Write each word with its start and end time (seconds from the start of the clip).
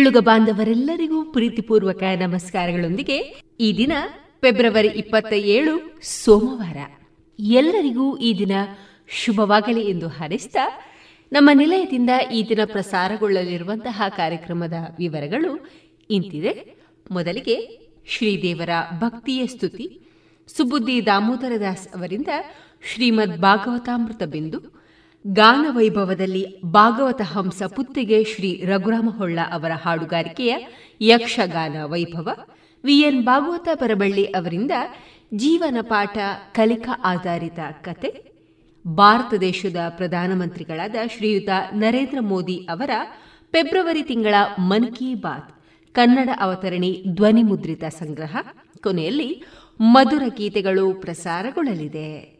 ಕೇಳುಗ 0.00 0.16
ಬಾಂಧವರೆಲ್ಲರಿಗೂ 0.18 1.24
ಪ್ರೀತಿಪೂರ್ವಕ 1.24 2.02
ನಮಸ್ಕಾರಗಳೊಂದಿಗೆ 2.02 3.18
ಈ 3.60 3.76
ದಿನ 3.76 3.92
ಫೆಬ್ರವರಿ 4.40 4.88
ಇಪ್ಪತ್ತ 4.88 5.32
ಏಳು, 5.32 6.00
ಸೋಮವಾರ. 6.02 6.76
ಎಲ್ಲರಿಗೂ 7.38 8.16
ಈ 8.16 8.38
ದಿನ 8.38 8.52
ಶುಭವಾಗಲಿ 9.08 9.80
ಎಂದು 9.80 10.08
ಹಾರೈಸಿದ 10.08 10.56
ನಮ್ಮ 11.32 11.50
ನಿಲಯದಿಂದ 11.54 12.10
ಈ 12.34 12.48
ದಿನ 12.48 12.58
ಪ್ರಸಾರಗೊಳ್ಳಲಿರುವಂತಹ 12.64 14.02
ಕಾರ್ಯಕ್ರಮದ 14.16 14.72
ವಿವರಗಳು 14.98 15.70
ಇಂತಿದೆ. 16.10 16.74
ಮೊದಲಿಗೆ 17.10 17.78
ಶ್ರೀದೇವರ 18.06 18.70
ಭಕ್ತಿಯ 18.98 19.46
ಸ್ತುತಿ. 19.46 20.00
ಸುಬುದ್ದಿ 20.56 21.06
ದಾಮೋದರದಾಸ್ 21.06 21.88
ಅವರಿಂದ 21.96 22.28
ಶ್ರೀಮದ್ 22.94 23.40
ಭಾಗವತಾಮೃತ 23.40 24.22
ಬಿಂದು 24.22 24.79
ಗಾನ 25.26 25.66
ವೈಭವದಲ್ಲಿ 25.76 26.60
ಭಾಗವತ 26.62 27.20
ಹಂಸ 27.24 27.62
ಪುತ್ತಿಗೆ 27.62 28.24
ಶ್ರೀ 28.24 28.64
ರಘುರಾಮ 28.64 29.10
ಹೊಳ್ಳ 29.18 29.38
ಅವರ 29.52 29.70
ಹಾಡುಗಾರಿಕೆಯ 29.84 30.56
ಯಕ್ಷಗಾನ 31.00 31.76
ವೈಭವ. 31.84 32.28
ವಿಎನ್ 32.84 33.24
ಭಾಗವತ 33.24 33.68
ಪರಬಳ್ಳಿ 33.74 34.24
ಅವರಿಂದ 34.24 34.70
ಜೀವನ 35.34 35.78
ಪಾಠ, 35.82 36.18
ಕಲಿಕಾ 36.52 37.00
ಆಧಾರಿತ 37.04 37.58
ಕತೆ. 37.82 38.32
ಭಾರತ 38.86 39.34
ದೇಶದ 39.34 39.76
ಪ್ರಧಾನಮಂತ್ರಿಗಳಾದ 39.88 40.94
ಶ್ರೀಯುತ 41.16 41.48
ನರೇಂದ್ರ 41.72 42.18
ಮೋದಿ 42.20 42.56
ಅವರ 42.70 42.90
ಫೆಬ್ರವರಿ 43.52 44.02
ತಿಂಗಳ 44.02 44.34
ಮನ್ 44.58 44.96
ಕಿ 44.96 45.14
ಬಾತ್, 45.14 45.54
ಕನ್ನಡ 45.94 46.30
ಅವತರಣಿ 46.40 47.04
ಧ್ವನಿ 47.08 47.42
ಮುದ್ರಿತ 47.42 47.84
ಸಂಗ್ರಹ. 47.84 48.36
ಕೊನೆಯಲ್ಲಿ 48.82 49.42
ಮಧುರ 49.80 50.22
ಗೀತೆಗಳು 50.36 50.94
ಪ್ರಸಾರಗೊಳ್ಳಲಿದೆ. 50.94 52.39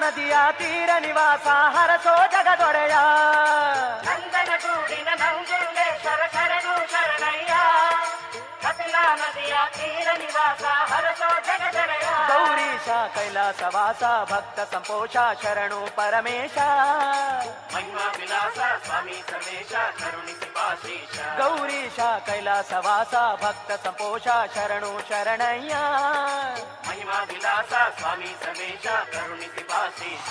ನದಿಯ 0.00 0.36
ತೀರ 0.52 0.90
ನಿವಾಸ 1.00 1.46
ಹರಸೋ 1.76 2.14
ಜಗದೊಡೆಯ. 2.26 2.94
ಕೂಡಿನ 4.62 5.08
ನಂಜುಂಡೇಶ್ವರ 5.14 6.20
ಶರಣು 6.32 6.74
ಶರಣಯ್ಯ. 6.92 7.52
ಕಪಿಲಾ 8.62 9.04
ನದಿಯ 9.14 9.54
ತೀರ 9.76 10.08
ನಿವಾಸ 10.18 10.64
ಹರಸೋ 10.92 11.30
ಜಗದೊಡೆಯ. 11.40 12.08
ಗೌರೀಶ 12.28 12.88
ಕೈಲಾಸ 13.14 13.62
ವಾಸ 13.74 14.32
ಭಕ್ತ 14.32 14.74
ಸಂಪೋಷ 14.74 15.16
ಶರಣು 15.42 15.96
ಪರಮೇಶ. 15.96 16.58
ಮಹಿಮಾ 17.74 18.14
ವಿಲಾಸ 18.18 18.58
ಸ್ವಾಮಿ 18.84 19.24
ಸಮೇಶ 19.30 19.72
ಕರುಣಿಸಿ 19.72 20.54
ಪಾಶೀಶ 20.54 21.18
ಗೌರೀಶ 21.38 22.00
ಕೈಲಾಸ 22.00 22.72
ವಾಸ 22.72 23.14
ಭಕ್ತ 23.44 23.86
ಸಂಪೋಷ 23.86 24.28
ಶರಣು 24.54 24.92
ಶರಣಯ್ಯ. 25.08 25.74
ಮಹಿಮಾ 27.00 27.18
ವಿಲಾಸ 27.30 27.72
ಸ್ವಾಮಿ 27.98 28.30
ಸರ್ವೇಶ 28.40 28.86
ಕರುಣಿಸಿ 29.10 29.62
ಪಾಶೀಶ 29.62 30.30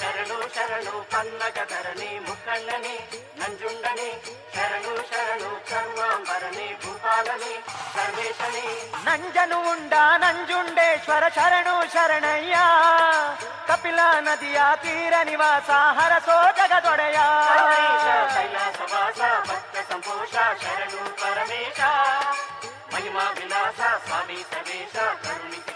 ಶರಣು 0.00 0.38
ಶರಣು 0.54 0.94
ಪನ್ನಗಧರಣಿ 1.12 2.08
ಮುಕ್ಕಣ್ಣನೆ 2.26 2.96
ನಂಜುಂಡನೆ 3.38 4.08
ಶರಣು 4.56 4.92
ಶರಣು 5.10 5.50
ಚರ್ಮಾಂಬರನೆ 5.70 6.66
ಭೂಪಾಲನೆ 6.82 7.54
ಸರ್ವೇಶನೆ 7.94 8.66
ನಂಜನು 9.06 9.60
ಉಂಡ 9.72 9.94
ನಂಜುಂಡೇಶ್ವರ 10.24 11.24
ಶರಣು 11.38 11.76
ಶರಣಯ್ಯ 11.94 12.58
ಕಪಿಲ 13.70 14.00
ನದಿಯ 14.20 14.60
ತೀರ 14.84 15.14
ನಿವಾಸ 15.22 15.70
ಹರಸೋ 15.98 16.38
ಜಗದೊಡೆಯ 16.60 17.20
ಕೈಲಾಸವಾಸ 18.36 19.20
ಭಕ್ತ 19.48 19.76
ಸಂಪೋಷ 19.90 20.34
ಶರಣು 20.64 21.02
ಪರಮೇಶ 21.16 21.80
ಮಹಿಮಾ 21.80 22.45
ವಿಲಾಸ 22.98 23.80
ಸ್ವಾಮಿ 24.06 24.38
ಸವೇಶ 24.50 24.96
ಕರುಣಿಸಿ 25.24 25.75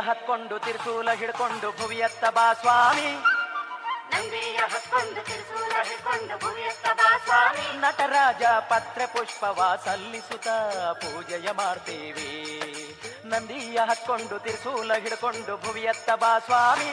ಹತ್ಕೊಂಡು 0.00 0.58
ತಿರ್ಸೂಲ 0.58 1.12
ಹಿಡ್ಕೊಂಡು 1.12 1.70
ಭುವಿಯತ್ತ 1.78 2.24
ಬಾ 2.24 2.52
ಸ್ವಾಮಿ. 2.52 3.10
ನಟರಾಜ 7.80 8.42
ಪತ್ರ 8.42 9.00
ಪುಷ್ಪವ 9.06 9.80
ಸಲ್ಲಿಸುತ್ತ 9.84 10.48
ಪೂಜೆಯ 10.92 11.50
ಮಾಡ್ತೇವೆ 11.50 12.30
ನಂದಿಯ 13.28 13.78
ಹತ್ಕೊಂಡು 13.78 14.38
ತಿರ್ಸೂಲ 14.38 14.94
ಹಿಡ್ಕೊಂಡು 14.94 15.66
ಭುವಿಯತ್ತ 15.66 16.10
ಬಾ 16.10 16.38
ಸ್ವಾಮಿ. 16.38 16.92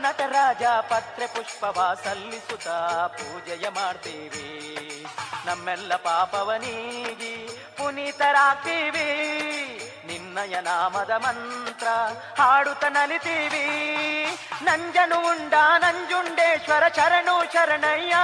ನಟರಾಜ 0.00 0.62
ಪತ್ರೆ 0.62 1.26
ಪುಷ್ಪವ 1.26 1.96
ಸಲ್ಲಿಸುತ್ತ 2.04 2.68
ಪೂಜೆಯ 3.16 3.68
ಮಾಡ್ತೇವೆ 3.68 4.46
ನಮ್ಮೆಲ್ಲ 5.46 5.96
ಪಾಪವನೀಗಿ 5.96 7.13
ಪುನೀತರಾಗ್ತೀವಿ 7.96 9.08
ನಿನ್ನಯ 10.06 10.54
ನಾಮದ 10.60 11.12
ಮಂತ್ರ 11.24 11.88
ಹಾಡುತ್ತ 12.38 12.84
ನಲಿತೀವಿ 12.94 13.66
ನಂಜನು 14.66 15.18
ಉಂಡ 15.30 15.54
ನಂಜುಂಡೇಶ್ವರ 15.84 16.84
ಶರಣು 16.96 17.36
ಶರಣಯ್ಯ 17.54 18.16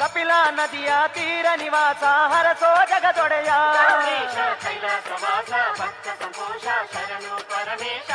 ಕಪಿಲ 0.00 0.32
ನದಿಯ 0.58 0.90
ತೀರ 1.16 1.46
ನಿವಾಸ 1.62 2.02
ಹರಸೋ 2.32 2.72
ಜಗದೊಡೆಯ 2.92 3.50
ಕೈಲಾಸವಾಸ 4.64 5.50
ಭಕ್ತ 5.80 6.06
ಸಂತೋಷ 6.22 6.64
ಶರಣು 6.92 7.34
ಪರಮೇಶ 7.50 8.10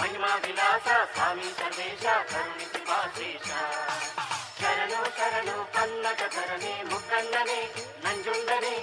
ಮಹಿಮಾ 0.00 0.34
ವಿಲಾಸ 0.44 0.88
ಸ್ವಾಮಿ 1.14 1.50
ಸರ್ವೇಶ 1.58 2.04
ಕರುಣಿಸಿ 2.30 2.82
ವಾಸೇಶ 2.90 3.48
ಶರಣು 4.60 5.02
ಶರಣು 5.18 5.56
ಪಲ್ಲಕ 5.74 6.22
ಧರಣೆ 6.36 6.74
ಮುಕ್ಕಣ್ಣನೆ 6.90 7.60
ನಂಜುಂಡನೆ 8.04 8.76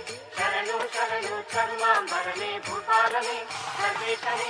ಶರಣು 0.60 0.78
ಶರಣು 0.94 1.36
ಚರ್ಮಾಂಬರನೆ 1.52 2.50
ಭೂಪಾಲನೆ 2.60 3.38
ಸರ್ವೇಶನೇ 3.76 4.50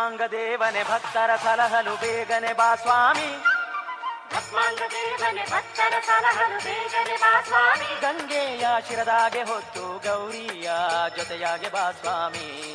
ಭಸ್ಮಾಂಗ 0.00 0.30
ದೇವನೆ 0.30 0.84
ಭಕ್ತರ 0.84 1.36
ಸಲಹಲು 1.36 1.96
ಬೇಗನೆ 1.96 2.52
ಬಾ 2.52 2.74
ಸ್ವಾಮಿ. 2.74 3.44
ಗಂಗೆಯ 8.00 8.66
ಶಿರದಾಗೆ 8.88 9.42
ಹೊತ್ತು 9.42 9.80
ಗೌರಿಯ 9.80 10.70
ಜೊತೆಯಾಗೆ 11.16 11.68
ಬಾ 11.68 11.92
ಸ್ವಾಮಿ. 11.92 12.68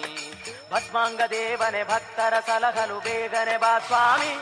ಭಸ್ಮಾಂಗ 0.74 1.22
ದೇವನೆ 1.30 1.84
ಭಕ್ತರ 1.84 2.34
ಸಲಹಲು 2.48 3.00
ಬೇಗನೆ 3.00 3.58
ಬಾ 3.58 3.80
ಸ್ವಾಮಿ. 3.80 4.40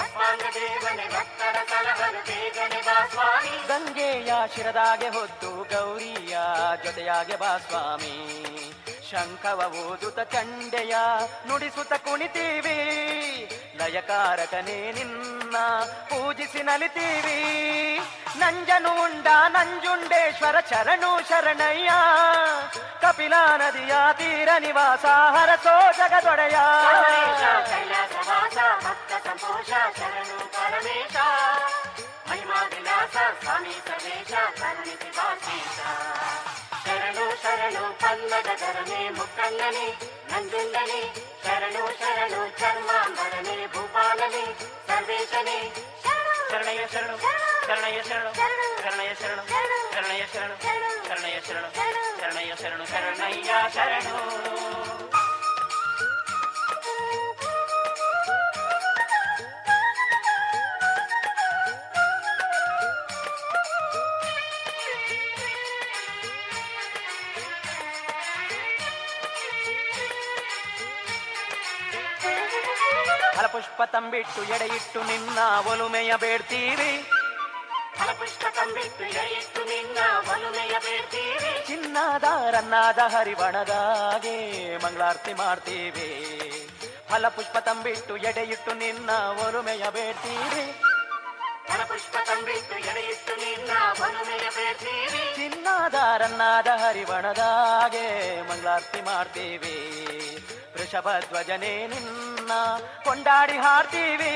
ಭಸ್ಮಾಂಗ 0.00 0.42
ದೇವನೆ 0.54 1.08
ಭಕ್ತರ 1.08 1.56
ಸಲಹಲು 1.68 2.26
ಬೇಗನೆ 2.26 2.82
ಬಾ 2.82 3.06
ಸ್ವಾಮಿ. 3.06 3.66
ಗಂಗೆಯ 3.66 4.34
ಶಿರದಾಗೆ 4.56 5.08
ಹೊತ್ತು 5.08 5.48
ಗೌರಿಯ 5.48 6.38
ಜೊತೆಯಾಗೆ 6.84 7.36
ಬಾ 7.36 7.58
ಸ್ವಾಮಿ. 7.58 8.36
ಶಂಖವ 9.10 9.60
ಓದುತ್ತ 9.82 10.20
ಚಂಡೆಯ 10.32 10.94
ನುಡಿಸುತ್ತ 11.48 11.94
ಕುಣಿತೀವಿ 12.04 12.78
ಲಯಕಾರಕನೇ 13.78 14.78
ನಿನ್ನ 14.92 15.56
ಪೂಜಿಸಿ 16.10 16.62
ನಲಿತೀವಿ 16.62 17.38
ನಂಜನು 18.38 18.92
ಉಂಡ 19.02 19.28
ನಂಜುಂಡೇಶ್ವರ 19.54 20.56
ಶರಣು 20.70 21.12
ಶರಣಯ್ಯ 21.28 21.90
ಕಪಿಲ 23.00 23.34
ನದಿಯ 23.56 23.94
ತೀರ 24.18 24.50
ನಿವಾಸ 24.58 25.04
ಹರಸೋ 25.36 25.76
ಜಗದೊಡೆಯ 25.98 26.58
ಕೈಲಾಸವಾಸ 27.70 28.58
ಭಕ್ತ 28.84 29.12
ಸಂತೋಷ 29.26 29.70
ಶರಣು 29.98 30.38
ಪರಮೇಶ 30.56 31.16
ಮಹಿಮಾ 32.28 32.60
ವಿಲಾಸ 32.72 33.16
ಸ್ವಾಮಿ 33.42 33.76
ಸರ್ವೇಶ 37.46 37.76
ಕರುಣಿಸಿ 37.76 37.76
ವಾಸೀಶ 37.76 37.76
ಶರಣು 37.76 37.82
ಶರಣು 37.82 37.92
ಪಲ್ಲದ 38.00 38.50
ಧರಣೆ 38.60 39.10
ಮುಕ್ಕಣ್ಣನೆ 39.10 39.86
ನಂಜುಂಡನೆ 40.30 41.00
ಶರಣು 41.44 41.82
ಶರಣು 41.98 42.40
ಚರ್ಮಾಂಬರನೆ 42.58 43.66
ಭೂಪಾಲನೆ 43.66 44.44
ಸರ್ವೇಶನೇ 44.86 45.58
ಶರಣಯ್ಯ 46.48 46.84
ಶರಣು 46.92 47.16
ಶರಣಯ್ಯ 47.66 48.02
ಶರಣು 48.02 48.32
ಶರಣಯ್ಯ 48.82 49.14
ಶರಣು 51.54 51.68
ಶರಣಯ್ಯ 52.18 52.54
ಶರಣು 52.56 52.86
ಶರಣಯ್ಯ 52.86 53.52
ಶರಣು 53.74 54.16
ಫಲಪುಷ್ಪ 73.56 73.82
ತಂಬಿಟ್ಟು 73.82 74.42
ಎಡೆಯಿಟ್ಟು 74.42 75.00
ನಿನ್ನ 75.02 75.38
ಒಲುಮೆಯ 75.72 76.12
ಬೇಡ್ತೀವಿ. 76.16 76.90
ಫಲಪುಷ್ಪ 77.98 78.44
ತಂಬಿಟ್ಟು 78.56 79.04
ಎಡೆಯಿಟ್ಟು 79.04 79.60
ನಿನ್ನ 79.64 79.98
ಒಲುಮೆಯ 80.30 80.74
ಬೇಡ್ತೀವಿ 80.78 81.66
ಚಿನ್ನದ 81.66 82.24
ರನ್ನಾದ 82.50 82.98
ಹರಿವಣದಾಗೆ 82.98 84.36
ಮಂಗಳಾರತಿ 84.76 85.32
ಮಾಡ್ತೀವಿ. 85.32 86.08
ಫಲಪುಷ್ಪ 87.10 87.56
ತಂಬಿಟ್ಟು 87.58 88.16
ಎಡೆಯಿಟ್ಟು 88.16 88.74
ನಿನ್ನ 88.74 89.10
ಒಲುಮೆಯ 89.46 89.84
ಬೇಡ್ತೀವಿ. 89.90 90.64
ಫಲಪುಷ್ಪ 91.68 92.16
ತಂಬಿಟ್ಟು 92.26 92.74
ನಿನ್ನ 93.44 93.72
ಚಿನ್ನದ 95.36 95.94
ರನ್ನಾದ 96.16 96.66
ಹರಿವಣದಾಗೆ 96.66 98.06
ಮಂಗಳಾರತಿ 98.42 99.00
ಮಾಡ್ತೀವಿ. 99.00 99.76
ವೃಷಭ 100.86 101.12
ಧ್ವಜನೇ 101.22 101.70
ನಿನ್ನ 101.86 102.52
ಕೊಂಡಾಡಿ 103.04 103.56
ಹಾಡ್ತೀವಿ 103.58 104.34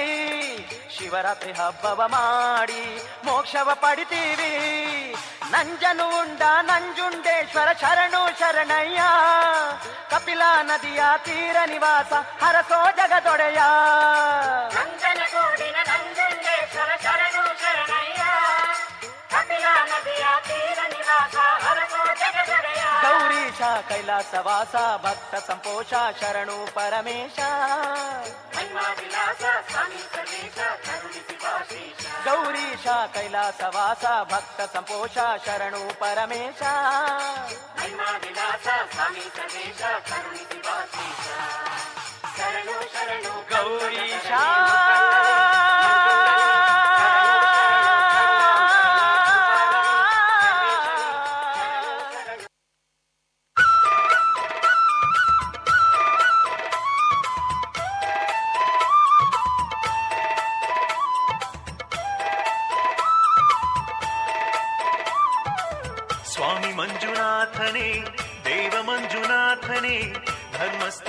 ಶಿವರಾತ್ರಿ 0.94 1.52
ಹಬ್ಬವ 1.58 2.00
ಮಾಡಿ 2.08 2.82
ಮೋಕ್ಷವ 3.26 3.70
ಪಡಿತೀವಿ 3.82 4.50
ನಂಜನು 5.52 6.06
ಉಂಡ 6.18 6.42
ನಂಜುಂಡೇಶ್ವರ 6.70 7.68
ಶರಣು 7.82 8.22
ಶರಣಯ್ಯ 8.40 9.00
ಕಪಿಲ 10.12 10.42
ನದಿಯ 10.70 11.02
ತೀರ 11.26 11.56
ನಿವಾಸ 11.72 12.12
ಹರಸೋ 12.42 12.80
ಜಗದೊಡೆಯ 12.98 13.60
ನಂಜನಗೂಡಿನ 14.76 15.78
ನಂಜುಂಡೇಶ್ವರ 15.90 16.90
ಶರಣು 17.06 17.44
ಶರಣಯ್ಯ 17.62 18.22
ಕಪಿಲ 19.34 19.66
ನದಿಯ 19.92 20.26
ತೀರ 20.48 20.80
ನಿವಾಸ 20.94 21.36
ಹರಸೋ 23.20 23.70
ಜಗದೊಡೆಯ 30.70 31.80
ಗೌರೀಶ 32.24 32.87
ಕೈಲಾಸ 33.14 33.61
ವಾಸ 33.72 34.04
ಭಕ್ತ 34.26 34.61
ಸಂಪೋಷ 34.76 35.18
ಶರಣು 35.40 35.94
ಪರಮೇಶ 35.94 36.62
ವಿಲಾಸ 38.22 38.66
ಸ್ವಾಮಿ 38.92 39.24
ಸರ್ವೇಶ 39.37 39.83
ಕರುಣಿಸಿ 40.09 40.59
ಗೌರೀಶ 43.50 44.28
ಕೈಲಾಸ 44.28 45.39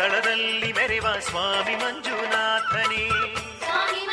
ಧರ್ಮಸ್ಥಳದಲ್ಲಿ 0.02 0.74
ಮೆರೆವ 0.74 1.06
ಸ್ವಾಮಿ 1.20 1.76
ಮಂಜುನಾಥನೇ. 1.76 3.10
ಸ್ವಾಮಿ 3.60 4.06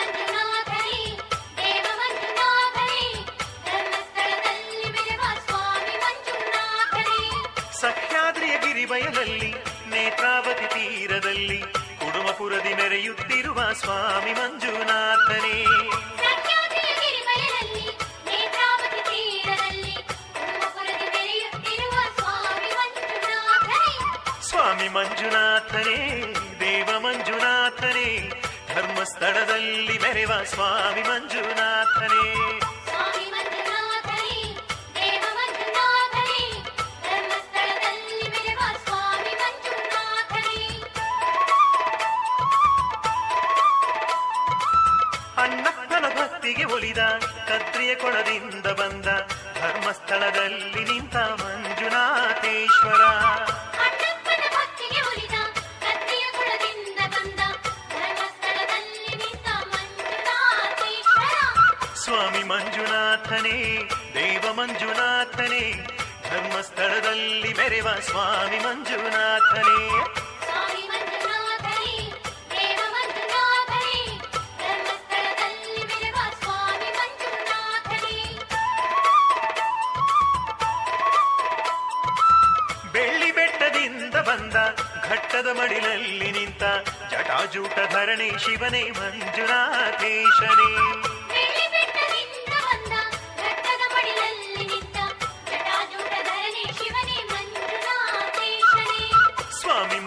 ಸಹ್ಯಾದ್ರಿಯ 7.80 8.58
ಗಿರಿಬಯಲಲ್ಲಿ 8.58 9.52
ನೇತ್ರಾವತಿ 9.90 10.66
ತೀರದಲ್ಲಿ 10.66 11.60
ಕುಡುಮಪುರದಿ 12.00 12.74
ಮೆರೆಯುತ್ತಿರುವ 12.74 13.72
ಸ್ವಾಮಿ 13.72 14.32
ಮಂಜುನಾಥನೇ. 14.32 15.64
ಮಂಜುನಾಥನೇ 24.98 25.98
ದೇವ 26.60 26.98
ಮಂಜುನಾಥನೇ 26.98 28.06
ಧರ್ಮಸ್ಥಳದಲ್ಲಿ 28.74 29.98
ಮೆರೆವ 29.98 30.32
ಸ್ವಾಮಿ 30.44 31.02
ಮಂಜುನಾಥನೇ. 31.02 32.24
ಅಣ್ಣಪ್ಪನ 45.38 46.04
ಭಕ್ತಿಗೆ 46.08 46.64
ಒಲಿದ 46.64 46.98
ಕದ್ರಿಯ 47.48 47.94
ಕೊಳದಿಂದ 47.94 48.66
ಬಂದ 48.66 49.06
ಧರ್ಮಸ್ಥಳದಲ್ಲಿ 49.60 50.84
ನಿಂತ 50.84 51.16
ಮಂಜುನಾಥೇಶ್ವರ. 51.16 53.07
ದೇವ 63.38 64.52
ಮಂಜುನಾಥನೇ 64.52 65.90
ಧರ್ಮಸ್ಥಳದಲ್ಲಿ 66.30 67.52
ಮೆರೆವ 67.52 68.00
ಸ್ವಾಮಿ 68.00 68.58
ಮಂಜುನಾಥನೇ. 68.58 69.88
ಬೆಳ್ಳಿ 82.92 83.32
ಬೆಟ್ಟದಿಂದ 83.32 84.14
ಬಂದ 84.14 84.56
ಘಟ್ಟದ 85.08 85.46
ಮಡಿಲಲ್ಲಿ 85.46 86.32
ನಿಂತ 86.32 86.62
ಜಟಾಜೂಟ 87.10 87.92
ಧರಣಿ 87.92 88.44
ಶಿವನೇ 88.44 88.90
ಮಂಜುನಾಥೇಶನೇ. 88.90 91.17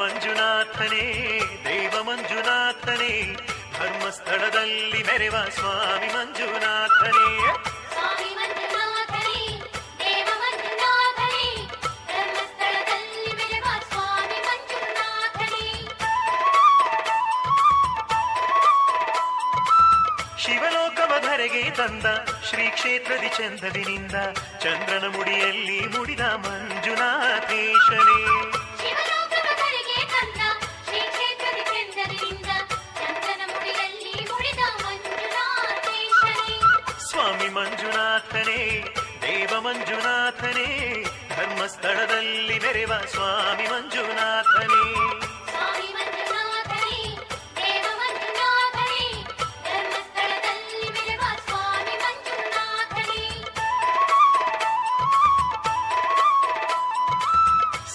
ಮಂಜುನಾಥನೇ 0.01 1.41
ದೇವ 1.65 2.03
ಮಂಜುನಾಥನೇ 2.03 3.37
ಧರ್ಮಸ್ಥಳದಲ್ಲಿ 3.79 5.03
ಮೆರೆವ 5.03 5.31
ಸ್ವಾಮಿ 5.31 6.07
ಮಂಜುನಾಥನೇ. 6.07 7.51
ಸ್ವಾಮಿ 7.91 8.35
ಮಂಜುನಾಥನೇ 8.35 9.61
ದೇವ 9.99 10.39
ಮಂಜುನಾಥನೇ 10.39 11.67
ಧರ್ಮಸ್ಥಳದಲ್ಲಿ 12.07 13.35
ಬೆಳೆವ 13.35 13.63
ಸ್ವಾಮಿ 13.89 14.47
ಮಂಜುನಾಥನೇ. 14.47 15.89
ಶಿವಲೋಕವ 20.39 21.19
ಧರೆಗೆ 21.19 21.69
ತಂದ 21.69 22.05
ಶ್ರೀ 22.49 22.69
ಕ್ಷೇತ್ರದಿ 22.69 23.29
ಚಂದವಿನಿಂದ 23.29 24.15
ಚಂದ್ರನ 24.59 25.17
ಮುಡಿಯಲ್ಲಿ 25.17 25.97
ಮುಡಿದ 25.97 26.21
ಮಂಜುನಾಥೇಶನೇ. 26.21 28.40
ಧರ್ಮಸ್ಥಳದಲ್ಲಿ 41.71 42.59
ಮೆರೆವ 42.59 42.91
ಸ್ವಾಮಿ 43.07 43.63
ಮಂಜುನಾಥನೇ. 43.63 44.83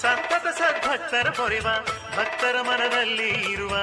ಸಂತತ 0.00 0.58
ಸದ್ಭಕ್ತರ 0.58 1.30
ಪೊರೆವ 1.30 1.66
ಭಕ್ತರ 2.16 2.56
ಮನದಲ್ಲಿ 2.62 3.52
ಇರುವ 3.52 3.76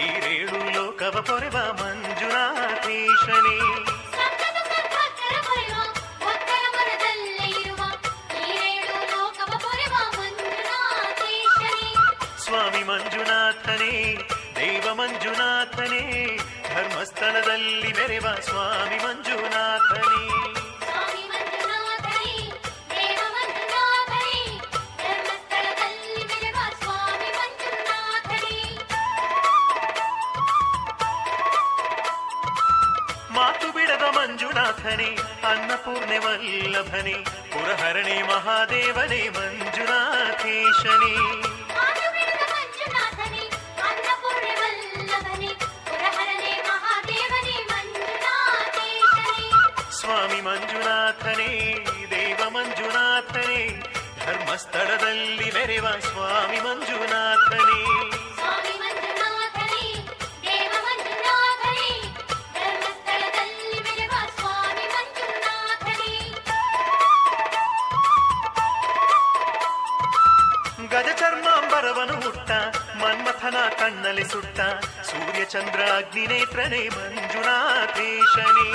ಈರೇಳು 0.00 0.74
ಲೋಕವ 0.74 1.20
ಪೊರೆವ 1.20 1.52
ಮಂಜುನಾಥೇಶನೇ. 1.52 3.58
ಮಂಜುನಾಥನೇ 13.70 14.16
ದೈವ 14.56 14.94
ಮಂಜುನಾಥನೇ 14.94 16.36
ಧರ್ಮಸ್ಥಳದಲ್ಲಿ 16.74 17.92
ಮೆರೆವ 17.92 18.26
ಸ್ವಾಮಿ 18.40 18.98
ಮಂಜುನಾಥನೇ. 18.98 20.24
ಮಾತು 33.34 33.68
ಮಂಜುನಾಥನೆ 33.72 34.02
ಮಂಜುನಾಥನೇ 34.16 35.10
ಅನ್ನಪೂರ್ಣೆ 35.46 36.18
ವಲ್ಲಭನೇ 36.18 37.16
ಪುರಹರಣೆ 37.52 38.22
ಮಹಾದೇವನೇ 38.22 39.28
ಮಂಜುನಾಥೇಶನೇ. 39.28 41.14
ಸ್ಥಳದಲ್ಲಿ 54.60 55.48
ಮೆರೆವ 55.50 55.86
ಸ್ವಾಮಿ 56.06 56.60
ಮಂಜುನಾಥನಿ 56.60 57.80
ಗಜ 70.92 71.08
ಚರ್ಮಾಂಬರವನು 71.18 72.14
ಹುಟ್ಟ 72.20 72.50
ಮನ್ಮಥನ 73.00 73.56
ಕಣ್ಣಲ್ಲಿ 73.78 74.24
ಸುಟ್ಟ 74.24 74.58
ಸೂರ್ಯಚಂದ್ರ 75.02 75.80
ಅಗ್ನಿ 75.96 76.24
ನೇತ್ರನೇ 76.26 76.82
ಮಂಜುನಾಥೇಶನೇ 76.88 78.68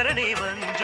ഭരണി 0.00 0.26
വന്നു 0.34 0.79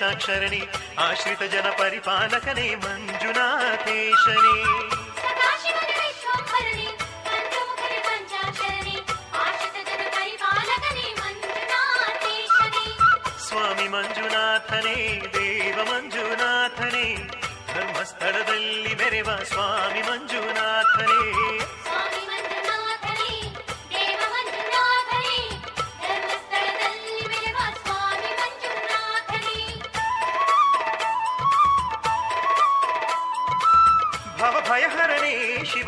పంచాక్షరణి 0.00 0.60
ఆశ్రిత 0.98 1.42
జన 1.52 1.68
పరిపాలకనే 1.80 2.68
మంజునాథేశనే 2.84 4.54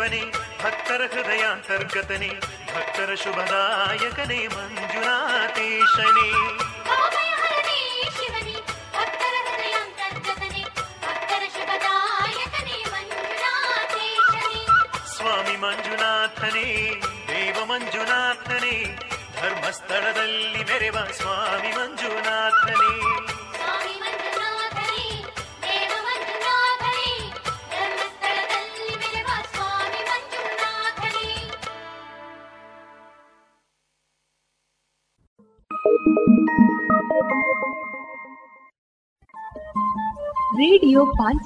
ಶಿವನೇ 0.03 0.23
ಭಕ್ತರ 0.63 1.03
ಹೃದಯಾಂತರ್ಗತನೇ 1.13 2.29
ಭಕ್ತರ 2.75 3.11
ಶುಭದಾಯಕನೇ 3.23 4.47
ಮಂಜುನಾಥೇಶನೇ. 4.49 6.29
ಸ್ವಾಮಿ 15.17 15.57
ಮಂಜುನಾಥನೆ 15.57 16.67
ದೇವ 17.29 17.65
ಮಂಜುನಾಥನೆ 17.65 18.75
ಧರ್ಮಸ್ಥಳದಲ್ಲಿ 19.41 20.65
ಮೆರೆವ 20.65 20.97
ಸ್ವಾಮಿ 21.13 21.73
ಮಂಜುನಾಥನೇ. 21.77 23.12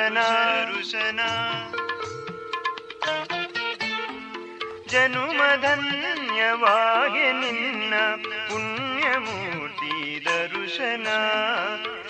ದರುಶನ 0.09 0.15
ದರುಶನ 0.15 1.21
ಜನುಮಧನ್ಯವಾಗಿ 4.89 7.33
ನಿನ್ನ 7.33 7.95
ಪುಣ್ಯಮೂರ್ತಿ 8.49 10.25
ದರುಶನ 10.25 11.07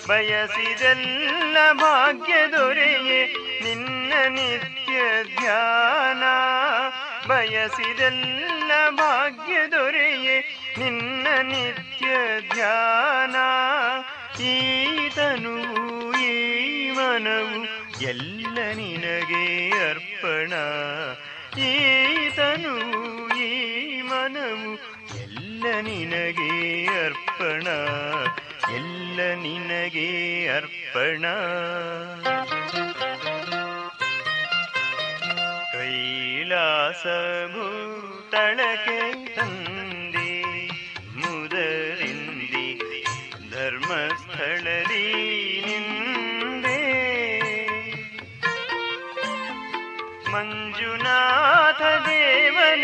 ಬಯಸಿದೆಲ್ಲ 0.07 1.71
ಭಾಗ್ಯ 1.71 2.33
ದೊರೆಯೇ 2.51 3.35
ನಿನ್ನ 3.63 4.13
ನಿತ್ಯ 4.29 5.23
ಧ್ಯಾನ. 5.23 6.23
ಬಯಸಿದೆಲ್ಲ 7.27 8.71
ಭಾಗ್ಯ 8.89 9.71
ದೊರೆಯೇ 9.71 10.43
ನಿನ್ನ 10.77 11.27
ನಿತ್ಯ 11.41 12.07
ಧ್ಯಾನ. 12.53 13.35
ಈತನು 14.41 16.21
ಈ 16.21 16.91
ಮನವು 16.91 17.66
ಎಲ್ಲ 18.01 18.57
ನಿನಗೆ 18.73 19.69
ಅರ್ಪಣ. 19.89 20.53
ಈತನು 21.61 22.73
ಈ 23.37 24.01
ಮನವು 24.01 24.75
ಎಲ್ಲ 25.17 25.65
ನಿನಗೆ 25.81 26.85
ಅರ್ಪಣ. 27.05 27.67
ಎಲ್ಲ 28.75 29.19
ನಿನಗೆ 29.35 30.47
ಅರ್ಪಣ. 30.47 31.25
ಕೈಲಾಸ 35.71 37.03
ಭೂತಳಕ್ಕೆ 37.51 39.35
ತಂದೆ, 39.35 40.43
ಮುದರಿಂದಿ 41.15 42.79
ಧರ್ಮಸ್ಥಳದಿ 43.51 44.86
अञ्जुनाथ 50.37 51.81
देवन 52.07 52.83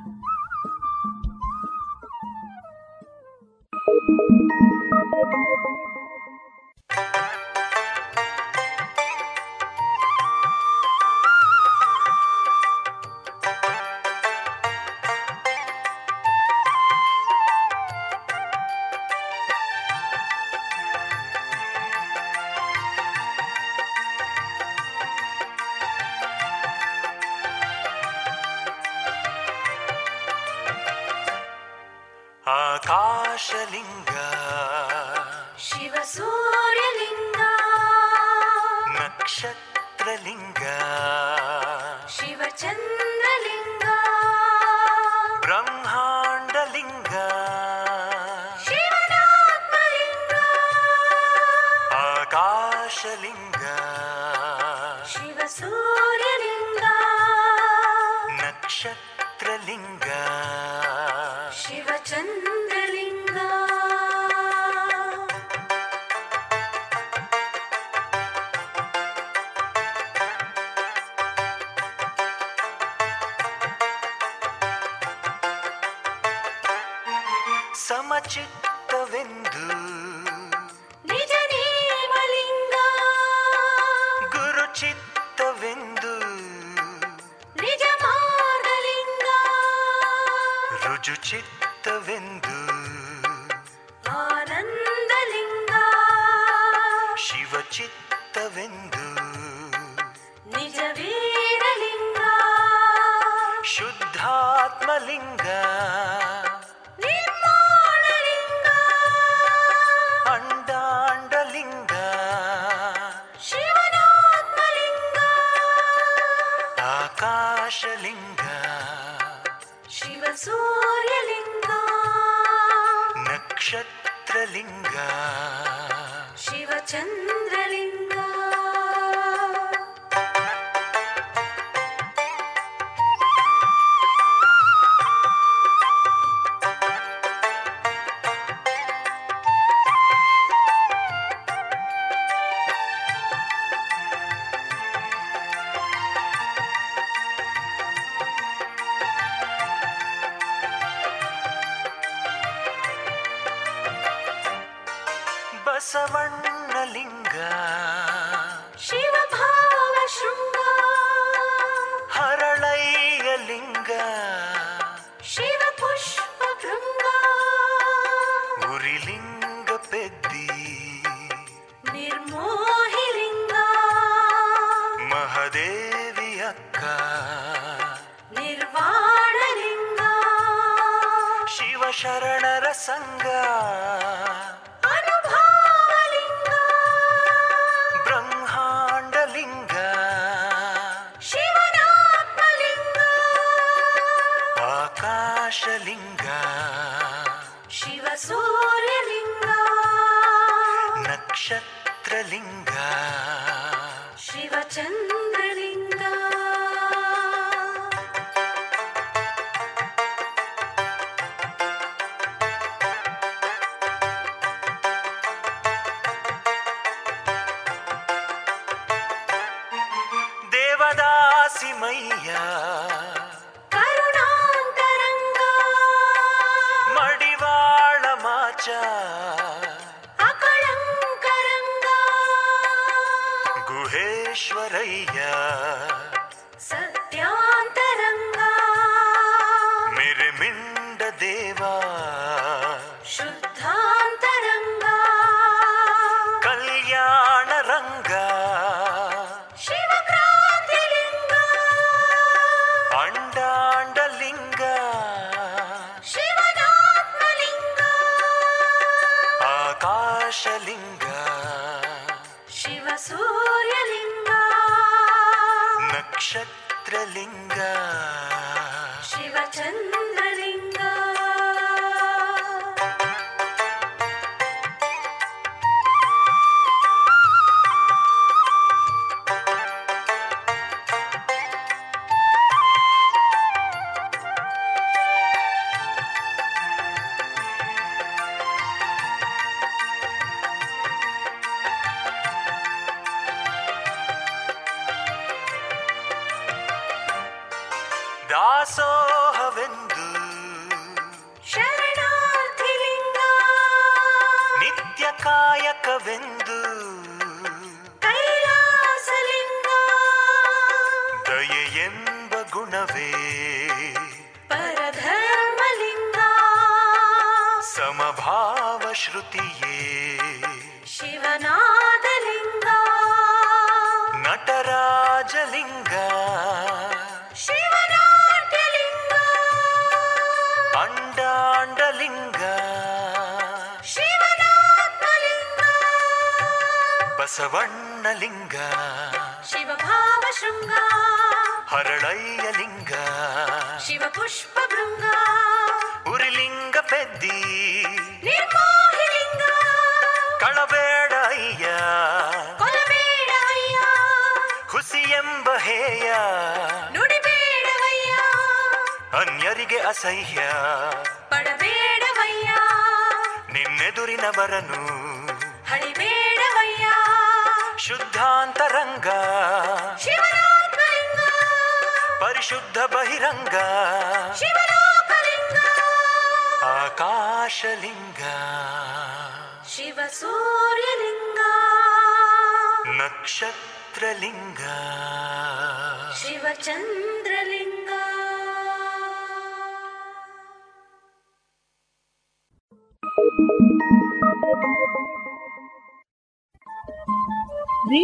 ಶಿವಶರಣರ 182.01 182.67
ಸಂಘ. 182.71 183.25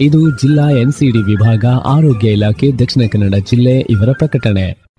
ಇದು 0.00 0.30
ಜಿಲ್ಲಾ 0.42 0.70
ಎನ್ಸಿಡಿ 0.70 1.18
ವಿಭಾಗ 1.18 1.64
ಆರೋಗ್ಯ 1.86 2.28
ಇಲಾಖೆ 2.28 2.70
ದಕ್ಷಿಣ 2.72 3.02
ಕನ್ನಡ 3.12 3.34
ಜಿಲ್ಲೆ 3.34 3.80
ಇವರ 3.94 4.12
ಪ್ರಕಟಣೆ. 4.12 4.90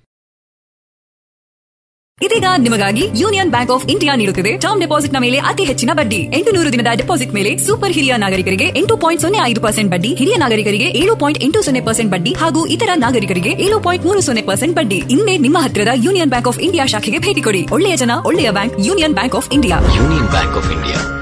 ಇದೀಗ 2.26 2.44
ನಿಮಗಾಗಿ 2.58 3.04
ಯೂನಿಯನ್ 3.20 3.50
ಬ್ಯಾಂಕ್ 3.50 3.72
ಆಫ್ 3.72 3.86
ಇಂಡಿಯಾ 3.86 4.14
ನೀಡುತ್ತಿದೆ. 4.14 4.58
ಟರ್ಮ್ 4.58 4.80
ಡೆಪಾಸಿಟ್ನ 4.80 5.16
ಮೇಲೆ 5.18 5.38
ಅತಿ 5.38 5.64
ಹೆಚ್ಚಿನ 5.64 5.90
ಬಡ್ಡಿ. 5.94 6.16
ಎಂಟು 6.16 6.50
ನೂರು 6.52 6.72
ದಿನದ 6.72 6.86
ಡೆಪಾಸಿಟ್ 6.96 7.34
ಮೇಲೆ 7.34 7.58
ಸೂಪರ್ 7.58 7.92
ಹಿರಿಯ 7.92 8.16
ನಾಗರಿಕರಿಗೆ 8.16 8.64
ಎಂಟು 8.64 8.96
ಪಾಯಿಂಟ್ 8.96 9.22
ಸೊನ್ನೆ 9.22 9.38
ಐದು 9.44 9.60
ಪರ್ಸೆಂಟ್ 9.60 9.90
ಬಡ್ಡಿ 9.90 10.14
ಹಿರಿಯ 10.14 10.36
ನಾಗರಿಕರಿಗೆ 10.36 10.84
ಏಳು 10.84 11.16
ಪಾಯಿಂಟ್ 11.16 11.42
ಎಂಟು 11.44 11.62
ಸೊನ್ನೆ 11.62 11.80
ಪರ್ಸೆಂಟ್ 11.80 12.12
ಬಡ್ಡಿ 12.12 12.32
ಹಾಗೂ 12.32 12.66
ಇತರ 12.66 12.90
ನಾಗರಿಕರಿಗೆ 12.94 13.50
ಏಳು 13.50 13.80
ಪಾಯಿಂಟ್ 13.80 14.06
ಮೂರು 14.06 14.20
ಸೊನ್ನೆ 14.20 14.42
ಪರ್ಸೆಂಟ್ 14.42 14.76
ಬಡ್ಡಿ. 14.76 14.96
ಇನ್ನೇ 14.96 15.38
ನಿಮ್ಮ 15.38 15.58
ಹತ್ತಿರದ 15.64 15.94
ಯೂನಿಯನ್ 15.94 16.30
ಬ್ಯಾಂಕ್ 16.30 16.48
ಆಫ್ 16.48 16.58
ಇಂಡಿಯಾ 16.58 16.86
ಶಾಖೆಗೆ 16.86 17.18
ಭೇಟಿ 17.18 17.40
ಕೊಡಿ. 17.40 17.66
ಒಳ್ಳೆಯ 17.70 17.96
ಜನ 17.96 18.10
ಒಳ್ಳೆಯ 18.24 18.50
bank 18.50 18.76
union 18.88 19.14
bank 19.14 19.34
of 19.34 19.50
India. 19.52 19.78
Union 20.00 20.30
bank 20.36 20.56
of 20.56 20.70
India. 20.76 21.21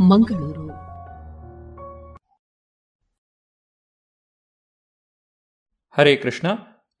Mangaluru. 0.00 0.70
Hare 5.96 6.16
Krishna, 6.16 6.48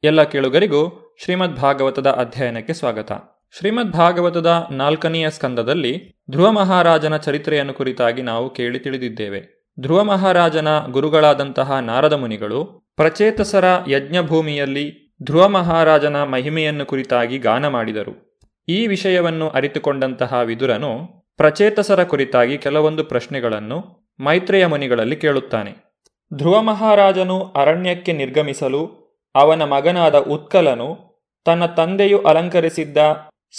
ಎಲ್ಲ 0.04 0.22
ಕೇಳುಗರಿಗೂ 0.22 1.14
ಶ್ರೀಮದ್ 1.24 1.56
ಭಾಗವತದ 1.56 2.06
ಅಧ್ಯಯನಕ್ಕೆ 2.06 2.72
ಸ್ವಾಗತ. 2.72 3.12
ಶ್ರೀಮದ್ 3.58 3.92
ಭಾಗವತದ 3.92 4.66
ನಾಲ್ಕನೆಯ 4.70 5.30
ಸ್ಕಂದದಲ್ಲಿ 5.30 6.22
ಧ್ರುವ 6.30 6.52
ಮಹಾರಾಜನ 6.52 7.16
ಚರಿತ್ರೆಯನ್ನು 7.16 7.74
ಕುರಿತಾಗಿ 7.74 8.22
ನಾವು 8.22 8.50
ಕೇಳಿ 8.50 8.78
ತಿಳಿದಿದ್ದೇವೆ. 8.78 9.72
ಧ್ರುವ 9.80 10.04
ಮಹಾರಾಜನ 10.04 10.86
ಗುರುಗಳಾದಂತಹ 10.86 11.78
ನಾರದ 11.78 12.12
ಮುನಿಗಳು 12.12 12.92
ಪ್ರಚೇತಸರ 12.96 13.64
ಯಜ್ಞಭೂಮಿಯಲ್ಲಿ 13.88 15.16
ಧ್ರುವ 15.22 15.48
ಮಹಾರಾಜನ 15.48 16.22
ಮಹಿಮೆಯನ್ನು 16.22 16.86
ಕುರಿತಾಗಿ 16.86 17.38
ಗಾನ 17.38 17.68
ಮಾಡಿದರು. 17.68 18.40
ಈ 18.68 18.86
ವಿಷಯವನ್ನು 18.86 19.48
ಅರಿತುಕೊಂಡಂತಹ 19.48 20.34
ವಿದುರನು 20.34 21.21
ಪ್ರಚೇತಸರ 21.36 22.04
ಕುರಿತಾಗಿ 22.04 22.58
ಕೆಲವೊಂದು 22.58 23.04
ಪ್ರಶ್ನೆಗಳನ್ನು 23.04 24.08
ಮೈತ್ರೇಯ 24.20 24.66
ಮುನಿಗಳಲ್ಲಿ 24.66 25.16
ಕೇಳುತ್ತಾನೆ. 25.16 25.92
ಧ್ರುವ 26.34 26.62
ಮಹಾರಾಜನು 26.62 27.44
ಅರಣ್ಯಕ್ಕೆ 27.44 28.12
ನಿರ್ಗಮಿಸಲು 28.12 29.02
ಅವನ 29.34 29.62
ಮಗನಾದ 29.62 30.14
ಉತ್ಕಲನು 30.14 31.12
ತನ್ನ 31.44 31.66
ತಂದೆಯು 31.66 32.22
ಅಲಂಕರಿಸಿದ್ದ 32.22 32.96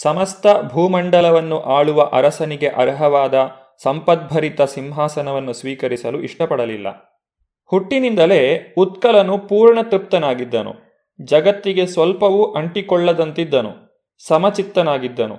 ಸಮಸ್ತ 0.01 0.47
ಭೂಮಂಡಲವನ್ನು 0.73 1.59
ಆಳುವ 1.59 2.01
ಅರಸನಿಗೆ 2.01 2.67
ಅರ್ಹವಾದ 2.67 3.51
ಸಂಪದ್ಭರಿತ 3.83 4.61
ಸಿಂಹಾಸನವನ್ನು 4.61 5.53
ಸ್ವೀಕರಿಸಲು 5.53 6.21
ಇಷ್ಟಪಡಲಿಲ್ಲ. 6.21 6.87
ಹುಟ್ಟಿನಿಂದಲೇ 7.65 8.73
ಉತ್ಕಲನು 8.77 9.37
ಪೂರ್ಣ 9.37 9.81
ತೃಪ್ತನಾಗಿದ್ದನು. 9.81 10.73
ಜಗತ್ತಿಗೆ 11.21 11.85
ಸ್ವಲ್ಪವೂ 11.85 12.53
ಅಂಟಿಕೊಳ್ಳದಂತಿದ್ದನು. 12.53 13.69
ಸಮಚಿತ್ತನಾಗಿದ್ದನು. 14.27 15.37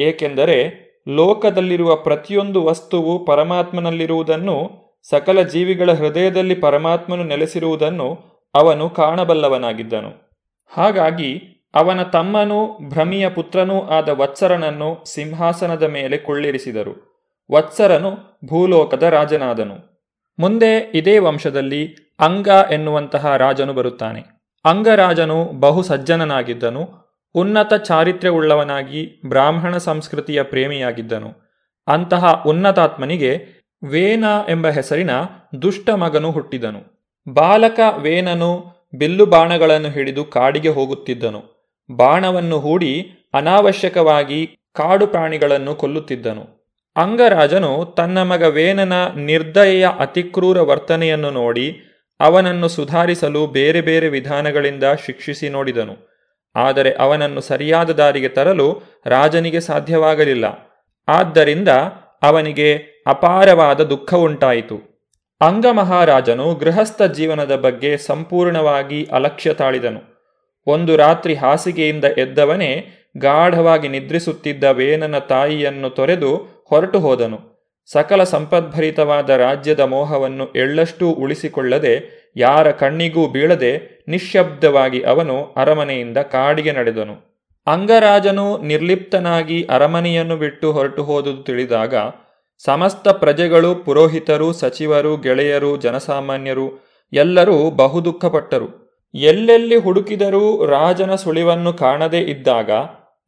ಏಕೆಂದರೆ 0.00 0.83
ಲೋಕದಲ್ಲಿರುವ 1.08 1.96
ಪ್ರತಿಯೊಂದು 1.96 2.64
ವಸ್ತುವು 2.64 3.24
ಪರಮಾತ್ಮನಲ್ಲಿರುವುದನ್ನು, 3.24 4.70
ಸಕಲ 5.10 5.42
ಜೀವಿಗಳ 5.42 5.92
ಹೃದಯದಲ್ಲಿ 5.92 6.54
ಪರಮಾತ್ಮನು 6.54 7.24
ನೆಲೆಸಿರುವುದನ್ನು 7.24 8.18
ಅವನು 8.54 8.90
ಕಾಣಬಲ್ಲವನಾಗಿದ್ದನು. 8.90 10.34
ಹಾಗಾಗಿ 10.68 11.42
ಅವನ 11.74 12.02
ತಮ್ಮನೂ 12.02 12.78
ಭ್ರಮಿಯ 12.88 13.28
ಪುತ್ರನೂ 13.28 13.80
ಆದ 13.80 14.08
ವತ್ಸರನನ್ನು 14.08 15.04
ಸಿಂಹಾಸನದ 15.14 15.82
ಮೇಲೆ 15.82 16.16
ಕೊಳ್ಳಿರಿಸಿದರು. 16.16 17.14
ವತ್ಸರನು 17.52 18.40
ಭೂಲೋಕದ 18.48 19.02
ರಾಜನಾದನು. 19.02 20.04
ಮುಂದೆ 20.38 20.92
ಇದೇ 20.94 21.18
ವಂಶದಲ್ಲಿ 21.18 22.14
ಅಂಗ 22.20 22.48
ಎನ್ನುವಂತಹ 22.70 23.36
ರಾಜನು 23.36 23.72
ಬರುತ್ತಾನೆ. 23.72 24.20
ಅಂಗರಾಜನು 24.64 25.44
ಬಹು 25.44 25.82
ಸಜ್ಜನನಾಗಿದ್ದನು 25.82 27.03
ಉನ್ನತ 27.34 27.74
ಚಾರಿತ್ರ್ಯವುಳ್ಳವನಾಗಿ 27.74 29.20
ಬ್ರಾಹ್ಮಣ 29.26 29.76
ಸಂಸ್ಕೃತಿಯ 29.76 30.42
ಪ್ರೇಮಿಯಾಗಿದ್ದನು. 30.42 31.30
ಅಂತಹ 31.86 32.42
ಉನ್ನತಾತ್ಮನಿಗೆ 32.46 33.40
ವೇನ 33.84 34.24
ಎಂಬ 34.48 34.68
ಹೆಸರಿನ 34.68 35.10
ದುಷ್ಟ 35.62 35.90
ಮಗನು 35.90 36.30
ಹುಟ್ಟಿದನು. 36.30 37.10
ಬಾಲಕ 37.32 37.80
ವೇನನು 37.98 38.64
ಬಿಲ್ಲು 38.98 39.26
ಬಾಣಗಳನ್ನು 39.26 39.88
ಹಿಡಿದು 39.88 40.24
ಕಾಡಿಗೆ 40.24 40.68
ಹೋಗುತ್ತಿದ್ದನು. 40.68 41.70
ಬಾಣವನ್ನು 41.96 42.58
ಹೂಡಿ 42.58 43.10
ಅನಾವಶ್ಯಕವಾಗಿ 43.34 44.46
ಕಾಡು 44.74 45.06
ಪ್ರಾಣಿಗಳನ್ನು 45.06 45.74
ಕೊಲ್ಲುತ್ತಿದ್ದನು. 45.74 46.70
ಅಂಗರಾಜನು 46.96 47.94
ತನ್ನ 47.96 48.22
ಮಗ 48.22 48.42
ವೇನನ 48.42 48.92
ನಿರ್ದಯೆಯ 49.06 49.88
ಅತಿಕ್ರೂರ 49.98 50.60
ವರ್ತನೆಯನ್ನು 50.60 51.30
ನೋಡಿ 51.30 51.80
ಅವನನ್ನು 52.20 52.68
ಸುಧಾರಿಸಲು 52.68 53.46
ಬೇರೆ 53.46 53.80
ಬೇರೆ 53.80 54.08
ವಿಧಾನಗಳಿಂದ 54.08 54.84
ಶಿಕ್ಷಿಸಿ 55.06 55.48
ನೋಡಿದನು. 55.48 56.13
ಆದರೆ 56.56 56.90
ಅವನನ್ನು 56.92 57.40
ಸರಿಯಾದ 57.40 57.90
ದಾರಿಗೆ 57.90 58.28
ತರಲು 58.28 58.82
ರಾಜನಿಗೆ 59.06 59.60
ಸಾಧ್ಯವಾಗಲಿಲ್ಲ. 59.60 60.44
ಆದ್ದರಿಂದ 61.08 61.68
ಅವನಿಗೆ 62.22 62.78
ಅಪಾರವಾದ 63.06 63.80
ದುಃಖ 63.80 64.14
ಉಂಟಾಯಿತು 64.14 64.76
ಅಂಗ 65.40 65.66
ಮಹಾರಾಜನು 65.72 66.54
ಗೃಹಸ್ಥ 66.54 67.02
ಜೀವನದ 67.02 67.56
ಬಗ್ಗೆ 67.56 67.96
ಸಂಪೂರ್ಣವಾಗಿ 67.96 69.04
ಅಲಕ್ಷ್ಯ 69.04 69.54
ತಾಳಿದನು. 69.54 70.00
ಒಂದು 70.66 70.96
ರಾತ್ರಿ 70.96 71.34
ಹಾಸಿಗೆಯಿಂದ 71.34 72.04
ಎದ್ದವನೇ 72.04 72.86
ಗಾಢವಾಗಿ 73.18 73.88
ನಿದ್ರಿಸುತ್ತಿದ್ದ 73.88 74.64
ವೇನನ 74.64 75.18
ತಾಯಿಯನ್ನು 75.18 75.90
ತೊರೆದು 75.90 76.36
ಹೊರಟು 76.70 77.00
ಹೋದನು. 77.00 77.53
ಸಕಲ 77.86 78.22
ಸಂಪದ್ಭರಿತವಾದ 78.22 79.30
ರಾಜ್ಯದ 79.30 79.80
ಮೋಹವನ್ನು 79.80 80.52
ಎಳ್ಳಷ್ಟೂ 80.52 81.10
ಉಳಿಸಿಕೊಳ್ಳದೆ, 81.10 81.94
ಯಾರ 82.36 82.70
ಕಣ್ಣಿಗೂ 82.70 83.26
ಬೀಳದೆ 83.26 84.04
ನಿಶ್ಶಬ್ದವಾಗಿ 84.08 85.02
ಅವನು 85.02 85.54
ಅರಮನೆಯಿಂದ 85.56 86.16
ಕಾಡಿಗೆ 86.16 86.72
ನಡೆದನು. 86.72 87.16
ಅಂಗರಾಜನು 87.66 88.58
ನಿರ್ಲಿಪ್ತನಾಗಿ 88.62 89.66
ಅರಮನೆಯನ್ನು 89.70 90.36
ಬಿಟ್ಟು 90.36 90.72
ಹೊರಟು 90.72 91.02
ಹೋದುದು 91.02 91.42
ತಿಳಿದಾಗ, 91.42 91.94
ಸಮಸ್ತ 92.66 93.08
ಪ್ರಜೆಗಳು, 93.08 93.74
ಪುರೋಹಿತರು, 93.74 94.52
ಸಚಿವರು, 94.52 95.16
ಗೆಳೆಯರು, 95.16 95.76
ಜನಸಾಮಾನ್ಯರು 95.76 96.66
ಎಲ್ಲರೂ 97.12 97.70
ಬಹುದುಃಖಪಟ್ಟರು. 97.70 98.68
ಎಲ್ಲೆಲ್ಲಿ 99.14 99.76
ಹುಡುಕಿದರೂ 99.76 100.66
ರಾಜನ 100.66 101.14
ಸುಳಿವನ್ನು 101.14 101.72
ಕಾಣದೇ 101.72 102.18
ಇದ್ದಾಗ 102.18 102.70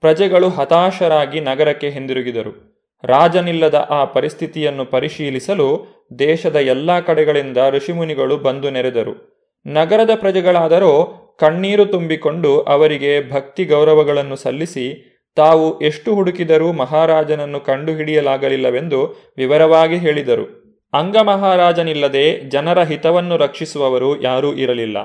ಪ್ರಜೆಗಳು 0.00 0.48
ಹತಾಶರಾಗಿ 0.48 1.40
ನಗರಕ್ಕೆ 1.40 1.90
ಹಿಂದಿರುಗಿದರು. 1.90 2.75
ರಾಜನಿಲ್ಲದ 3.04 3.74
ಆ 3.90 4.04
ಪರಿಸ್ಥಿತಿಯನ್ನು 4.04 4.84
ಪರಿಶೀಲಿಸಲು 4.84 5.96
ದೇಶದ 6.18 6.56
ಎಲ್ಲ 6.56 7.00
ಕಡೆಗಳಿಂದ 7.00 7.56
ಋಷಿಮುನಿಗಳು 7.70 8.36
ಬಂದು 8.36 8.70
ನೆರೆದರು. 8.70 9.36
ನಗರದ 9.66 10.10
ಪ್ರಜೆಗಳಾದರೋ 10.14 11.14
ಕಣ್ಣೀರು 11.40 11.84
ತುಂಬಿಕೊಂಡು 11.84 12.60
ಅವರಿಗೆ 12.60 13.30
ಭಕ್ತಿ 13.30 13.64
ಗೌರವಗಳನ್ನು 13.64 14.36
ಸಲ್ಲಿಸಿ 14.36 15.12
ತಾವು 15.36 15.80
ಎಷ್ಟು 15.80 16.14
ಹುಡುಕಿದರೂ 16.14 16.72
ಮಹಾರಾಜನನ್ನು 16.72 17.60
ಕಂಡುಹಿಡಿಯಲಾಗಲಿಲ್ಲವೆಂದು 17.60 19.32
ವಿವರವಾಗಿ 19.36 19.96
ಹೇಳಿದರು. 19.96 20.66
ಅಂಗಮಹಾರಾಜನಿಲ್ಲದೆ 20.92 22.40
ಜನರ 22.40 22.82
ಹಿತವನ್ನು 22.82 23.36
ರಕ್ಷಿಸುವವರು 23.36 24.22
ಯಾರೂ 24.22 24.54
ಇರಲಿಲ್ಲ. 24.54 24.96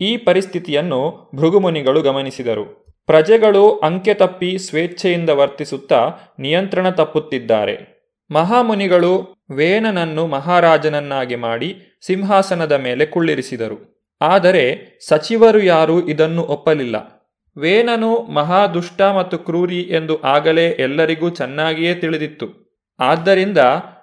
ಈ 0.00 0.16
ಪರಿಸ್ಥಿತಿಯನ್ನು 0.16 1.30
ಭೃಗುಮುನಿಗಳು 1.34 2.02
ಗಮನಿಸಿದರು. 2.02 2.79
ಪ್ರಜೆಗಳು 3.06 3.78
ಅಂಕೆ 3.78 4.14
ತಪ್ಪಿ 4.14 4.58
ಸ್ವೇಚ್ಛೆಯಿಂದ 4.58 5.30
ವರ್ತಿಸುತ್ತಾ 5.30 6.10
ನಿಯಂತ್ರಣ 6.38 6.90
ತಪ್ಪುತ್ತಿದ್ದಾರೆ. 6.90 8.00
ಮಹಾಮುನಿಗಳು 8.30 9.44
ವೇನನನ್ನು 9.50 10.26
ಮಹಾರಾಜನನ್ನಾಗಿ 10.26 11.34
ಮಾಡಿ 11.34 12.00
ಸಿಂಹಾಸನದ 12.06 12.72
ಮೇಲೆ 12.72 13.06
ಕುಳ್ಳಿರಿಸಿದರು. 13.06 14.06
ಆದರೆ 14.20 14.64
ಸಚಿವರು 15.08 15.62
ಯಾರೂ 15.62 16.00
ಇದನ್ನು 16.00 16.42
ಒಪ್ಪಲಿಲ್ಲ. 16.42 16.96
ವೇನನು 17.56 18.16
ಮಹಾದುಷ್ಟ 18.16 19.02
ಮತ್ತು 19.02 19.38
ಕ್ರೂರಿ 19.38 19.80
ಎಂದು 19.80 20.22
ಆಗಲೇ 20.22 20.70
ಎಲ್ಲರಿಗೂ 20.70 21.30
ಚೆನ್ನಾಗಿಯೇ 21.30 21.94
ತಿಳಿದಿತ್ತು. 21.94 22.78
ಆದ್ದರಿಂದ 23.00 23.58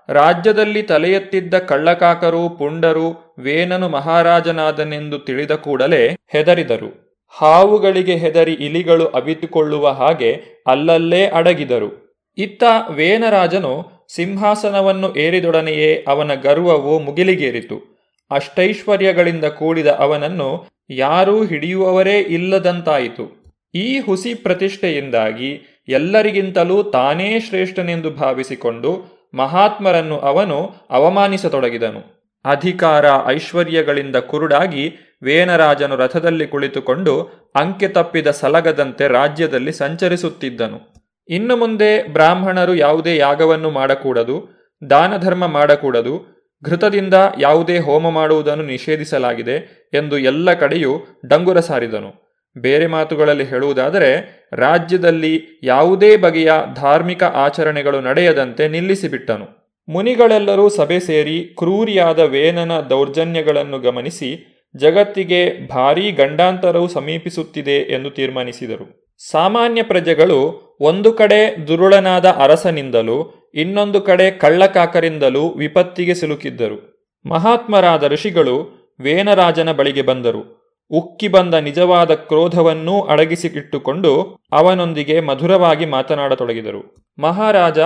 ರಾಜ್ಯದಲ್ಲಿ 0.09 0.81
ತಲೆ 0.81 1.11
ಎತ್ತಿದ್ದ 1.11 1.53
ಕಳ್ಳಕಾಕರು, 1.57 2.49
ಪುಂಡರು 2.49 3.35
ವೇನನು 3.39 3.89
ಮಹಾರಾಜನಾದನೆಂದು 3.89 5.19
ತಿಳಿದ 5.19 5.51
ಕೂಡಲೇ 5.51 6.17
ಹೆದರಿದರು. 6.27 7.06
ಹಾವುಗಳಿಗೆ 7.29 8.15
ಹೆದರಿ 8.15 8.53
ಇಲಿಗಳು 8.53 9.05
ಅವಿತುಕೊಳ್ಳುವ 9.05 9.87
ಹಾಗೆ 9.87 10.41
ಅಲ್ಲಲ್ಲೇ 10.67 11.27
ಅಡಗಿದರು. 11.27 12.07
ಇತ್ತ 12.37 12.63
ವೇನರಾಜನು 12.89 13.85
ಸಿಂಹಾಸನವನ್ನು 14.15 15.15
ಏರಿದೊಡನೆಯೇ 15.15 16.05
ಅವನ 16.07 16.33
ಗರ್ವವು 16.33 16.99
ಮುಗಿಲಿಗೇರಿತು. 16.99 17.97
ಅಷ್ಟೈಶ್ವರ್ಯಗಳಿಂದ 18.31 19.45
ಕೂಡಿದ 19.45 19.87
ಅವನನ್ನು 19.87 20.65
ಯಾರೂ 20.89 21.45
ಹಿಡಿಯುವವರೇ 21.45 22.19
ಇಲ್ಲದಂತಾಯಿತು. 22.19 23.47
ಈ 23.75 23.99
ಹುಸಿ 23.99 24.33
ಪ್ರತಿಷ್ಠೆಯಿಂದಾಗಿ 24.33 25.83
ಎಲ್ಲರಿಗಿಂತಲೂ 25.87 26.83
ತಾನೇ 26.83 27.39
ಶ್ರೇಷ್ಠನೆಂದು 27.39 28.09
ಭಾವಿಸಿಕೊಂಡು 28.11 29.17
ಮಹಾತ್ಮರನ್ನು 29.33 30.17
ಅವನು 30.17 30.71
ಅವಮಾನಿಸತೊಡಗಿದನು. 30.89 32.17
ಅಧಿಕಾರ 32.45 33.05
ಐಶ್ವರ್ಯಗಳಿಂದ 33.27 34.15
ಕುರುಡಾಗಿ 34.15 34.95
ವೇನರಾಜನು 35.23 35.95
ರಥದಲ್ಲಿ 35.95 36.47
ಕುಳಿತುಕೊಂಡು 36.47 37.29
ಅಂಕೆ 37.55 37.87
ತಪ್ಪಿದ 37.87 38.27
ಸಲಗದಂತೆ 38.27 39.07
ರಾಜ್ಯದಲ್ಲಿ 39.07 39.71
ಸಂಚರಿಸುತ್ತಿದ್ದನು. 39.71 40.93
ಇನ್ನು 41.29 41.57
ಮುಂದೆ 41.57 42.07
ಬ್ರಾಹ್ಮಣರು 42.07 42.75
ಯಾವುದೇ 42.75 43.17
ಯಾಗವನ್ನು 43.17 43.69
ಮಾಡಕೂಡದು, 43.69 44.57
ದಾನಧರ್ಮ 44.89 45.47
ಮಾಡಕೂಡದು, 45.47 46.37
ಘೃತದಿಂದ 46.65 47.13
ಯಾವುದೇ 47.39 47.79
ಹೋಮ 47.79 48.09
ಮಾಡುವುದನ್ನು 48.09 48.63
ನಿಷೇಧಿಸಲಾಗಿದೆ 48.63 49.89
ಎಂದು 49.93 50.17
ಎಲ್ಲ 50.17 50.53
ಕಡೆಯೂ 50.53 51.05
ಡಂಗುರ 51.27 51.59
ಸಾರಿದನು. 51.59 52.27
ಬೇರೆ 52.57 52.87
ಮಾತುಗಳಲ್ಲಿ 52.87 53.43
ಹೇಳುವುದಾದರೆ, 53.43 54.41
ರಾಜ್ಯದಲ್ಲಿ 54.53 55.61
ಯಾವುದೇ 55.63 56.17
ಬಗೆಯ 56.17 56.51
ಧಾರ್ಮಿಕ 56.75 57.23
ಆಚರಣೆಗಳು 57.23 58.01
ನಡೆಯದಂತೆ 58.01 58.67
ನಿಲ್ಲಿಸಿಬಿಟ್ಟನು. 58.67 59.67
ಮುನಿಗಳೆಲ್ಲರೂ 59.89 60.69
ಸಭೆ 60.69 60.99
ಸೇರಿ 60.99 61.55
ಕ್ರೂರಿಯಾದ 61.57 62.19
ವೇನನ 62.19 62.79
ದೌರ್ಜನ್ಯಗಳನ್ನು 62.79 63.79
ಗಮನಿಸಿ 63.79 64.56
ಜಗತ್ತಿಗೆ 64.75 65.67
ಭಾರೀ 65.67 66.11
ಗಂಡಾಂತರವು 66.11 66.87
ಸಮೀಪಿಸುತ್ತಿದೆ 66.87 67.77
ಎಂದು 67.77 68.09
ತೀರ್ಮಾನಿಸಿದರು. 68.09 69.07
ಸಾಮಾನ್ಯ 69.31 69.83
ಪ್ರಜೆಗಳು 69.83 70.61
ಒಂದು 70.79 71.13
ಕಡೆ 71.13 71.67
ದುರುಳನಾದ 71.67 72.25
ಅರಸನಿಂದಲೂ, 72.25 73.49
ಇನ್ನೊಂದು 73.53 74.01
ಕಡೆ 74.01 74.31
ಕಳ್ಳಕಾಕರಿಂದಲೂ 74.31 75.49
ವಿಪತ್ತಿಗೆ 75.49 76.13
ಸಿಲುಕಿದ್ದರು. 76.13 76.97
ಮಹಾತ್ಮರಾದ 77.25 78.03
ಋಷಿಗಳು 78.03 78.87
ವೇನರಾಜನ 78.99 79.71
ಬಳಿಗೆ 79.71 80.01
ಬಂದರು. 80.01 80.57
ಉಕ್ಕಿ 80.91 81.27
ಬಂದ 81.27 81.53
ನಿಜವಾದ 81.53 82.13
ಕ್ರೋಧವನ್ನೂ 82.13 83.01
ಅಡಗಿಸಿಕಿಟ್ಟುಕೊಂಡು 83.01 84.37
ಅವನೊಂದಿಗೆ 84.51 85.19
ಮಧುರವಾಗಿ 85.19 85.85
ಮಾತನಾಡತೊಡಗಿದರು. 85.85 86.95
ಮಹಾರಾಜ, 87.19 87.79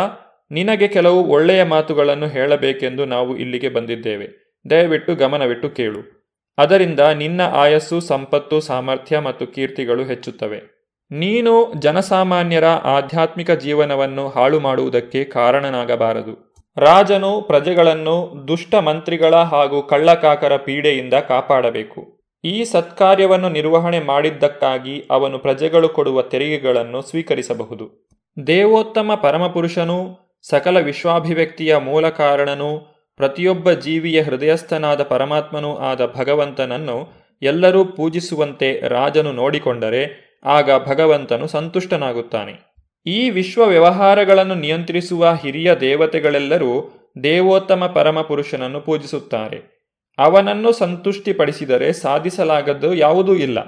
ನಿನಗೆ 0.51 0.87
ಕೆಲವು 0.87 1.23
ಒಳ್ಳೆಯ 1.23 1.63
ಮಾತುಗಳನ್ನು 1.63 2.27
ಹೇಳಬೇಕೆಂದು 2.27 3.05
ನಾವು 3.05 3.37
ಇಲ್ಲಿಗೆ 3.37 3.69
ಬಂದಿದ್ದೇವೆ. 3.69 4.57
ದಯವಿಟ್ಟು 4.69 5.15
ಗಮನವಿಟ್ಟು 5.15 5.69
ಕೇಳು. 5.69 6.20
ಅದರಿಂದ 6.57 6.99
ನಿನ್ನ 6.99 7.41
ಆಯಸ್ಸು, 7.53 7.99
ಸಂಪತ್ತು, 7.99 8.59
ಸಾಮರ್ಥ್ಯ 8.59 9.19
ಮತ್ತು 9.19 9.47
ಕೀರ್ತಿಗಳು 9.47 10.03
ಹೆಚ್ಚುತ್ತವೆ. 10.03 10.81
ನೀನು 11.11 11.73
ಜನಸಾಮಾನ್ಯರ 11.73 12.65
ಆಧ್ಯಾತ್ಮಿಕ 12.65 13.51
ಜೀವನವನ್ನು 13.51 14.29
ಹಾಳು 14.29 14.59
ಮಾಡುವುದಕ್ಕೆ 14.59 15.23
ಕಾರಣನಾಗಬಾರದು. 15.23 16.55
ರಾಜನು 16.77 17.41
ಪ್ರಜೆಗಳನ್ನು 17.41 18.47
ದುಷ್ಟ 18.47 18.75
ಮಂತ್ರಿಗಳ 18.75 19.35
ಹಾಗೂ 19.35 19.81
ಕಳ್ಳಕಾಕರ 19.83 20.57
ಪೀಡೆಯಿಂದ 20.57 21.13
ಕಾಪಾಡಬೇಕು. 21.13 22.21
ಈ 22.43 22.63
ಸತ್ಕಾರ್ಯವನ್ನು 22.63 23.49
ನಿರ್ವಹಣೆ 23.49 23.99
ಮಾಡಿದ್ದಕ್ಕಾಗಿ 23.99 25.07
ಅವನು 25.11 25.39
ಪ್ರಜೆಗಳು 25.39 25.89
ಕೊಡುವ 25.89 26.21
ತೆರಿಗೆಗಳನ್ನು 26.21 27.01
ಸ್ವೀಕರಿಸಬಹುದು. 27.01 28.09
ದೇವೋತ್ತಮ 28.47 29.11
ಪರಮಪುರುಷನು, 29.15 30.17
ಸಕಲ 30.49 30.79
ವಿಶ್ವಾಭಿವ್ಯಕ್ತಿಯ 30.79 31.77
ಮೂಲ 31.77 32.09
ಕಾರಣನೂ 32.09 32.90
ಪ್ರತಿಯೊಬ್ಬ 33.21 33.71
ಜೀವಿಯ 33.71 34.21
ಹೃದಯಸ್ಥನಾದ 34.21 35.03
ಪರಮಾತ್ಮನೂ 35.03 35.75
ಆದ 35.75 36.13
ಭಗವಂತನನ್ನು 36.15 37.09
ಎಲ್ಲರೂ 37.41 37.85
ಪೂಜಿಸುವಂತೆ 37.85 38.87
ರಾಜನು 38.87 39.31
ನೋಡಿಕೊಂಡರೆ 39.31 40.31
ಆಗ 40.45 40.69
ಭಗವಂತನು 40.87 41.47
ಸಂತುಷ್ಟನಾಗುತ್ತಾನೆ. 41.47 42.75
ಈ 43.05 43.29
ವಿಶ್ವ 43.29 43.65
ವ್ಯವಹಾರಗಳನ್ನು 43.65 44.55
ನಿಯಂತ್ರಿಸುವ 44.55 45.37
ಹಿರಿಯ 45.41 45.75
ದೇವತೆಗಳೆಲ್ಲರೂ 45.75 46.93
ದೇವೋತ್ತಮ 47.23 47.85
ಪರಮಪುರುಷನನ್ನು 47.85 48.81
ಪೂಜಿಸುತ್ತಾರೆ. 48.81 49.81
ಅವನನ್ನು 50.17 50.71
ಸಂತುಷ್ಟಿಪಡಿಸಿದರೆ 50.71 51.93
ಸಾಧಿಸಲಾಗದ್ದು 51.93 52.95
ಯಾವುದೂ 52.95 53.35
ಇಲ್ಲ. 53.35 53.59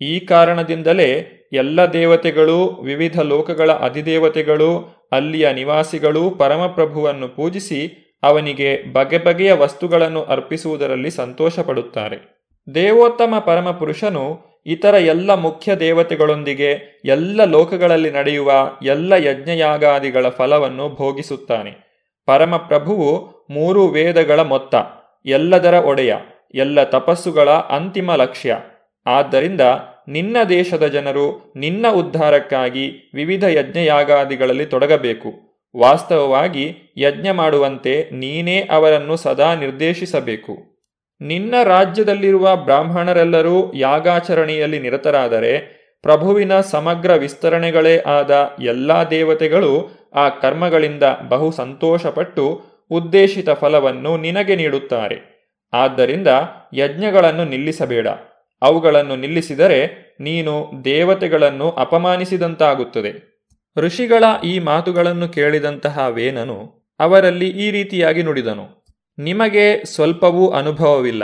ಈ 0.00 0.20
ಕಾರಣದಿಂದಲೇ 0.20 1.26
ಎಲ್ಲ 1.52 1.92
ದೇವತೆಗಳು, 1.92 2.66
ವಿವಿಧ 2.66 3.20
ಲೋಕಗಳ 3.20 3.72
ಅಧಿದೇವತೆಗಳು, 3.72 4.94
ಅಲ್ಲಿಯ 5.12 5.52
ನಿವಾಸಿಗಳು 5.52 6.30
ಪರಮಪ್ರಭುವನ್ನು 6.30 7.28
ಪೂಜಿಸಿ 7.28 8.03
ಅವನಿಗೆ 8.24 8.92
ಬಗೆ 8.92 9.18
ಬಗೆಯ 9.18 9.52
ವಸ್ತುಗಳನ್ನು 9.52 10.22
ಅರ್ಪಿಸುವುದರಲ್ಲಿ 10.22 11.10
ಸಂತೋಷ 11.10 11.58
ಪಡುತ್ತಾರೆ 11.58 12.34
ದೇವೋತ್ತಮ 12.74 13.34
ಪರಮಪುರುಷನು 13.38 14.54
ಇತರ 14.66 14.94
ಎಲ್ಲ 14.94 15.34
ಮುಖ್ಯ 15.34 15.76
ದೇವತೆಗಳೊಂದಿಗೆ 15.76 17.00
ಎಲ್ಲ 17.04 17.44
ಲೋಕಗಳಲ್ಲಿ 17.44 18.10
ನಡೆಯುವ 18.10 18.52
ಎಲ್ಲ 18.82 19.12
ಯಜ್ಞಯಾಗಾದಿಗಳ 19.12 20.28
ಫಲವನ್ನು 20.28 20.88
ಭೋಗಿಸುತ್ತಾನೆ. 20.88 21.72
ಪರಮಪ್ರಭುವು 22.26 23.30
ಮೂರು 23.50 23.86
ವೇದಗಳ 23.86 24.40
ಮೊತ್ತ, 24.40 24.74
ಎಲ್ಲದರ 25.26 25.74
ಒಡೆಯ, 25.74 26.14
ಎಲ್ಲ 26.54 26.84
ತಪಸ್ಸುಗಳ 26.84 27.50
ಅಂತಿಮ 27.50 28.14
ಲಕ್ಷ್ಯ. 28.14 28.56
ಆದ್ದರಿಂದ 29.06 29.60
ನಿನ್ನ 30.08 30.36
ದೇಶದ 30.48 30.86
ಜನರು 30.86 31.52
ನಿನ್ನ 31.56 31.86
ಉದ್ಧಾರಕ್ಕಾಗಿ 31.92 33.10
ವಿವಿಧ 33.14 33.44
ಯಜ್ಞಯಾಗಾದಿಗಳಲ್ಲಿ 33.44 34.66
ತೊಡಗಬೇಕು. 34.66 35.53
ವಾಸ್ತವವಾಗಿ 35.76 36.94
ಯಜ್ಞ 36.96 37.30
ಮಾಡುವಂತೆ 37.30 38.10
ನೀನೇ 38.12 38.60
ಅವರನ್ನು 38.60 39.16
ಸದಾ 39.16 39.54
ನಿರ್ದೇಶಿಸಬೇಕು. 39.54 40.74
ನಿನ್ನ 41.20 41.54
ರಾಜ್ಯದಲ್ಲಿರುವ 41.64 42.56
ಬ್ರಾಹ್ಮಣರೆಲ್ಲರೂ 42.56 43.72
ಯಾಗಾಚರಣೆಯಲ್ಲಿ 43.74 44.78
ನಿರತರಾದರೆ 44.78 45.84
ಪ್ರಭುವಿನ 46.02 46.60
ಸಮಗ್ರ 46.60 47.14
ವಿಸ್ತರಣೆಗಳೇ 47.14 47.98
ಆದ 47.98 48.50
ಎಲ್ಲಾ 48.60 49.04
ದೇವತೆಗಳು 49.04 49.90
ಆ 50.14 50.28
ಕರ್ಮಗಳಿಂದ 50.28 51.02
ಬಹು 51.28 51.50
ಸಂತೋಷಪಟ್ಟು 51.50 52.62
ಉದ್ದೇಶಿತ 52.90 53.50
ಫಲವನ್ನು 53.50 54.16
ನಿನಗೆ 54.16 54.56
ನೀಡುತ್ತಾರೆ. 54.56 55.34
ಆದ್ದರಿಂದ 55.72 56.28
ಯಜ್ಞಗಳನ್ನು 56.74 57.44
ನಿಲ್ಲಿಸಬೇಡ. 57.44 58.08
ಅವುಗಳನ್ನು 58.62 59.16
ನಿಲ್ಲಿಸಿದರೆ 59.16 59.86
ನೀನು 60.20 60.70
ದೇವತೆಗಳನ್ನು 60.84 61.70
ಅಪಮಾನಿಸಿದಂತಾಗುತ್ತದೆ. 61.70 63.33
ಋಷಿಗಳ 63.76 64.24
ಈ 64.44 64.58
ಮಾತುಗಳನ್ನು 64.58 65.28
ಕೇಳಿದಂತಹ 65.28 66.06
ವೇನನು 66.08 66.86
ಅವರಲ್ಲಿ 67.00 67.48
ಈ 67.48 67.70
ರೀತಿಯಾಗಿ 67.70 68.22
ನುಡಿದನು. 68.22 68.84
ನಿಮಗೆ 69.18 69.84
ಸ್ವಲ್ಪವೂ 69.84 70.48
ಅನುಭವವಿಲ್ಲ. 70.48 71.22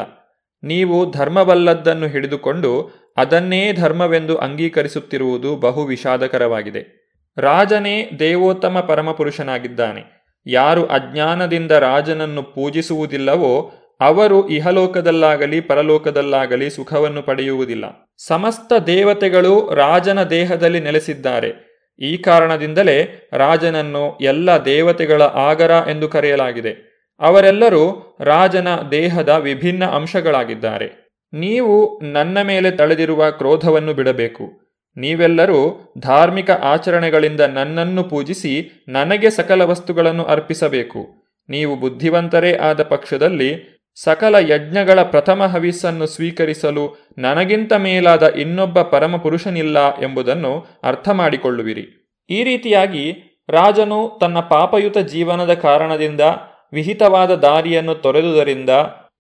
ನೀವು 0.62 1.10
ಧರ್ಮವಲ್ಲದ್ದನ್ನು 1.10 2.06
ಹಿಡಿದುಕೊಂಡು 2.06 2.90
ಅದನ್ನೇ 3.16 3.72
ಧರ್ಮವೆಂದು 3.72 4.36
ಅಂಗೀಕರಿಸುತ್ತಿರುವುದು 4.36 5.56
ಬಹು 5.56 5.84
ವಿಷಾದಕರವಾಗಿದೆ. 5.84 7.00
ರಾಜನೇ 7.38 8.10
ದೇವೋತ್ತಮ 8.18 8.80
ಪರಮಪುರುಷನಾಗಿದ್ದಾನೆ. 8.80 10.20
ಯಾರು 10.46 10.86
ಅಜ್ಞಾನದಿಂದ 10.86 11.70
ರಾಜನನ್ನು 11.70 12.42
ಪೂಜಿಸುವುದಿಲ್ಲವೋ 12.42 13.72
ಅವರು 14.00 14.48
ಇಹಲೋಕದಲ್ಲಾಗಲಿ 14.48 15.60
ಪರಲೋಕದಲ್ಲಾಗಲಿ 15.60 16.70
ಸುಖವನ್ನು 16.70 17.22
ಪಡೆಯುವುದಿಲ್ಲ. 17.22 18.14
ಸಮಸ್ತ 18.26 18.72
ದೇವತೆಗಳು 18.86 19.74
ರಾಜನ 19.74 20.22
ದೇಹದಲ್ಲಿ 20.22 20.80
ನೆಲೆಸಿದ್ದಾರೆ. 20.80 21.69
ಈ 22.00 22.16
ಕಾರಣದಿಂದಲೇ 22.16 23.28
ರಾಜನನ್ನು 23.32 24.18
ಎಲ್ಲ 24.20 24.64
ದೇವತೆಗಳ 24.64 25.22
ಆಗರ 25.22 25.70
ಎಂದು 25.90 26.08
ಕರೆಯಲಾಗಿದೆ. 26.08 26.90
ಅವರೆಲ್ಲರೂ 27.20 28.16
ರಾಜನ 28.20 28.68
ದೇಹದ 28.90 29.28
ವಿಭಿನ್ನ 29.28 29.84
ಅಂಶಗಳಾಗಿದ್ದಾರೆ. 29.84 31.10
ನೀವು 31.32 32.00
ನನ್ನ 32.02 32.42
ಮೇಲೆ 32.42 32.70
ತಳೆದಿರುವ 32.70 33.30
ಕ್ರೋಧವನ್ನು 33.30 33.94
ಬಿಡಬೇಕು. 33.94 34.60
ನೀವೆಲ್ಲರೂ 34.96 35.92
ಧಾರ್ಮಿಕ 35.98 36.50
ಆಚರಣೆಗಳಿಂದ 36.50 37.40
ನನ್ನನ್ನು 37.40 38.04
ಪೂಜಿಸಿ 38.04 38.84
ನನಗೆ 38.88 39.30
ಸಕಲ 39.30 39.62
ವಸ್ತುಗಳನ್ನು 39.62 40.24
ಅರ್ಪಿಸಬೇಕು. 40.24 41.20
ನೀವು 41.48 41.76
ಬುದ್ಧಿವಂತರೇ 41.76 42.56
ಆದ 42.56 42.82
ಪಕ್ಷದಲ್ಲಿ 42.82 43.79
ಸಕಲ 43.94 44.36
ಯಜ್ಞಗಳ 44.40 45.02
ಪ್ರಥಮ 45.02 45.42
ಹವಿಸ್ಸನ್ನು 45.42 46.06
ಸ್ವೀಕರಿಸಲು 46.06 47.12
ನನಗಿಂತ 47.18 47.72
ಮೇಲಾದ 47.72 48.34
ಇನ್ನೊಬ್ಬ 48.34 48.82
ಪರಮಪುರುಷನಿಲ್ಲ 48.82 49.96
ಎಂಬುದನ್ನು 49.96 50.66
ಅರ್ಥ 50.82 51.08
ಮಾಡಿಕೊಳ್ಳುವಿರಿ 51.08 52.16
ಈ 52.30 52.44
ರೀತಿಯಾಗಿ 52.44 53.12
ರಾಜನು 53.48 54.18
ತನ್ನ 54.20 54.40
ಪಾಪಯುತ 54.40 54.98
ಜೀವನದ 54.98 55.54
ಕಾರಣದಿಂದ 55.54 56.20
ವಿಹಿತವಾದ 56.72 57.34
ದಾರಿಯನ್ನು 57.34 57.94
ತೊರೆದುದರಿಂದ 57.94 58.70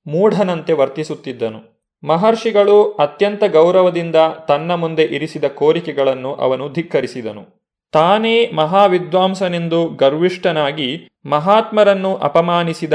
ಮೂಢನಂತೆ 0.06 0.72
ವರ್ತಿಸುತ್ತಿದ್ದನು. 0.72 1.80
ಮಹರ್ಷಿಗಳು 2.06 2.92
ಅತ್ಯಂತ 2.92 3.44
ಗೌರವದಿಂದ 3.44 4.16
ತನ್ನ 4.48 4.74
ಮುಂದೆ 4.74 5.02
ಇರಿಸಿದ 5.02 5.44
ಕೋರಿಕೆಗಳನ್ನು 5.44 6.34
ಅವನು 6.34 6.72
ಧಿಕ್ಕರಿಸಿದನು. 6.72 7.60
ತಾನೇ 7.92 8.50
ಮಹಾವಿದ್ವಾಂಸನೆಂದು 8.54 9.88
ಗರ್ವಿಷ್ಠನಾಗಿ 9.88 11.08
ಮಹಾತ್ಮರನ್ನು 11.26 12.16
ಅಪಮಾನಿಸಿದ 12.16 12.92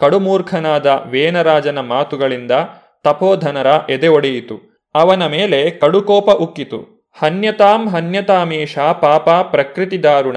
ಕಡುಮೂರ್ಖನಾದ 0.00 0.86
ವೇನರಾಜನ 1.06 1.80
ಮಾತುಗಳಿಂದ 1.80 2.50
ತಪೋಧನರ 3.04 3.66
ಎದೆ 3.90 4.08
ಒಡೆಯಿತು. 4.08 4.56
ಅವನ 4.94 5.26
ಮೇಲೆ 5.26 5.70
ಕಡುಕೋಪ 5.70 6.30
ಉಕ್ಕಿತು. 6.30 6.80
ಹನ್ಯತಾಂ 7.18 7.88
ಹನ್ಯತಾಮೇಶ 7.88 8.78
ಪಾಪ 8.78 9.28
ಪ್ರಕೃತಿ 9.30 10.02
ದಾರುಣ 10.02 10.36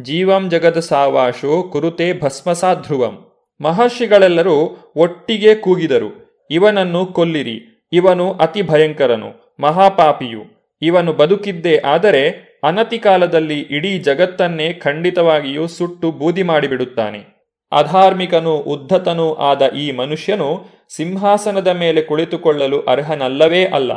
ಜೀವಂ 0.00 0.50
ಜಗದ 0.50 0.78
ಸಾವಾಶು 0.78 1.70
ಕುರುತೆ 1.72 2.20
ಭಸ್ಮಸಾ 2.20 2.74
ಧ್ರುವಂ. 2.74 3.14
ಮಹರ್ಷಿಗಳೆಲ್ಲರೂ 3.60 4.56
ಒಟ್ಟಿಗೆ 4.96 5.54
ಕೂಗಿದರು. 5.54 6.10
ಇವನನ್ನು 6.50 7.06
ಕೊಲ್ಲಿರಿ. 7.06 7.88
ಇವನು 7.92 8.32
ಅತಿ 8.32 8.62
ಭಯಂಕರನು, 8.62 9.56
ಮಹಾಪಾಪಿಯು. 9.60 10.42
ಇವನು 10.82 11.12
ಬದುಕಿದ್ದೇ 11.12 11.76
ಆದರೆ 11.84 12.22
ಅನತಿ 12.62 12.98
ಕಾಲದಲ್ಲಿ 12.98 13.60
ಇಡೀ 13.70 13.98
ಜಗತ್ತನ್ನೇ 13.98 14.72
ಖಂಡಿತವಾಗಿಯೂ 14.72 15.66
ಸುಟ್ಟು 15.66 16.10
ಬೂದಿ 16.10 16.42
ಮಾಡಿಬಿಡುತ್ತಾನೆ. 16.42 17.41
ಅಧಾರ್ಮಿಕನೂ 17.72 18.52
ಉದ್ಧತನೂ 18.52 19.34
ಆದ 19.34 19.62
ಈ 19.74 19.92
ಮನುಷ್ಯನು 19.92 20.66
ಸಿಂಹಾಸನದ 20.96 21.68
ಮೇಲೆ 21.68 22.02
ಕುಳಿತುಕೊಳ್ಳಲು 22.02 22.80
ಅರ್ಹನಲ್ಲವೇ 22.80 23.64
ಅಲ್ಲ. 23.64 23.92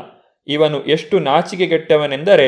ಇವನು 0.47 0.83
ಎಷ್ಟು 0.83 1.19
ನಾಚಿಕೆಗೆಟ್ಟವನೆಂದರೆ 1.19 2.47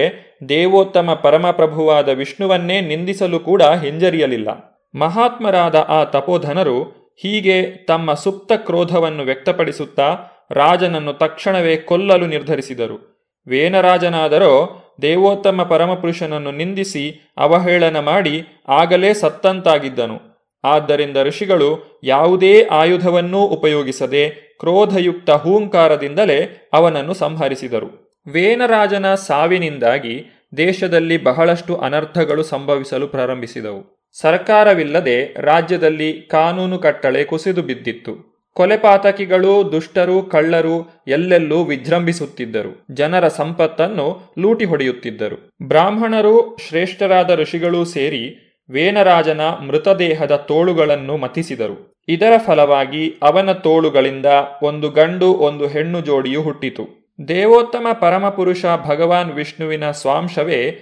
ದೇವೋತ್ತಮ 0.49 1.13
ಪರಮಪ್ರಭುವಾದ 1.13 2.09
ವಿಷ್ಣುವನ್ನೇ 2.09 2.81
ನಿಂದಿಸಲು 2.81 3.39
ಕೂಡ 3.39 3.61
ಹಿಂಜರಿಯಲಿಲ್ಲ. 3.61 4.47
ಮಹಾತ್ಮರಾದ 4.95 5.75
ಆ 5.75 6.03
ತಪೋಧನರು 6.03 6.83
ಹೀಗೆ 7.21 7.63
ತಮ್ಮ 7.63 8.13
ಸುಪ್ತ 8.13 8.51
ಕ್ರೋಧವನ್ನು 8.51 9.23
ವ್ಯಕ್ತಪಡಿಸುತ್ತಾ 9.23 10.17
ರಾಜನನ್ನು 10.51 11.13
ತಕ್ಷಣವೇ 11.13 11.75
ಕೊಲ್ಲಲು 11.75 12.27
ನಿರ್ಧರಿಸಿದರು. 12.27 13.17
ವೇನರಾಜನಾದರೋ 13.47 14.83
ದೇವೋತ್ತಮ 15.01 15.63
ಪರಮಪುರುಷನನ್ನು 15.63 16.51
ನಿಂದಿಸಿ 16.51 17.33
ಅವಹೇಳನ 17.37 17.99
ಮಾಡಿ 17.99 18.63
ಆಗಲೇ 18.67 19.13
ಸತ್ತಂತಾಗಿದ್ದನು. 19.13 20.26
ಆದ್ದರಿಂದ 20.63 21.17
ಋಷಿಗಳು 21.17 21.99
ಯಾವುದೇ 22.03 22.63
ಆಯುಧವನ್ನೂ 22.63 23.39
ಉಪಯೋಗಿಸದೆ 23.39 24.29
ಕ್ರೋಧಯುಕ್ತ 24.59 25.29
ಹೂಂಕಾರದಿಂದಲೇ 25.29 26.69
ಅವನನ್ನು 26.73 27.13
ಸಂಹರಿಸಿದರು. 27.13 28.21
ವೇನರಾಜನ 28.31 29.15
ಸಾವಿನಿಂದಾಗಿ 29.15 30.25
ದೇಶದಲ್ಲಿ 30.57 31.23
ಬಹಳಷ್ಟು 31.23 31.75
ಅನರ್ಥಗಳು 31.75 32.43
ಸಂಭವಿಸಲು 32.43 33.07
ಪ್ರಾರಂಭಿಸಿದವು. 33.07 34.09
ಸರ್ಕಾರವಿಲ್ಲದೆ 34.19 35.41
ರಾಜ್ಯದಲ್ಲಿ 35.41 36.21
ಕಾನೂನು 36.21 36.79
ಕಟ್ಟಳೆ 36.79 37.23
ಕುಸಿದು 37.23 37.61
ಬಿದ್ದಿತ್ತು. 37.61 38.37
ಕೊಲೆಪಾತಕಿಗಳು, 38.53 39.71
ದುಷ್ಟರು, 39.71 40.23
ಕಳ್ಳರು 40.23 41.03
ಎಲ್ಲೆಲ್ಲೂ 41.07 41.63
ವಿಜೃಂಭಿಸುತ್ತಿದ್ದರು. 41.63 42.85
ಜನರ 42.91 43.27
ಸಂಪತ್ತನ್ನು 43.27 44.33
ಲೂಟಿ 44.39 44.65
ಹೊಡೆಯುತ್ತಿದ್ದರು. 44.65 45.49
ಬ್ರಾಹ್ಮಣರು 45.67 46.57
ಶ್ರೇಷ್ಠರಾದ 46.67 47.39
ಋಷಿಗಳೂ 47.39 47.85
ಸೇರಿ 47.85 48.46
ವೇನರಾಜನ 48.69 49.41
ಮೃತದೇಹದ 49.41 50.35
ತೋಳುಗಳನ್ನು 50.35 51.17
ಮತಿಸಿದರು. 51.17 52.03
ಇದರ 52.07 52.33
ಫಲವಾಗಿ 52.45 53.15
ಅವನ 53.21 53.51
ತೋಳುಗಳಿಂದ 53.51 54.25
ಒಂದು 54.63 54.89
ಗಂಡು 54.89 55.33
ಒಂದು 55.33 55.67
ಹೆಣ್ಣು 55.67 56.01
ಜೋಡಿಯು 56.01 56.41
ಹುಟ್ಟಿತು. 56.41 57.15
ದೇವೋತ್ತಮ 57.27 57.87
ಪರಮಪುರುಷ 57.93 58.65
ಭಗವಾನ್ 58.85 59.31
ವಿಷ್ಣುವಿನ 59.31 59.91
ಸ್ವಾಂಶವೇ 59.91 60.79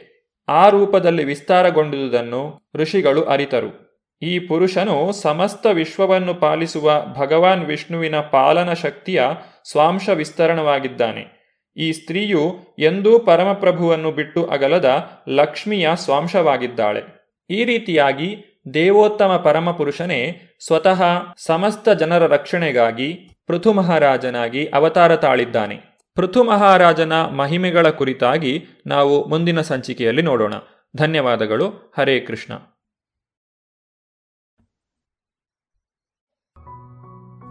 ಆ 0.47 0.69
ರೂಪದಲ್ಲಿ 0.69 1.23
ವಿಸ್ತಾರಗೊಂಡುದನ್ನು 1.23 2.71
ಋಷಿಗಳು 2.75 3.23
ಅರಿತರು. 3.23 3.85
ಈ 4.21 4.39
ಪುರುಷನು 4.39 5.11
ಸಮಸ್ತ 5.13 5.65
ವಿಶ್ವವನ್ನು 5.65 6.33
ಪಾಲಿಸುವ 6.33 7.05
ಭಗವಾನ್ 7.19 7.65
ವಿಷ್ಣುವಿನ 7.65 8.19
ಪಾಲನ 8.19 8.73
ಶಕ್ತಿಯ 8.73 9.23
ಸ್ವಾಂಶ 9.71 10.09
ವಿಸ್ತರಣವಾಗಿದ್ದಾನೆ. 10.09 11.35
ಈ 11.77 11.91
ಸ್ತ್ರೀಯು 11.91 12.55
ಎಂದೂ 12.79 13.19
ಪರಮಪ್ರಭುವನ್ನು 13.19 14.11
ಬಿಟ್ಟು 14.11 14.45
ಅಗಲದ 14.45 15.09
ಲಕ್ಷ್ಮಿಯ 15.29 15.89
ಸ್ವಾಂಶವಾಗಿದ್ದಾಳೆ. 15.95 17.14
ಈ 17.49 17.65
ರೀತಿಯಾಗಿ 17.65 18.61
ದೇವೋತ್ತಮ 18.73 19.41
ಪರಮಪುರುಷನೇ 19.45 20.41
ಸ್ವತಃ 20.65 21.01
ಸಮಸ್ತ 21.37 21.89
ಜನರ 21.89 22.27
ರಕ್ಷಣೆಗಾಗಿ 22.27 23.13
ಪೃಥು 23.47 23.73
ಮಹಾರಾಜನಾಗಿ 23.73 24.67
ಅವತಾರ 24.67 25.15
ತಾಳಿದ್ದಾನೆ. 25.15 25.77
ಪೃಥು 26.15 26.43
ಮಹಾರಾಜನ 26.43 27.13
ಮಹಿಮೆಗಳ 27.13 27.89
ಕುರಿತಾಗಿ 27.89 28.65
ನಾವು 28.87 29.27
ಮುಂದಿನ 29.27 29.61
ಸಂಚಿಕೆಯಲ್ಲಿ 29.61 30.21
ನೋಡೋಣ. 30.21 30.53
ಧನ್ಯವಾದಗಳು. 30.95 31.93
ಹರೇ 31.97 32.19
ಕೃಷ್ಣ. 32.19 32.53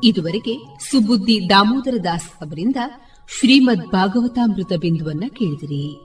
ಇದುವರೆಗೆ 0.04 0.84
ಸುಬುದ್ದಿ 0.90 1.50
ದಾಮೋದರ 1.50 1.96
ದಾಸ್ 2.04 2.30
ಅವರಿಂದ 2.30 2.76
ಶ್ರೀಮದ್ 3.38 3.90
ಭಾಗವತಾಮೃತ 3.90 4.72
ಬಿಂದುವನ್ನ 4.80 5.24
ಕೇಳಿದಿರಿ. 5.28 6.03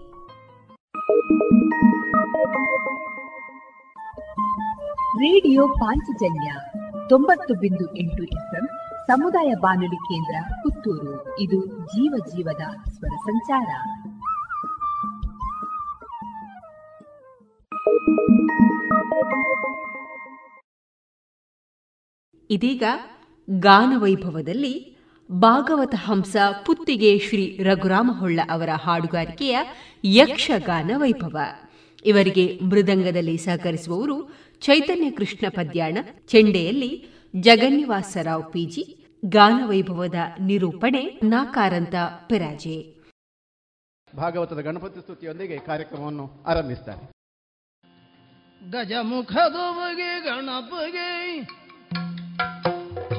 ರೇಡಿಯೋ 5.20 5.68
ಪಾಂಚಜನ್ಯ 5.68 6.52
ತೊಂಬತ್ತು 7.10 7.54
ಬಿಂದು 7.54 7.98
ಎಂಟು 7.98 8.24
ಸಮುದಾಯ 9.08 9.54
ಬಾನುಲಿ 9.62 9.96
ಕೇಂದ್ರ 9.96 10.54
ಪುತ್ತೂರು. 10.64 11.40
ಇದು 11.40 11.66
ಜೀವ 11.66 12.14
ಜೀವದ 12.28 12.92
ಸ್ವರ 12.92 13.16
ಸಂಚಾರ. 13.16 13.70
ಇದೀಗ 22.50 22.84
ಗಾನವೈಭವದಲ್ಲಿ 23.50 24.98
ಭಾಗವತ 25.32 25.96
ಹಂಸ 25.98 26.36
ಪುತ್ತಿಗೆ 26.66 27.20
ಶ್ರೀ 27.20 27.58
ರಘುರಾಮಹೊಳ್ಳ 27.64 28.40
ಅವರ 28.50 28.70
ಹಾಡುಗಾರಿಕೆಯ 28.84 29.60
ಯಕ್ಷಗಾನ 30.04 30.92
ವೈಭವ. 30.96 31.38
ಇವರಿಗೆ 32.06 32.60
ಮೃದಂಗದಲ್ಲಿ 32.64 33.38
ಸಹಕರಿಸುವವರು 33.38 34.49
ಚೈತನ್ಯ 34.62 35.10
ಕೃಷ್ಣ 35.12 35.46
ಪದ್ಯಾಣ 35.50 35.98
ಚೆಂಡೆಯಲ್ಲಿ 36.28 36.92
ಜಗನ್ನಿವಾಸರಾವ್ 37.36 38.48
ಪಿಜಿ 38.54 38.84
ಗಾನವೈಭವದ 39.26 40.20
ನಿರೂಪಣೆ 40.40 41.04
ನಾಕಾರಂತ 41.24 41.96
ಪೆರಾಜೆ. 42.30 42.78
ಭಾಗವತದ 44.16 44.60
ಗಣಪತಿ 44.60 45.00
ಸ್ತುತಿಯೊಂದಿಗೆ 45.00 45.58
ಕಾರ್ಯಕ್ರಮವನ್ನು 45.66 46.26
ಆರಂಭಿಸ್ತಾರೆ 46.48 47.06
ಗಜಮುಖದೊವಗೆ 48.62 50.12
ಗಣಪಗೆ 50.26 51.10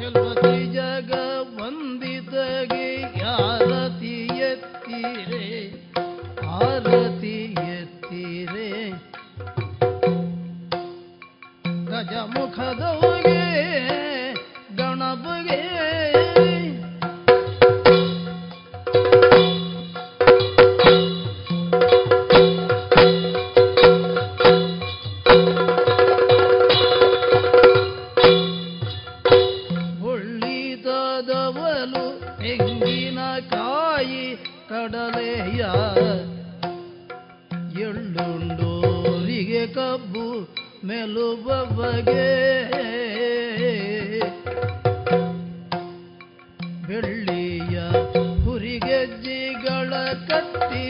ಚಲತಿ 0.00 0.56
ಜಗ 0.72 1.12
ವಂದಿತಗೆ 1.58 2.86
ಆರತಿ 3.34 4.16
ಎತ್ತಿರೆ 4.50 5.46
ಆರತಿ 6.60 7.36
ಎತ್ತಿರೆ. 7.76 8.69
ಗಜಮುಖದೊವಗೆ 12.00 13.40
ಗಣಪಗೆ. 14.76 15.58
ಒಳ್ಳಿದವಲು 30.02 32.38
ತೆಂಗಿನಕಾಯಿ 32.38 34.36
ಕಡಲೆಯ 34.68 34.78
ಎಳ್ಳುಂಡೋರಿಗೆ 34.78 35.19
ಕಬ್ಬು 40.90 41.58
ಮೆಲುಬಗೆ 41.72 42.28
ಬೆಳ್ಳಿಯ 46.86 47.76
ಹುರಿಗೆಜ್ಜಿಗಳ 48.44 49.92
ಕಟ್ಟಿ 50.28 50.84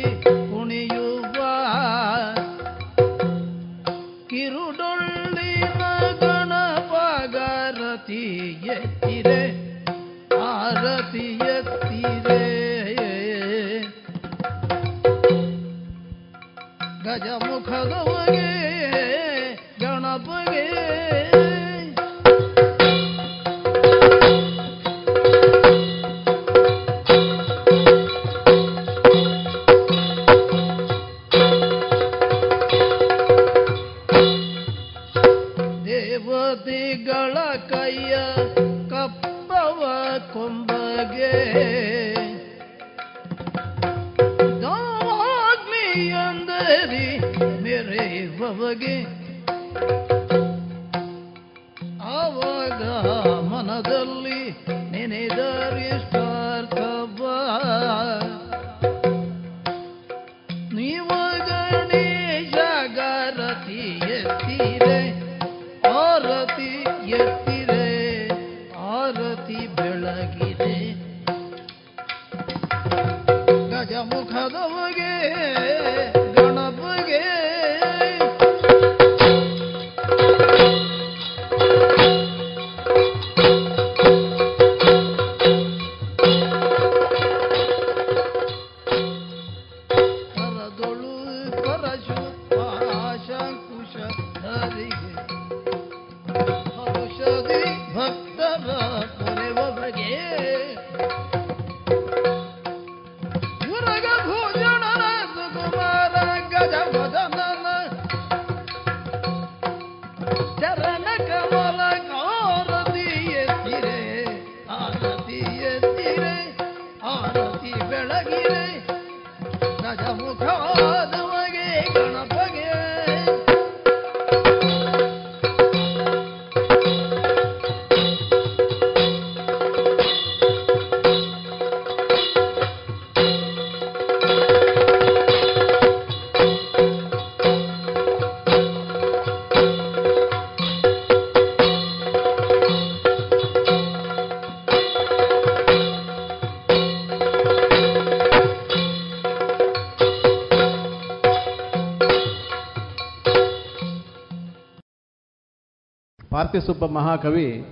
ಪಾರ್ಥಿಸುಬ್ಬ 156.50 156.86
ಮಹಾಕವಿ 156.86 157.64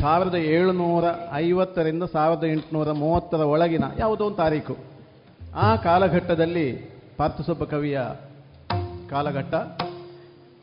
ಸಾವಿರದ 0.00 0.34
ಏಳುನೂರ 0.34 1.04
ಐವತ್ತರಿಂದ 1.32 2.02
ಸಾವಿರದ 2.02 2.44
ಎಂಟುನೂರ 2.44 2.92
ಮೂವತ್ತರ 2.92 3.36
ಒಳಗಿನ 3.36 3.84
ಯಾವುದೋ 3.98 4.24
ಒಂದು 4.24 4.36
ತಾರೀಕು. 4.36 4.76
ಆ 5.54 5.76
ಕಾಲಘಟ್ಟದಲ್ಲಿ 5.76 6.72
ಪಾರ್ಥಸುಬ್ಬ 7.16 7.64
ಕವಿಯ 7.64 8.00
ಕಾಲಘಟ್ಟ. 9.10 9.54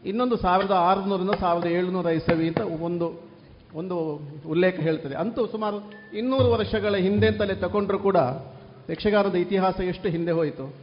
ಇನ್ನೊಂದು 0.06 0.38
ಸಾವಿರದ 0.38 0.72
ಆರುನೂರಿಂದ 0.72 1.30
ಸಾವಿರದ 1.40 1.68
ಏಳುನೂರ 1.68 2.06
ಇಸವಿ 2.06 2.48
ಅಂತ 2.48 2.61
ಒಂದು 2.61 3.22
ಒಂದು 3.73 3.98
ಉಲ್ಲೇಖ 4.49 4.80
ಹೇಳ್ತದೆ. 4.80 5.15
ಅಂತೂ 5.15 5.48
ಸುಮಾರು 5.48 5.91
ಇನ್ನೂರು 6.18 6.52
ವರ್ಷಗಳ 6.52 6.95
ಹಿಂದೆ 6.95 7.27
ಅಂತಲೇ 7.27 7.56
ತಗೊಂಡ್ರೂ 7.56 7.99
ಕೂಡ 7.99 8.18
ಯಕ್ಷಗಾನದ 8.90 9.36
ಇತಿಹಾಸ 9.36 9.80
ಎಷ್ಟು 9.80 10.10
ಹಿಂದೆ 10.10 10.31
ಹೋಯಿತು. 10.31 10.76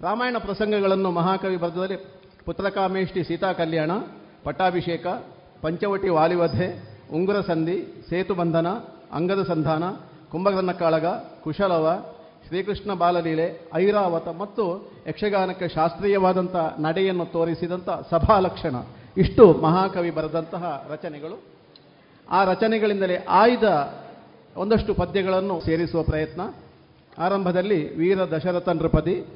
ರಾಮಾಯಣ 0.00 0.36
ಪ್ರಸಂಗಗಳನ್ನು 0.38 1.10
ಮಹಾಕವಿ 1.10 1.56
ಬರೆದಲ್ಲಿ 1.56 2.19
ಪುತ್ರಕಾಮೇಷ್ಟಿ 2.46 3.24
ಸೀತಾ 3.24 3.52
ಕಲ್ಯಾಣ, 3.52 3.90
ಪಟ್ಟಾಭಿಷೇಕ, 4.44 5.06
ಪಂಚವಟಿ 5.62 6.08
ವಾಲಿವಧೆ, 6.08 6.88
ಉಂಗುರ 7.12 7.40
ಸಂಧಿ, 7.40 8.04
ಸೇತು 8.08 8.34
ಬಂಧನ, 8.34 8.66
ಅಂಗದ 9.12 9.42
ಸಂಧಾನ, 9.42 9.84
ಕುಂಭಕರ್ಣ 10.30 10.72
ಕಾಳಗ, 10.72 11.06
ಕುಶಲವ, 11.42 12.16
ಶ್ರೀಕೃಷ್ಣ 12.48 12.94
ಬಾಲಲೀಲೆ, 12.94 13.68
ಐರಾವತ 13.74 14.28
ಮತ್ತು 14.28 14.92
ಯಕ್ಷಗಾನಕ್ಕೆ 15.08 15.68
ಶಾಸ್ತ್ರೀಯವಾದಂಥ 15.68 16.56
ನಡೆಯನ್ನು 16.56 17.26
ತೋರಿಸಿದಂಥ 17.26 17.88
ಸಭಾಲಕ್ಷಣ 18.10 18.74
ಇಷ್ಟು 19.16 19.52
ಮಹಾಕವಿ 19.52 20.10
ಬರೆದಂತಹ 20.10 20.86
ರಚನೆಗಳು. 20.90 21.42
ಆ 22.30 22.44
ರಚನೆಗಳಿಂದಲೇ 22.44 23.26
ಆಯ್ದ 23.28 23.94
ಒಂದಷ್ಟು 24.56 24.94
ಪದ್ಯಗಳನ್ನು 24.94 25.60
ಸೇರಿಸುವ 25.60 26.02
ಪ್ರಯತ್ನ. 26.02 26.40
ಆರಂಭದಲ್ಲಿ 27.18 27.96
ವೀರ 27.96 28.18
ದಶರಥ 28.18 28.68
ನೃಪದಿ 28.68 29.26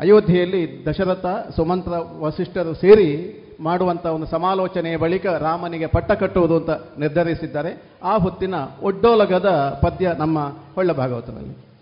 ಅಯೋಧ್ಯೆಯಲ್ಲಿ 0.00 0.86
ದಶರಥ, 0.86 1.26
ಸುಮಂತ್ರ, 1.56 1.92
ವಸಿಷ್ಠರು 2.18 2.74
ಸೇರಿ 2.74 3.40
ಮಾಡುವಂಥ 3.60 4.06
ಒಂದು 4.06 4.26
ಸಮಾಲೋಚನೆಯ 4.26 4.96
ಬಳಿಕ 4.96 5.26
ರಾಮನಿಗೆ 5.26 5.86
ಪಟ್ಟ 5.86 6.12
ಕಟ್ಟುವುದು 6.12 6.56
ಅಂತ 6.56 6.70
ನಿರ್ಧರಿಸಿದ್ದಾರೆ. 6.98 7.82
ಆ 8.02 8.16
ಹೊತ್ತಿನ 8.16 8.54
ಒಡ್ಡೋಲಗದ 8.82 9.78
ಪದ್ಯ 9.82 10.12
ನಮ್ಮ 10.18 10.48
ಹೊಳ್ಳ 10.74 10.92
ಭಾಗವತನಲ್ಲಿ 10.92 11.74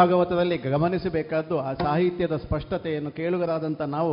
ಭಾಗವತದಲ್ಲಿ 0.00 0.56
ಗಮನಿಸಬೇಕಾದ್ದು 0.56 1.60
ಆ 1.60 1.72
ಸಾಹಿತ್ಯದ 1.72 2.36
ಸ್ಪಷ್ಟತೆಯನ್ನು 2.36 3.10
ಕೇಳುಗರಾದಂಥ 3.10 3.82
ನಾವು 3.96 4.12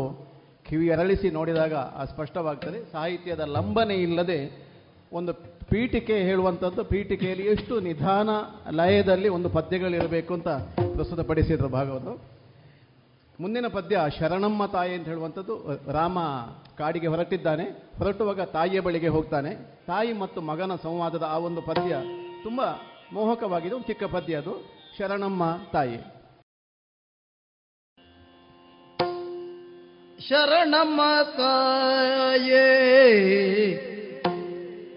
ಕಿವಿಯರಳಿಸಿ 0.68 1.30
ನೋಡಿದಾಗ 1.30 1.74
ಆ 1.74 2.06
ಸ್ಪಷ್ಟವಾಗ್ತದೆ. 2.06 2.92
ಸಾಹಿತ್ಯದ 2.92 3.40
ಲಂಬನೆ 3.40 3.96
ಇಲ್ಲದೆ 3.96 4.40
ಒಂದು 5.14 5.34
ಪೀಠಿಕೆ 5.70 6.16
ಹೇಳುವಂಥದ್ದು 6.16 6.84
ಪೀಠಿಕೆಯಲ್ಲಿ 6.84 7.46
ಎಷ್ಟು 7.48 7.80
ನಿಧಾನ 7.80 8.30
ಲಯದಲ್ಲಿ 8.72 9.30
ಒಂದು 9.30 9.50
ಪದ್ಯಗಳಿರಬೇಕು 9.50 10.34
ಅಂತ 10.34 10.48
ಪ್ರಸ್ತುತಪಡಿಸಿದ್ರು 10.96 11.70
ಭಾಗವತ 11.70 12.22
ಮುಂದಿನ 13.40 13.66
ಪದ್ಯ 13.68 13.98
ಶರಣಮ್ಮ 14.20 14.66
ತಾಯಿ 14.66 14.94
ಅಂತ 14.94 15.08
ಹೇಳುವಂಥದ್ದು 15.08 15.56
ರಾಮ 15.92 16.20
ಕಾಡಿಗೆ 16.78 17.08
ಹೊರಟಿದ್ದಾನೆ. 17.08 17.66
ಹೊರಟುವಾಗ 17.98 18.42
ತಾಯಿಯ 18.42 18.80
ಬಳಿಗೆ 18.80 19.08
ಹೋಗ್ತಾನೆ. 19.08 19.52
ತಾಯಿ 19.88 20.14
ಮತ್ತು 20.14 20.42
ಮಗನ 20.42 20.72
ಸಂವಾದದ 20.84 21.24
ಆ 21.30 21.38
ಒಂದು 21.38 21.62
ಪದ್ಯ 21.62 21.96
ತುಂಬ 22.44 22.62
ಮೋಹಕವಾಗಿದೆ. 23.14 23.76
ಒಂದು 23.76 23.88
ಚಿಕ್ಕ 23.88 24.04
ಪದ್ಯ 24.04 24.36
ಅದು. 24.36 24.77
ಶರಣಮ್ಮ 24.98 25.44
ತಾಯಿ. 25.74 25.98
ಶರಣಮ್ಮ 30.30 31.02
ತಾಯೇ 31.38 32.64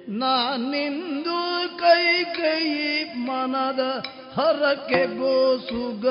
ನಾನಿಂದು 0.09 1.79
ಕೈ 1.79 2.25
ಕೈ 2.25 3.05
ಮನದ 3.05 4.05
ಹರಕೆ 4.35 5.07
ಗೋಸುಗ 5.07 6.07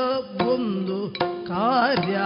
ಒಂದು 0.48 1.16
ಕಾರ್ಯ. 1.48 2.18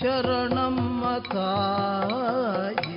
ಶರಣಮ್ಮ 0.00 1.04
ತಾಯಿಯೇ 1.32 2.89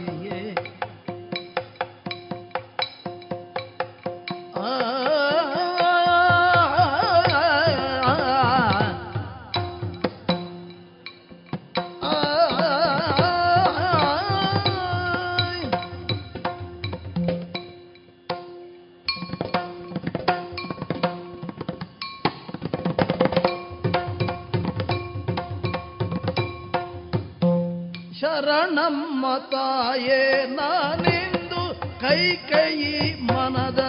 ಶರಣಮ್ಮ 28.19 29.25
ತಾಯೇ 29.51 30.19
ನಾನೆಂದು 30.55 31.61
ಕೈ 32.01 32.21
ಕೈ 32.49 32.73
ಮನದ 33.21 33.81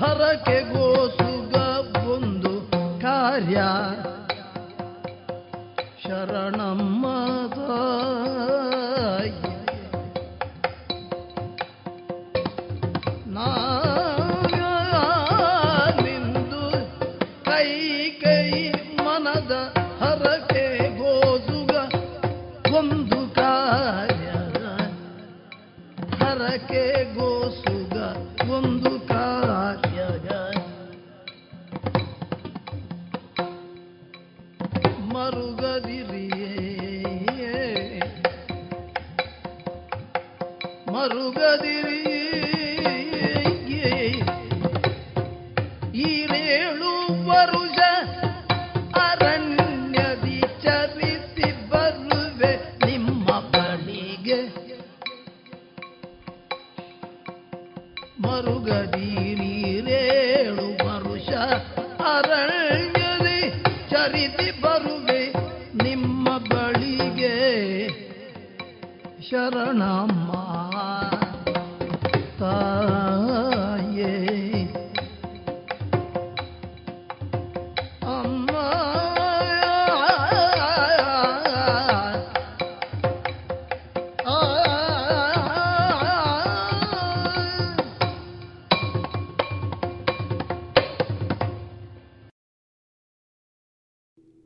ಹರಕೆ 0.00 0.72
ಗೋಸುಗ 0.72 1.54
ಒಂದು 2.08 2.52
ಕಾರ್ಯ. 3.00 3.56
ಶರಣಮ್ಮ 6.02 6.87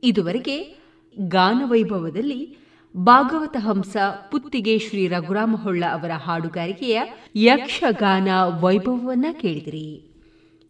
ಇದುವರೆಗೆ 0.03 0.75
ಗಾನವೈಭವದಲ್ಲಿ 1.19 2.57
ಭಾಗವತ 2.97 3.57
ಹಂಸ 3.59 3.97
ಪುತ್ತಿಗೆ 4.31 4.79
ಶ್ರೀ 4.79 5.07
ರಘುರಾಮ 5.07 5.55
ಹೊಳ್ಳ 5.55 5.83
ಅವರ 5.91 6.11
ಹಾಡುಗಾರಿಕೆಯ 6.11 7.01
ಯಕ್ಷಗಾನ 7.35 8.27
ವೈಭವವನ್ನ 8.59 9.25
ಕೇಳಿದಿರಿ. 9.41 10.09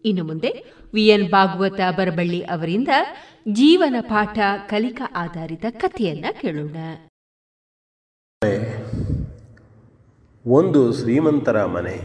ಇನ್ನು 0.06 0.24
ಮುಂದೆ 0.24 0.74
ವಿಎನ್ 0.94 1.32
ಭಾಗವತ 1.32 1.80
ಬರಬಳ್ಳಿ 1.98 2.42
ಅವರಿಂದ 2.42 2.88
ಜೀವನ 3.52 3.96
ಪಾಠ 4.02 4.40
ಕಲಿಕಾ 4.68 5.12
ಆಧಾರಿತ 5.16 5.66
ಕಥೆಯನ್ನ 5.70 6.26
ಕೇಳೋಣ. 6.42 6.76
ಒಂದು 10.46 10.94
ಶ್ರೀಮಂತರ 10.94 11.66
ಮನೆ. 11.66 11.98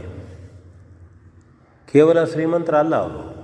ಕೇವಲ 1.92 2.24
ಶ್ರೀಮಂತರ 2.24 2.74
ಅಲ್ಲ 2.74 2.96
ಅವರು 2.96 3.38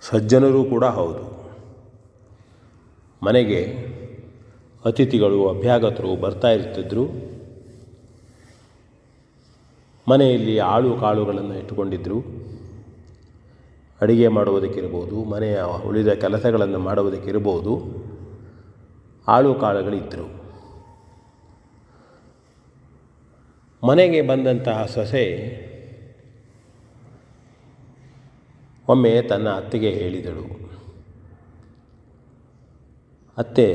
ಸಜ್ಜನರು 0.00 0.64
ಕೂಡ 0.64 0.84
ಹೌದು. 0.84 1.35
ಮನೆಗೆ 3.22 3.60
ಅತಿಥಿಗಳು, 4.84 5.48
ಅಭ್ಯಾಗತರು 5.48 6.16
ಬರ್ತಾ 6.16 6.48
ಇರ್ತಿದ್ರು. 6.48 7.04
ಮನೆಯಲ್ಲಿ 10.08 10.58
ಆಳು 10.58 10.96
ಕಾಳುಗಳನ್ನು 10.96 11.54
ಇಟ್ಟುಕೊಂಡಿದ್ದರು 11.54 12.18
ಅಡಿಗೆ 14.00 14.28
ಮಾಡುವುದಕ್ಕಿರ್ಬೋದು, 14.28 15.24
ಮನೆಯ 15.24 15.62
ಉಳಿದ 15.62 16.08
ಕೆಲಸಗಳನ್ನು 16.08 16.78
ಮಾಡುವುದಕ್ಕಿರ್ಬೋದು 16.78 18.06
ಆಳು 19.28 19.54
ಕಾಳುಗಳಿದ್ದರು 19.54 20.46
ಮನೆಗೆ 23.86 24.20
ಬಂದಂತಹ 24.22 24.86
ಸೊಸೆ 24.86 25.24
ಒಮ್ಮೆ 28.88 29.22
ತನ್ನ 29.22 29.48
ಅತ್ತೆಗೆ 29.48 29.90
ಹೇಳಿದಳು 29.90 30.65
ಅತ್ತೆ, 33.38 33.68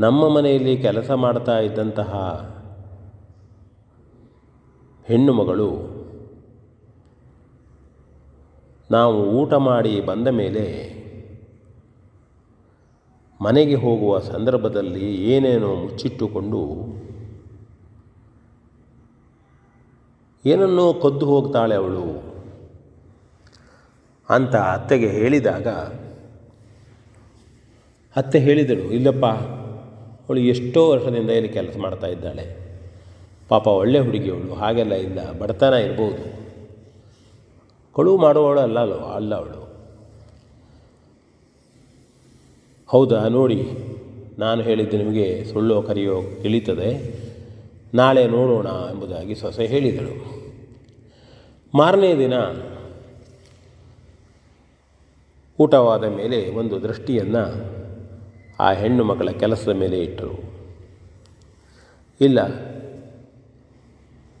ನಮ್ಮ 0.00 0.28
ಮನೆಯಲ್ಲಿ 0.28 0.76
ಕೆಲಸ 0.76 1.10
ಮಾಡ್ತಾ 1.10 1.58
ಇದ್ದಂತಹ 1.58 2.10
ಹೆಣ್ಣು 5.08 5.32
ಮಗಳು 5.32 5.68
ನಾವು 8.90 9.30
ಊಟ 9.30 9.54
ಮಾಡಿ 9.54 10.00
ಬಂದ 10.00 10.28
ಮೇಲೆ 10.28 10.64
ಮನೆಗೆ 13.40 13.74
ಹೋಗುವ 13.74 14.18
ಸಂದರ್ಭದಲ್ಲಿ 14.18 15.14
ಏನೇನೋ 15.24 15.74
ಮುಚ್ಚಿಟ್ಟುಕೊಂಡು 15.74 16.60
ಏನನ್ನೋ 20.44 20.92
ಕದ್ದು 20.92 21.26
ಹೋಗ್ತಾಳೆ 21.26 21.74
ಅವಳು 21.74 22.06
ಅಂತ 24.28 24.56
ಅತ್ತೆಗೆ 24.56 25.08
ಹೇಳಿದಾಗ 25.08 25.68
ಅತ್ತೆ 28.16 28.38
ಹೇಳಿದಳು, 28.38 28.82
ಇಲ್ಲಪ್ಪ, 28.82 29.26
ಅವಳು 30.26 30.40
ಎಷ್ಟೋ 30.40 30.90
ವರ್ಷದಿಂದ 30.90 31.30
ಇಲ್ಲಿ 31.30 31.48
ಕೆಲಸ 31.48 31.76
ಮಾಡ್ತಾ 31.78 32.06
ಇದ್ದಾಳೆ. 32.06 32.64
ಪಾಪ 33.48 33.66
ಒಳ್ಳೆ 33.66 33.98
ಹುಡುಗಿಯವಳು, 33.98 34.54
ಹಾಗೆಲ್ಲ 34.54 34.94
ಇಲ್ಲ, 34.94 35.32
ಬಡತನ 35.32 35.72
ಇರ್ಬೋದು. 35.72 36.44
ಕಳುವು 37.94 38.18
ಮಾಡುವವಳು 38.18 38.60
ಅಲ್ಲ 38.60 38.78
ಅಲ್ಲ 39.14 39.34
ಅವಳು. 39.34 39.64
ಹೌದಾ, 42.86 43.28
ನೋಡಿ, 43.28 43.70
ನಾನು 44.38 44.62
ಹೇಳಿದ್ದು 44.62 44.96
ನಿಮಗೆ 44.96 45.44
ಸುಳ್ಳು 45.44 45.82
ಕರೆಯೋ 45.82 46.22
ತಿಳಿತದೆ. 46.42 47.14
ನಾಳೆ 47.94 48.26
ನೋಡೋಣ 48.26 48.66
ಎಂಬುದಾಗಿ 48.66 49.34
ಸೊಸೆ 49.34 49.66
ಹೇಳಿದಳು. 49.66 50.34
ಮಾರನೇ 51.74 52.18
ದಿನ 52.18 52.32
ಊಟವಾದ 55.58 56.04
ಮೇಲೆ 56.04 56.50
ಒಂದು 56.50 56.82
ದೃಷ್ಟಿಯನ್ನು 56.82 57.83
ಆ 58.60 58.72
ಹೆಣ್ಣು 58.72 59.04
ಮಗಳ 59.04 59.30
ಕೆಲಸದ 59.30 59.72
ಮೇಲೆ 59.76 59.98
ಇಟ್ಟರು. 60.02 60.36
ಇಲ್ಲ, 62.20 62.38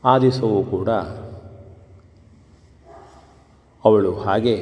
ಆ 0.04 0.18
ದಿವಸವೂ 0.18 0.62
ಕೂಡ 0.62 0.90
ಅವಳು 3.84 4.12
ಹಾಗೆ 4.14 4.56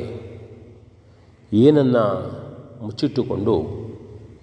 ಏನನ್ನು 1.53 2.05
ಮುಚ್ಚಿಟ್ಟುಕೊಂಡು 2.83 3.55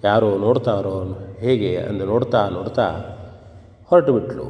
ಯಾರೋ 0.04 0.38
ನೋಡ್ತಾರೋ 0.38 0.96
ಹೇಗೆ 1.38 1.76
ಅಂದು 1.76 2.06
ನೋಡ್ತಾ 2.06 2.48
ನೋಡ್ತಾ 2.48 2.86
ಹೊರಟು 3.84 4.12
ಬಿಟ್ಲು. 4.12 4.46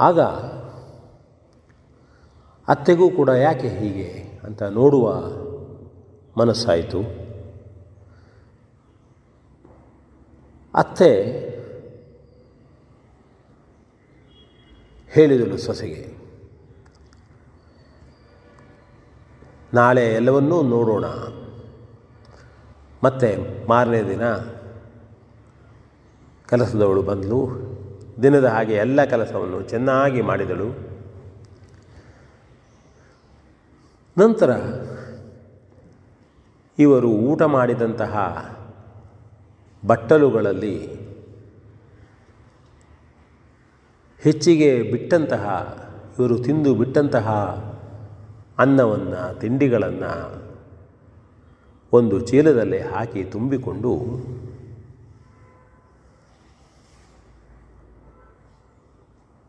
ಆಗ 0.00 0.20
ಅತ್ತೆಗೂ 2.68 3.10
ಕೂಡ 3.10 3.28
ಯಾಕೆ 3.28 3.68
ಹೀಗೆ 3.68 4.40
ಅಂತ 4.44 4.62
ನೋಡುವ 4.62 5.08
ಮನಸ್ಸಾಯಿತು. 6.38 7.00
ಅತ್ತೆ 10.74 11.10
ಹೇಳಿದಳು 15.08 15.58
ಸೊಸೆಗೆ, 15.58 16.02
ನಾಳೆ 19.74 20.04
ಎಲ್ಲವನ್ನೂ 20.14 20.62
ನೋಡೋಣ. 20.62 21.06
ಮತ್ತೆ 23.04 23.28
ಮಾರನೇ 23.68 24.02
ದಿನ 24.02 24.24
ಕೆಲಸದವಳು 26.48 27.02
ಬಂದಳು 27.02 27.40
ದಿನದ 28.22 28.44
ಹಾಗೆ 28.44 28.74
ಎಲ್ಲ 28.74 29.04
ಕೆಲಸವನ್ನು 29.04 29.62
ಚೆನ್ನಾಗಿ 29.62 30.20
ಮಾಡಿದಳು. 30.22 30.68
ನಂತರ 34.16 34.50
ಇವರು 36.78 37.08
ಊಟ 37.08 37.42
ಮಾಡಿದಂತಹ 37.42 38.14
ಬಟ್ಟಲುಗಳಲ್ಲಿ 39.86 41.04
ಹೆಚ್ಚಿಗೆ 44.18 44.82
ಬಿಟ್ಟಂತಹ, 44.82 45.46
ಇವರು 46.18 46.38
ತಿಂದು 46.38 46.74
ಬಿಟ್ಟಂತಹ 46.74 47.28
ಅನ್ನವನ್ನು, 48.58 49.40
ತಿಂಡಿಗಳನ್ನು 49.40 50.44
ಒಂದು 51.92 52.20
ಚೀಲದಲ್ಲಿ 52.20 52.80
ಹಾಕಿ 52.80 53.24
ತುಂಬಿಕೊಂಡು 53.24 53.92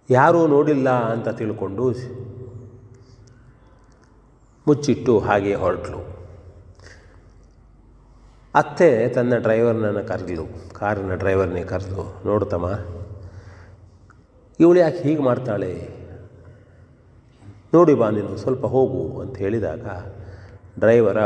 ಯಾರೂ 0.09 0.47
ನೋಡಿಲ್ಲ 0.47 0.89
ಅಂತ 0.89 1.27
ತಿಳ್ಕೊಂಡು 1.29 1.91
ಮುಚ್ಚಿಟ್ಟು 4.67 5.19
ಹಾಗೆ 5.19 5.53
ಹೊರಟಳು 5.53 6.14
ಅತ್ತೆ 8.55 9.07
ತನ್ನ 9.07 9.33
ಡ್ರೈವರ್ನನ್ನು 9.37 10.03
ಕರೆದ್ಲು, 10.07 10.45
ಕಾರಿನ 10.73 11.13
ಡ್ರೈವರ್ನೇ 11.13 11.63
ಕರೆದು 11.63 12.03
ನೋಡ್ತಮ್ಮ 12.25 12.67
ಇವಳು 14.59 14.79
ಯಾಕೆ 14.79 15.01
ಹೀಗೆ 15.07 15.21
ಮಾಡ್ತಾಳೆ? 15.21 15.71
ನೋಡಿ 17.73 17.93
ಬಾ 17.93 18.07
ನೀನು, 18.09 18.37
ಸ್ವಲ್ಪ 18.37 18.65
ಹೋಗು 18.65 19.01
ಅಂತ 19.21 19.35
ಹೇಳಿದಾಗ 19.37 19.85
ಡ್ರೈವರ 20.79 21.19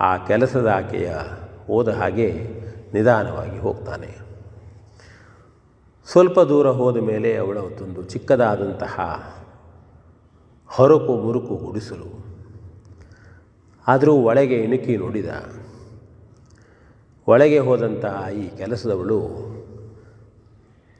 ಆ 0.00 0.10
ಕೆಲಸದ 0.16 0.68
ಆಕೆಯ 0.76 1.10
ಹೋದ 1.66 1.88
ಹಾಗೆ 1.88 2.28
ನಿಧಾನವಾಗಿ 2.92 3.58
ಹೋಗ್ತಾನೆ. 3.58 4.10
ಸ್ವಲ್ಪ 6.08 6.40
ದೂರ 6.40 6.68
ಹೋದ 6.80 6.96
ಮೇಲೆ 6.96 7.30
ಅವಳ 7.36 7.58
ಒಂದು 7.84 8.02
ಚಿಕ್ಕದಾದಂತಹ 8.02 8.96
ಹೊರಕು 10.70 11.12
ಮುರುಕು 11.16 11.54
ಗುಡಿಸಲು 11.56 12.10
ಆದರೂ 13.86 14.12
ಒಳಗೆ 14.28 14.56
ಇಣುಕಿ 14.56 14.96
ನೋಡಿದ 14.96 15.30
ಒಳಗೆ 17.26 17.58
ಹೋದಂತಹ 17.58 18.16
ಈ 18.42 18.44
ಕೆಲಸದವಳು 18.56 19.20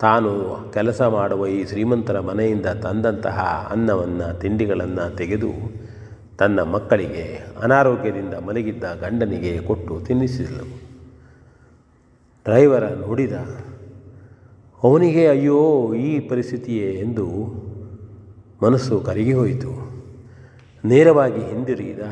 ತಾನು 0.01 0.31
ಕೆಲಸ 0.73 1.03
ಮಾಡುವ 1.03 1.47
ಈ 1.47 1.59
ಶ್ರೀಮಂತರ 1.65 2.16
ಮನೆಯಿಂದ 2.20 2.69
ತಂದಂತಹ 2.85 3.39
ಅನ್ನವನ್ನು, 3.70 4.27
ತಿಂಡಿಗಳನ್ನು 4.40 5.05
ತೆಗೆದು 5.16 5.53
ತನ್ನ 6.39 6.62
ಮಕ್ಕಳಿಗೆ 6.62 7.24
ಅನಾರೋಗ್ಯದಿಂದ 7.62 8.35
ಮಲಗಿದ್ದ 8.47 8.85
ಗಂಡನಿಗೆ 9.01 9.53
ಕೊಟ್ಟು 9.59 9.94
ತಿನ್ನಿಸಿದಳು. 10.01 10.66
ಡ್ರೈವರ 12.47 12.85
ನೋಡಿದ, 13.05 13.36
ಅವನಿಗೆ 14.82 15.24
ಅಯ್ಯೋ 15.27 15.61
ಈ 15.94 16.11
ಪರಿಸ್ಥಿತಿಯೇ 16.28 16.90
ಎಂದು 17.05 17.27
ಮನಸ್ಸು 18.65 19.01
ಕರಗಿ 19.01 19.32
ಹೋಯಿತು. 19.32 19.73
ನೇರವಾಗಿ 20.85 21.43
ಹಿಂದಿರುಗಿದ 21.44 22.05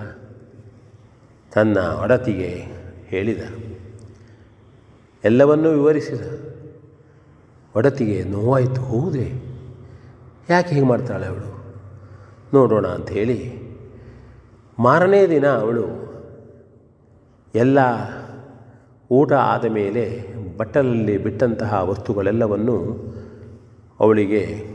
ತನ್ನ 1.53 1.79
ಒಡತಿಗೆ 2.03 2.51
ಹೇಳಿದ 3.07 3.43
ಎಲ್ಲವನ್ನೂ 5.25 5.71
ವಿವರಿಸಿದ. 5.71 6.21
ಒಡತಿಗೆ 7.77 8.25
ನೋವಾಯಿತು, 8.25 8.81
ಹೌದೇ? 8.81 9.43
ಯಾಕೆ 10.51 10.75
ಹೀಗೆ 10.75 10.87
ಮಾಡ್ತಾಳೆ 10.87 11.27
ಅವಳು? 11.27 11.65
ನೋಡೋಣ 12.55 12.87
ಅಂತ 12.87 13.09
ಹೇಳಿ. 13.09 13.65
ಮಾರನೇ 14.79 15.27
ದಿನ 15.27 15.47
ಅವಳು 15.47 16.05
ಎಲ್ಲ 17.55 17.79
ಊಟ 19.11 19.33
ಆದ 19.33 19.65
ಮೇಲೆ 19.65 20.35
ಬಟ್ಟಲಲ್ಲಿ 20.57 21.19
ಬಿಟ್ಟಂತಹ 21.19 21.75
ವಸ್ತುಗಳೆಲ್ಲವನ್ನು 21.75 22.77
ಅವಳಿಗೆ 24.01 24.75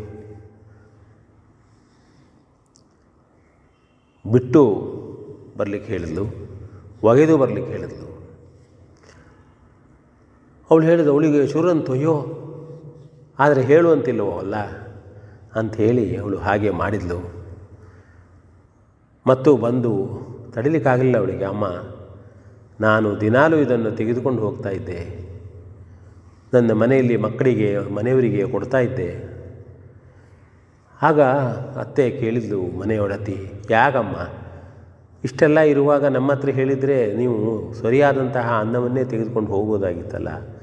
ಬಿಟ್ಟು 4.31 4.63
ಬರಲಿಕ್ಕೆ 5.57 5.91
ಹೇಳಿದ್ಲು, 5.91 6.25
ಒಗೆದು 7.03 7.37
ಬರಲಿಕ್ಕೆ 7.37 7.71
ಹೇಳಿದ್ಲು. 7.71 8.18
ಅವಳು 10.71 10.85
ಹೇಳಿದ 10.85 11.07
ಅವಳಿಗೆ 11.07 11.47
ಶುರಂತು, 11.47 11.91
ಅಯ್ಯೋ, 11.91 12.25
ಆದರೆ 13.39 13.61
ಹೇಳುವಂತಿಲ್ಲವೋ 13.61 14.37
ಅಲ್ಲ? 14.37 14.55
ಅಂಥೇಳಿ 15.55 16.17
ಅವಳು 16.17 16.37
ಹಾಗೆ 16.37 16.69
ಮಾಡಿದ್ಲು. 16.69 17.39
ಮತ್ತು 19.27 19.57
ಬಂದು 19.57 19.93
ತಡಿಲಿಕ್ಕಾಗಲಿಲ್ಲ 20.51 21.17
ಅವಳಿಗೆ, 21.17 21.45
ಅಮ್ಮ, 21.45 21.65
ನಾನು 22.81 23.21
ದಿನಾಲೂ 23.21 23.57
ಇದನ್ನು 23.57 23.91
ತೆಗೆದುಕೊಂಡು 23.91 24.41
ಹೋಗ್ತಾ 24.41 24.69
ಇದ್ದೆ. 24.69 25.29
ನನ್ನ 26.53 26.73
ಮನೆಯಲ್ಲಿ 26.73 27.17
ಮಕ್ಕಳಿಗೆ, 27.17 27.77
ಮನೆಯವರಿಗೆ 27.77 28.47
ಕೊಡ್ತಾ 28.47 28.79
ಇದ್ದೆ. 28.79 29.39
ಆಗ 31.01 31.21
ಅತ್ತೆ 31.79 32.11
ಕೇಳಿದ್ಲು 32.11 32.79
ಮನೆಯೊಡತಿ 32.79 33.51
ಯಾಕಮ್ಮ, 33.69 34.15
ಇಷ್ಟೆಲ್ಲ 35.23 35.59
ಇರುವಾಗ 35.59 36.05
ನಮ್ಮ 36.05 36.31
ಹತ್ರ 36.31 36.49
ಹೇಳಿದರೆ 36.49 37.13
ನೀವು 37.13 37.73
ಸರಿಯಾದಂತಹ 37.73 38.57
ಅನ್ನವನ್ನೇ 38.59 39.03
ತೆಗೆದುಕೊಂಡು 39.03 39.49
ಹೋಗ್ಬೋದಾಗಿತ್ತಲ್ಲ 39.49 40.58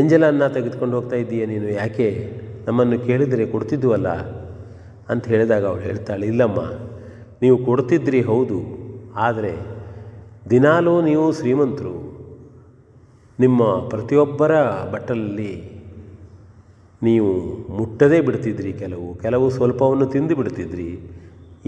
ಎಂಜಲ 0.00 0.24
ಅನ್ನ 0.32 0.46
ತೆಗೆದುಕೊಂಡು 0.54 0.94
ಹೋಗ್ತಾ 0.96 1.16
ಇದ್ದೀಯ 1.16 1.42
ನೀನು? 1.52 1.68
ಯಾಕೆ? 1.80 2.08
ನಮ್ಮನ್ನು 2.66 2.96
ಕೇಳಿದರೆ 3.08 3.44
ಕೊಡ್ತಿದ್ವಲ್ಲ 3.46 4.08
ಅಂತ 5.12 5.24
ಹೇಳಿದಾಗ 5.32 5.64
ಅವಳು 5.70 5.82
ಹೇಳ್ತಾಳೆ, 5.88 6.24
ಇಲ್ಲಮ್ಮ, 6.26 6.60
ನೀವು 7.42 7.56
ಕೊಡ್ತಿದ್ರಿ 7.68 8.20
ಹೌದು, 8.30 8.58
ಆದರೆ 9.26 9.52
ದಿನಾಲೂ 10.50 10.94
ನೀವು 11.02 11.26
ಶ್ರೀಮಂತರು. 11.32 11.94
ನಿಮ್ಮ 13.38 13.62
ಪ್ರತಿಯೊಬ್ಬರ 13.92 14.52
ಬಟ್ಟಲಲ್ಲಿ 14.92 15.52
ನೀವು 17.02 17.30
ಮುಟ್ಟದೇ 17.78 18.18
ಬಿಡ್ತಿದ್ರಿ 18.20 18.72
ಕೆಲವು 18.72 19.06
ಕೆಲವು 19.14 19.46
ಸ್ವಲ್ಪವನ್ನು 19.50 20.06
ತಿಂದು 20.06 20.34
ಬಿಡ್ತಿದ್ರಿ. 20.36 20.90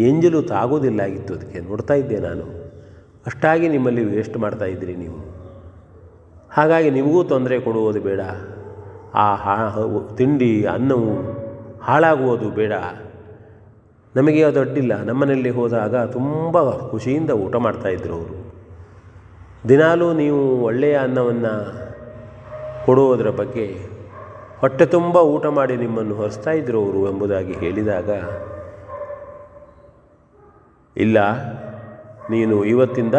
ಏಂಜಲು 0.08 0.40
ತಾಗೋದಿಲ್ಲ 0.42 1.00
ಆಗಿತ್ತು, 1.08 1.34
ಅದಕ್ಕೆ 1.34 1.60
ನೋಡ್ತಾ 1.60 1.94
ಇದ್ದೆ 1.94 2.18
ನಾನು. 2.28 2.46
ಅಷ್ಟಾಗಿ 3.26 3.66
ನಿಮ್ಮಲ್ಲಿ 3.68 4.04
ವೇಸ್ಟ್ 4.14 4.36
ಮಾಡ್ತಾ 4.36 4.66
ಇದ್ರಿ 4.74 4.94
ನೀವು. 4.96 5.20
ಹಾಗಾಗಿ 6.50 6.90
ನಿಮಗೂ 6.90 7.24
ತೊಂದರೆ 7.24 7.60
ಕೊಡುವುದು 7.60 8.00
ಬೇಡ. 8.00 8.20
ಆ 9.14 9.34
ಹಾ, 9.34 9.56
ತಿಂಡಿ, 10.16 10.64
ಅನ್ನವು 10.64 11.12
ಹಾಳಾಗುವುದು 11.82 12.50
ಬೇಡ. 12.50 12.72
ನಮಗೆ 14.16 14.44
ಅದು 14.44 14.60
ಅಡ್ಡಿಲ್ಲ. 14.60 15.02
ನಮ್ಮನೆಯಲ್ಲಿ 15.02 15.50
ಹೋದಾಗ 15.50 15.96
ತುಂಬ 15.96 16.88
ಖುಷಿಯಿಂದ 16.88 17.30
ಊಟ 17.30 17.56
ಮಾಡ್ತಾಯಿದ್ರು 17.56 18.14
ಅವರು. 18.14 18.52
ದಿನಾಲೂ 19.68 20.12
ನೀವು 20.12 20.62
ಒಳ್ಳೆಯ 20.62 20.96
ಅನ್ನವನ್ನು 20.96 21.86
ಕೊಡುವುದರ 22.86 23.30
ಬಗ್ಗೆ 23.30 23.78
ಹೊಟ್ಟೆ 24.58 24.86
ತುಂಬ 24.86 25.16
ಊಟ 25.16 25.46
ಮಾಡಿ 25.46 25.76
ನಿಮ್ಮನ್ನು 25.76 26.14
ಹೊರಿಸ್ತಾ 26.14 26.50
ಇದ್ರು 26.50 26.84
ಅವರು 26.84 27.10
ಎಂಬುದಾಗಿ 27.10 27.52
ಹೇಳಿದಾಗ, 27.52 28.10
ಇಲ್ಲ, 30.96 31.18
ನೀನು 32.30 32.64
ಇವತ್ತಿಂದ 32.64 33.14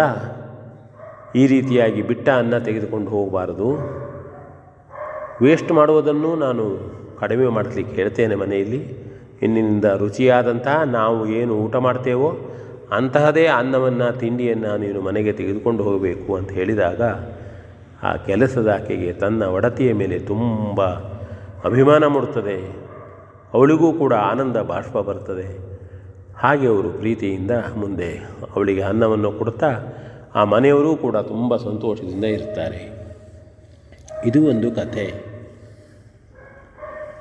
ಈ 1.35 1.47
ರೀತಿಯಾಗಿ 1.47 2.01
ಬಿಟ್ಟ 2.01 2.29
ಅನ್ನ 2.29 2.57
ತೆಗೆದುಕೊಂಡು 2.57 3.09
ಹೋಗಬಾರದು. 3.09 3.69
ವೇಸ್ಟ್ 5.41 5.71
ಮಾಡುವುದನ್ನು 5.71 6.35
ನಾನು 6.35 6.63
ಕಡಿಮೆ 7.19 7.47
ಮಾಡಲಿಕ್ಕೆ 7.47 7.95
ಹೇಳ್ತೇನೆ 7.95 8.35
ಮನೆಯಲ್ಲಿ. 8.35 9.07
ಇನ್ನಿಂದ 9.41 9.85
ರುಚಿಯಾದಂತಹ 9.85 10.81
ನಾವು 10.83 11.27
ಏನು 11.27 11.53
ಊಟ 11.53 11.75
ಮಾಡ್ತೇವೋ 11.75 12.37
ಅಂತಹದೇ 12.91 13.45
ಅನ್ನವನ್ನು, 13.45 14.19
ತಿಂಡಿಯನ್ನು 14.19 14.77
ನೀನು 14.77 15.01
ಮನೆಗೆ 15.01 15.31
ತೆಗೆದುಕೊಂಡು 15.31 15.83
ಹೋಗಬೇಕು 15.83 16.35
ಅಂತ 16.35 16.51
ಹೇಳಿದಾಗ 16.51 17.01
ಆ 18.03 18.15
ಕೆಲಸದ 18.15 18.67
ಆಕೆಗೆ 18.67 19.13
ತನ್ನ 19.13 19.43
ಒಡತಿಯ 19.43 19.93
ಮೇಲೆ 19.93 20.19
ತುಂಬ 20.19 20.81
ಅಭಿಮಾನ 21.65 22.05
ಮೂಡುತ್ತದೆ. 22.05 22.87
ಅವಳಿಗೂ 23.53 23.93
ಕೂಡ 23.93 24.13
ಆನಂದ 24.13 24.57
ಬಾಷ್ಪ 24.57 24.97
ಬರ್ತದೆ 24.97 25.77
ಹಾಗೆ 26.37 26.67
ಅವರು 26.67 26.89
ಪ್ರೀತಿಯಿಂದ 26.89 27.51
ಮುಂದೆ 27.77 28.15
ಅವಳಿಗೆ 28.55 28.81
ಅನ್ನವನ್ನು 28.81 29.31
ಕೊಡ್ತಾ 29.31 29.69
ಆ 30.37 30.43
ಮನೆಯವರೂ 30.43 30.95
ಕೂಡ 30.95 31.17
ತುಂಬ 31.17 31.55
ಸಂತೋಷದಿಂದ 31.55 32.23
ಇರ್ತಾರೆ. 32.23 32.89
ಇದು 34.25 34.45
ಒಂದು 34.45 34.71
ಕಥೆ. 34.71 35.13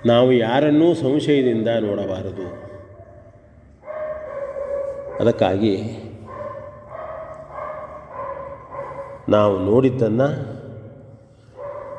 ನಾವು 0.07 0.33
ಯಾರನ್ನೂ 0.33 0.95
ಸಂಶಯದಿಂದ 0.95 1.69
ನೋಡಬಾರದು. 1.81 2.67
ಅದಕ್ಕಾಗಿ 5.21 5.83
ನಾವು 9.29 9.59
ನೋಡಿದ್ದನ್ನು 9.59 10.29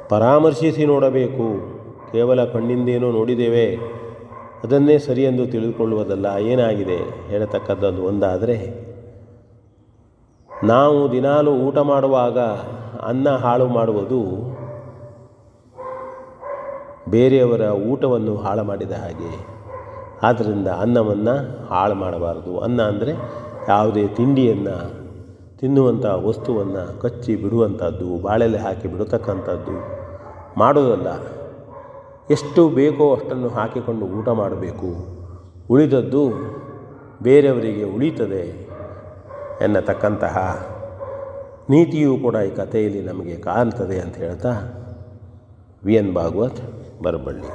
ಪರಾಮರ್ಶಿಸಿ 0.09 0.85
ನೋಡಬೇಕು. 0.85 1.77
ಕೇವಲ 2.11 2.45
ಕಣ್ಣಿಂದೇನೋ 2.45 3.11
ನೋಡಿದ್ದೇವೆ. 3.11 3.75
ಅದನ್ನೇ 4.63 4.97
ಸರಿ 4.97 5.23
ಎಂದು 5.23 5.47
ತಿಳಿದುಕೊಳ್ಳುವುದಲ್ಲ. 5.47 6.37
ಏನಾಗಿದೆ? 6.37 7.27
ಹೇಳತಕ್ಕಂಥದ್ದು 7.29 8.03
ಒಂದಾದರೆ 8.03 8.86
ನಾವು 10.63 11.11
ದಿನಾಲು 11.11 11.51
ಊಟ 11.51 11.77
ಮಾಡುವಾಗ 11.77 12.39
ಅನ್ನ 12.99 13.29
ಹಾಳು 13.29 13.67
ಮಾಡುವುದು 13.67 14.21
ಬೇರೆಯವರ 17.09 17.61
ಊಟವನ್ನು 17.61 18.35
ಹಾಳು 18.35 18.63
ಮಾಡಿದ 18.63 18.91
ಹಾಗೆ. 18.91 19.45
ಆದ್ದರಿಂದ 20.23 20.67
ಅನ್ನವನ್ನು 20.67 21.65
ಹಾಳು 21.67 21.95
ಮಾಡಬಾರದು. 21.95 22.59
ಅನ್ನ 22.59 22.81
ಅಂದರೆ 22.81 23.11
ಯಾವುದೇ 23.69 24.07
ತಿಂಡಿಯನ್ನು 24.07 25.07
ತಿನ್ನುವಂಥ 25.57 26.05
ವಸ್ತುವನ್ನು 26.05 27.01
ಕಚ್ಚಿ 27.01 27.35
ಬಿಡುವಂಥದ್ದು 27.35 28.21
ಬಾಳೆಲೆ 28.21 28.57
ಹಾಕಿ 28.57 28.87
ಬಿಡತಕ್ಕಂಥದ್ದು 28.87 29.97
ಮಾಡೋದಲ್ಲ 30.57 31.07
ಎಷ್ಟು 32.29 32.69
ಬೇಕೋ 32.69 33.15
ಅಷ್ಟನ್ನು 33.15 33.49
ಹಾಕಿಕೊಂಡು 33.49 34.05
ಊಟ 34.05 34.29
ಮಾಡಬೇಕು. 34.29 35.17
ಉಳಿದದ್ದು 35.69 36.29
ಬೇರೆಯವರಿಗೆ 37.23 37.83
ಉಳಿತದೆ 37.83 38.66
ಎನ್ನತಕ್ಕಂತಹ 39.61 40.37
ನೀತಿಯೂ 41.69 42.17
ಕೂಡ 42.17 42.35
ಈ 42.35 42.55
ಕಥೆಯಲ್ಲಿ 42.55 43.01
ನಮಗೆ 43.01 43.37
ಕಾಣ್ತದೆ 43.37 43.99
ಅಂತ 43.99 44.17
ಹೇಳ್ತಾ 44.17 44.51
ವಿ 45.85 45.95
ಎನ್ 45.95 46.13
ಭಾಗವತ್ 46.13 46.59
ಬರಬಳ್ಳಿ. 47.03 47.51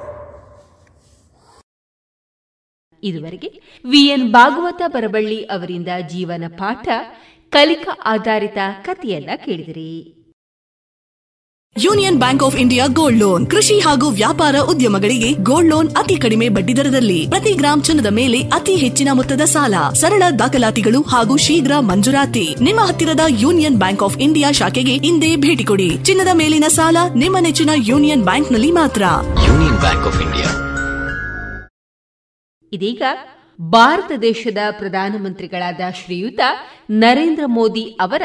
ಇದುವರೆಗೆ 3.03 3.49
ವಿ 3.91 3.99
ಎನ್ 3.99 4.33
ಭಾಗವತ 4.33 4.83
ಬರಬಳ್ಳಿ 4.87 5.45
ಅವರಿಂದ 5.45 5.89
ಜೀವನ 6.09 6.45
ಪಾಠ 6.59 6.89
ಕಲಿಕಾ 7.51 7.99
ಆಧಾರಿತ 8.05 8.59
ಕಥೆಯನ್ನ 8.85 9.31
ಕೇಳಿದಿರಿ. 9.45 10.22
Union 11.77 12.19
bank 12.19 12.43
of 12.43 12.57
India 12.57 12.86
gold 12.86 13.19
loan. 13.19 13.47
ಕೃಷಿ 13.47 13.78
ಹಾಗೂ 13.78 14.11
ವ್ಯಾಪಾರ 14.11 14.57
ಉದ್ಯಮಗಳಿಗೆ 14.61 15.32
ಗೋಲ್ಡ್ 15.32 15.70
ಲೋನ್ 15.70 15.89
ಅತಿ 15.97 16.16
ಕಡಿಮೆ 16.16 16.49
ಬಡ್ಡಿ 16.49 16.77
ದರದಲ್ಲಿ. 16.77 17.28
ಪ್ರತಿ 17.28 17.53
ಗ್ರಾಂ 17.53 17.82
ಚಿನ್ನದ 17.82 18.07
ಮೇಲೆ 18.07 18.40
ಅತಿ 18.43 18.77
ಹೆಚ್ಚಿನ 18.77 19.09
ಮೊತ್ತದ 19.12 19.44
ಸಾಲ. 19.44 19.74
ಸರಳ 19.93 20.23
ದಾಖಲಾತಿಗಳು 20.39 21.03
ಹಾಗೂ 21.03 21.36
ಶೀಘ್ರ 21.36 21.73
ಮಂಜೂರಾತಿ. 21.81 22.57
ನಿಮ್ಮ 22.61 22.81
ಹತ್ತಿರದ 22.81 23.20
ಯೂನಿಯನ್ 23.28 23.78
ಬ್ಯಾಂಕ್ 23.78 24.03
ಆಫ್ 24.03 24.19
ಇಂಡಿಯಾ 24.19 24.51
ಶಾಖೆಗೆ 24.51 24.94
ಇಂದೇ 24.94 25.36
ಭೇಟಿ 25.36 25.65
ಕೊಡಿ. 25.65 26.05
ಚಿನ್ನದ 26.05 26.28
ಮೇಲಿನ 26.32 26.65
ಸಾಲ 26.69 26.97
ನಿಮ್ಮ 27.15 27.36
ನೆಚ್ಚಿನ 27.40 27.70
ಯೂನಿಯನ್ 27.74 28.23
ಬ್ಯಾಂಕ್ನಲ್ಲಿ 28.23 28.73
ಮಾತ್ರ. 28.73 29.03
Union 29.49 29.78
bank 29.78 30.07
of 30.07 30.20
India. 30.23 30.51
ಇದೀಗ 32.73 33.03
ಭಾರತ 33.61 34.12
ದೇಶದ 34.20 34.59
ಪ್ರಧಾನಮಂತ್ರಿಗಳಾದ 34.78 35.81
ಶ್ರೀಯುತ 36.05 36.40
ನರೇಂದ್ರ 36.90 37.44
ಮೋದಿ 37.47 37.97
ಅವರ 38.01 38.23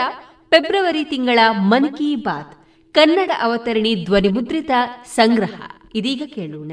ಫೆಬ್ರವರಿ 0.49 1.03
ತಿಂಗಳ 1.03 1.40
ಮನ್ 1.57 1.90
ಕಿ 1.98 2.15
ಬಾತ್. 2.15 2.53
ಕನ್ನಡ 2.97 3.31
ಅವತರಣಿ 3.43 3.93
ಧ್ವನಿಮುದ್ರಿತ 4.09 4.73
ಸಂಗ್ರಹ 5.19 5.55
ಇದೀಗ 6.01 6.23
ಕೇಳೋಣ 6.35 6.73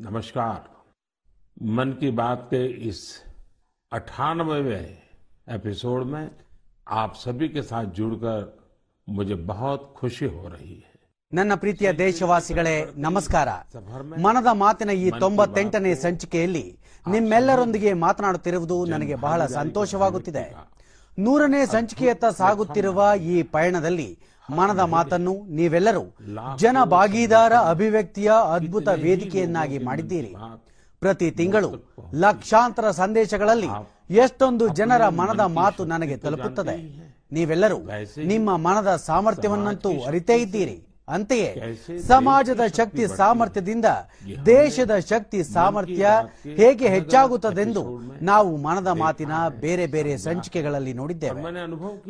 नमस्कार 0.00 0.58
मन 1.74 1.90
की 2.00 2.08
बात 2.12 2.40
के 2.50 2.58
इस 2.88 2.98
अठानवें 3.92 4.86
एपिसोड 5.48 6.00
में 6.06 6.24
आप 6.94 7.10
सभी 7.16 7.46
के 7.48 7.62
साथ 7.62 7.86
जुड़कर 7.98 8.40
मुझे 9.08 9.36
बहुत 9.52 9.80
खुशी 9.96 10.26
हो 10.34 10.44
रही 10.54 10.76
है 10.78 10.92
ನನ್ನ 11.32 11.52
ಪ್ರೀತಿಯ 11.62 11.88
ದೇಶವಾಸಿಗಳೇ 12.02 12.74
ನಮಸ್ಕಾರ 13.06 13.48
ಮನದ 14.24 14.50
ಮಾತಿನ 14.60 14.92
ಈ 15.00 15.08
ತೊಂಬತ್ತೆಂಟನೇ 15.22 15.92
ಸಂಚಿಕೆಯಲ್ಲಿ 16.04 16.62
ನಿಮ್ಮೆಲ್ಲರೊಂದಿಗೆ 17.06 17.92
ಮಾತನಾಡುತ್ತಿರುವುದು 18.04 18.76
ನನಗೆ 18.92 19.16
ಬಹಳ 19.24 19.40
ಸಂತೋಷವಾಗುತ್ತಿದೆ 19.56 20.44
ನೂರನೇ 21.18 21.62
ಸಂಚಿಕೆಯತ್ತ 21.74 22.26
ಸಾಗುತ್ತಿರುವ 22.40 23.00
ಈ 23.32 23.36
ಪಯಣದಲ್ಲಿ 23.54 24.08
ಮನದ 24.49 24.79
ಮಾತನ್ನು 24.95 25.33
ನೀವೆಲ್ಲರೂ 25.57 26.03
ಜನ 26.57 26.77
ಭಾಗಿದಾರ 26.95 27.53
ಅಭಿವ್ಯಕ್ತಿಯ 27.73 28.31
ಅದ್ಭುತ 28.55 28.87
ವೇದಿಕೆಯನ್ನಾಗಿ 29.03 29.77
ಮಾಡಿದ್ದೀರಿ. 29.87 30.31
ಪ್ರತಿ 31.01 31.27
ತಿಂಗಳು 31.31 31.69
ಲಕ್ಷಾಂತರ 32.23 32.91
ಸಂದೇಶಗಳಲ್ಲಿ 32.91 33.69
ಎಷ್ಟೊಂದು 34.23 34.65
ಜನರ 34.79 35.03
ಮನದ 35.19 35.43
ಮಾತು 35.59 35.81
ನನಗೆ 35.85 36.17
ತಲುಪುತ್ತದೆ. 36.17 36.75
ನೀವೆಲ್ಲರೂ 37.31 37.79
ನಿಮ್ಮ 38.31 38.55
ಮನದ 38.57 38.91
ಸಾಮರ್ಥ್ಯವನ್ನಂತೂ 39.05 39.91
ಅರಿತೇ 40.07 40.35
ಇದ್ದೀರಿ. 40.35 40.75
ಅಂತೆಯೇ 41.11 41.51
ಸಮಾಜದ 42.07 42.61
ಶಕ್ತಿ 42.77 43.07
ಸಾಮರ್ಥ್ಯದಿಂದ 43.07 43.85
ದೇಶದ 44.45 44.93
ಶಕ್ತಿ 45.09 45.43
ಸಾಮರ್ಥ್ಯ 45.43 46.09
ಹೇಗೆ 46.55 46.87
ಹೆಚ್ಚಾಗುತ್ತದೆಂದು 46.87 47.83
ನಾವು 48.21 48.57
ಮನದ 48.57 48.87
ಮಾತಿನ 48.87 49.33
ಬೇರೆ 49.59 49.87
ಬೇರೆ 49.87 50.17
ಸಂಚಿಕೆಗಳಲ್ಲಿ 50.17 50.93
ನೋಡಿದ್ದೇವೆ. 50.93 51.41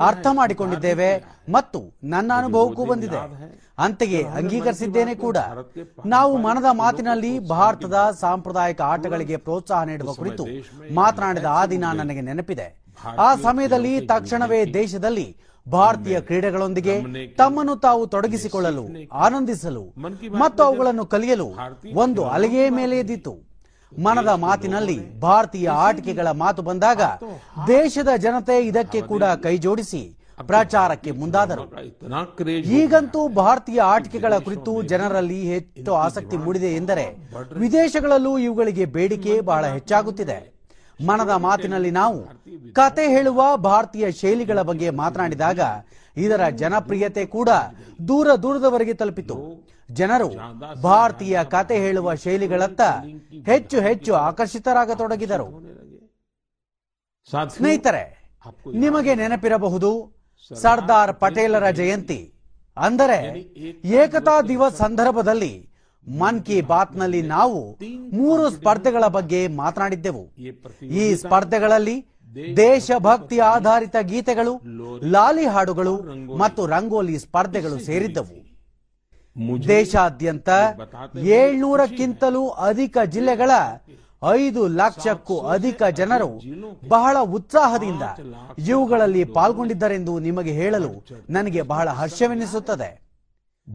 ಅರ್ಥ 0.01 0.27
ಮಾಡಿಕೊಂಡಿದ್ದೇವೆ 0.31 1.09
ಮತ್ತು 1.49 1.81
ನನ್ನ 2.03 2.31
ಅನುಭವಕ್ಕೂ 2.37 2.85
ಬಂದಿದೆ. 2.85 3.21
ಅಂತೆಯೇ 3.79 4.23
ಅಂಗೀಕರಿಸಿದ್ದೇನೆ 4.23 5.15
ಕೂಡ. 5.15 5.37
ನಾವು 6.05 6.37
ಮನದ 6.37 6.65
ಮಾತಿನಲ್ಲಿ 6.71 7.39
ಭಾರತದ 7.39 7.97
ಸಾಂಪ್ರದಾಯಿಕ 8.19 8.81
ಆಟಗಳಿಗೆ 8.81 9.37
ಪ್ರೋತ್ಸಾಹ 9.37 9.83
ನೀಡುವ 9.83 10.13
ಕುರಿತು 10.13 10.45
ಮಾತನಾಡಿದ 10.93 11.45
ಆ 11.45 11.65
ದಿನ 11.65 11.85
ನನಗೆ 11.91 12.21
ನೆನಪಿದೆ. 12.21 12.67
ಆ 13.17 13.35
ಸಮಯದಲ್ಲಿ 13.35 13.93
ತಕ್ಷಣವೇ 14.07 14.65
ದೇಶದಲ್ಲಿ 14.73 15.27
ಭಾರತೀಯ 15.67 16.21
ಕ್ರೀಡೆಗಳೊಂದಿಗೆ 16.21 16.95
ತಮ್ಮನ್ನು 17.37 17.75
ತಾವು 17.75 18.07
ತೊಡಗಿಸಿಕೊಳ್ಳಲು 18.07 18.85
ಆನಂದಿಸಲು 19.11 19.83
ಮತ್ತು 20.39 20.63
ಅವುಗಳನ್ನು 20.63 21.05
ಕಲಿಯಲು 21.05 21.47
ಒಂದು 21.93 22.23
ಅಲೆಯೇ 22.23 22.69
ಮೇಲೆ 22.69 22.99
ಎದ್ದಿತ್ತು 22.99 23.33
ಮನದ 23.97 24.27
ಮಾತಿನಲ್ಲಿ 24.27 25.19
ಭಾರತೀಯ 25.19 25.69
ಆಟಿಕೆಗಳ 25.69 26.31
ಮಾತು 26.31 26.61
ಬಂದಾಗ 26.61 27.01
ದೇಶದ 27.67 28.07
ಜನತೆ 28.15 28.65
ಇದಕ್ಕೆ 28.65 29.01
ಕೂಡ 29.01 29.23
ಕೈಜೋಡಿಸಿ 29.23 30.17
ಪ್ರಚಾರಕ್ಕೆ 30.47 31.11
ಮುಂದಾದರು. 31.11 31.63
ಈಗಂತೂ 32.79 33.27
ಭಾರತೀಯ 33.27 33.79
ಆಟಿಕೆಗಳ 33.81 34.37
ಕುರಿತು 34.37 34.81
ಜನರಲ್ಲಿ 34.81 35.41
ಹೆಚ್ಚು 35.41 35.93
ಆಸಕ್ತಿ 35.93 36.37
ಮೂಡಿದೆ 36.37 36.75
ಎಂದರೆ 36.75 37.05
ವಿದೇಶಗಳಲ್ಲೂ 37.53 38.37
ಇವುಗಳಿಗೆ 38.37 38.85
ಬೇಡಿಕೆ 38.85 39.41
ಬಹಳ 39.41 39.65
ಹೆಚ್ಚಾಗುತ್ತಿದೆ. 39.65 40.60
ಮನದ 41.07 41.33
ಮಾತಿನಲ್ಲಿ 41.45 41.91
ನಾವು 41.91 42.19
ಕತೆ 42.73 43.05
ಹೇಳುವ 43.07 43.41
ಭಾರತೀಯ 43.57 44.11
ಶೈಲಿಗಳ 44.11 44.61
ಬಗ್ಗೆ 44.61 44.89
ಮಾತನಾಡಿದಾಗ 44.89 45.59
ಇದರ 46.17 46.49
ಜನಪ್ರಿಯತೆ 46.61 47.25
ಕೂಡ 47.25 47.49
ದೂರ 48.07 48.27
ದೂರದವರೆಗೆ 48.35 48.93
ತಲುಪಿತು. 48.93 49.37
ಜನರು 49.89 50.29
ಭಾರತೀಯ 50.81 51.43
ಕತೆ 51.43 51.77
ಹೇಳುವ 51.79 52.13
ಶೈಲಿಗಳತ್ತ 52.15 52.81
ಹೆಚ್ಚು 53.45 53.77
ಹೆಚ್ಚು 53.81 54.13
ಆಕರ್ಷಿತರಾಗತೊಡಗಿದರು. 54.27 55.47
ಸ್ನೇಹಿತರೆ 57.55 58.03
ನಿಮಗೆ 58.83 59.15
ನೆನಪಿರಬಹುದು 59.15 59.91
ಸರ್ದಾರ್ 60.51 61.13
ಪಟೇಲರ 61.19 61.69
ಜಯಂತಿ. 61.79 62.21
ಅಂದರೆ 62.77 63.19
ಏಕತಾ 63.99 64.35
ದಿವಸ್ 64.41 64.75
ಸಂದರ್ಭದಲ್ಲಿ 64.75 65.53
ಮನ್ 66.07 66.43
ಕಿ 66.43 66.61
ಬಾತ್ನಲ್ಲಿ 66.61 67.21
ನಾವು 67.21 67.59
ಮೂರು 68.13 68.49
ಸ್ಪರ್ಧೆಗಳ 68.49 69.07
ಬಗ್ಗೆ 69.07 69.47
ಮಾತನಾಡಿದ್ದೆವು. 69.47 70.23
ಈ 70.81 71.15
ಸ್ಪರ್ಧೆಗಳಲ್ಲಿ 71.15 71.97
ದೇಶಭಕ್ತಿ 72.57 73.39
ಆಧಾರಿತ 73.39 73.95
ಗೀತೆಗಳು, 74.01 74.53
ಲಾಲಿ 75.03 75.45
ಹಾಡುಗಳು 75.45 75.95
ಮತ್ತು 76.35 76.65
ರಂಗೋಲಿ 76.65 77.19
ಸ್ಪರ್ಧೆಗಳು 77.19 77.79
ಸೇರಿದ್ದವು. 77.79 78.35
ದೇಶಾದ್ಯಂತ 79.67 80.49
ಏಳ್ನೂರಕ್ಕಿಂತಲೂ 81.17 82.47
ಅಧಿಕ 82.49 82.97
ಜಿಲ್ಲೆಗಳ 83.13 83.51
ಐದು 84.31 84.67
ಲಕ್ಷಕ್ಕೂ 84.67 85.39
ಅಧಿಕ 85.39 85.83
ಜನರು 85.83 86.31
ಬಹಳ 86.87 87.17
ಉತ್ಸಾಹದಿಂದ 87.37 88.03
ಇವುಗಳಲ್ಲಿ 88.67 89.23
ಪಾಲ್ಗೊಂಡಿದ್ದರೆಂದು 89.23 90.19
ನಿಮಗೆ 90.19 90.51
ಹೇಳಲು 90.51 90.91
ನನಗೆ 91.29 91.61
ಬಹಳ 91.61 91.89
ಹರ್ಷವೆನಿಸುತ್ತದೆ. 91.89 93.10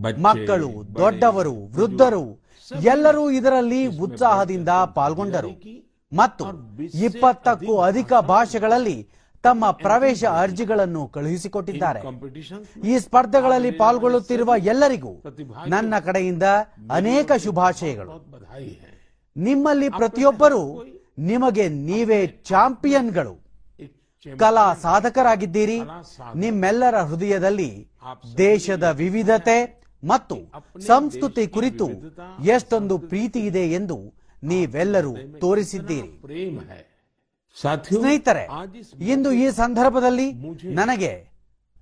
ಮಕ್ಕಳು 0.02 0.98
ದೊಡ್ಡವರು 0.98 1.52
ವೃದ್ಧರು 1.52 2.40
ಎಲ್ಲರೂ 2.82 3.30
ಇದರಲ್ಲಿ 3.30 3.86
ಉತ್ಸಾಹದಿಂದ 3.86 4.68
ಪಾಲ್ಗೊಂಡರು. 4.68 5.48
ಮತ್ತು 6.12 6.44
ಇಪ್ಪತ್ತಕ್ಕೂ 6.94 7.78
ಅಧಿಕ 7.78 8.12
ಭಾಷೆಗಳಲ್ಲಿ 8.14 9.08
ತಮ್ಮ 9.42 9.70
ಪ್ರವೇಶ 9.70 10.24
ಅರ್ಜಿಗಳನ್ನು 10.24 11.08
ಕಳುಹಿಸಿಕೊಟ್ಟಿದ್ದಾರೆ. 11.08 12.00
ಈ 12.84 12.98
ಸ್ಪರ್ಧೆಗಳಲ್ಲಿ 12.98 13.70
ಪಾಲ್ಗೊಳ್ಳುತ್ತಿರುವ 13.70 14.52
ಎಲ್ಲರಿಗೂ 14.58 15.22
ನನ್ನ 15.68 15.98
ಕಡೆಯಿಂದ 15.98 16.42
ಅನೇಕ 16.90 17.32
ಶುಭಾಶಯಗಳು. 17.32 18.26
ನಿಮ್ಮಲ್ಲಿ 19.36 19.88
ಪ್ರತಿಯೊಬ್ಬರು 19.88 20.84
ನಿಮಗೆ 21.18 21.68
ನೀವೇ 21.68 22.26
ಚಾಂಪಿಯನ್ಗಳು. 22.26 23.46
ಕಲಾ 24.38 24.74
ಸಾಧಕರಾಗಿದ್ದೀರಿ. 24.74 25.80
ನಿಮ್ಮೆಲ್ಲರ 26.34 26.96
ಹೃದಯದಲ್ಲಿ 26.98 27.88
ದೇಶದ 28.38 28.82
ವಿವಿಧತೆ 28.82 29.85
ಮತ್ತು 30.04 30.36
ಸಂಸ್ಕೃತಿ 30.86 31.46
ಕುರಿತು 31.46 31.88
ಎಷ್ಟೊಂದು 32.44 32.98
ಪ್ರೀತಿ 32.98 33.40
ಇದೆ 33.40 33.64
ಎಂದು 33.70 33.96
ನೀವೆಲ್ಲರೂ 34.42 35.14
ತೋರಿಸಿದ್ದೀರಿ. 35.40 36.10
ಸ್ನೇಹಿತರೆ 37.82 38.44
ಇಂದು 39.04 39.32
ಈ 39.32 39.50
ಸಂದರ್ಭದಲ್ಲಿ 39.50 40.32
ನನಗೆ 40.74 41.12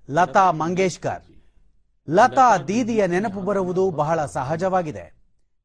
ಲತಾ 0.09 0.51
ಮಂಗೇಶ್ಕರ್ 0.51 1.23
ಲತಾ 2.09 2.57
ದೀದಿಯ 2.57 3.07
ನೆನಪು 3.07 3.41
ಬರುವುದು 3.41 3.91
ಬಹಳ 3.91 4.25
ಸಹಜವಾಗಿದೆ. 4.25 5.05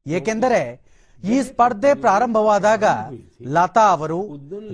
ಏಕೆಂದರೆ 0.07 0.61
ಈ 1.23 1.41
ಸ್ಪರ್ಧೆ 1.41 1.93
ಪ್ರಾರಂಭವಾದಾಗ 1.93 2.83
ಲತಾ 3.47 3.85
ಅವರು 3.91 4.19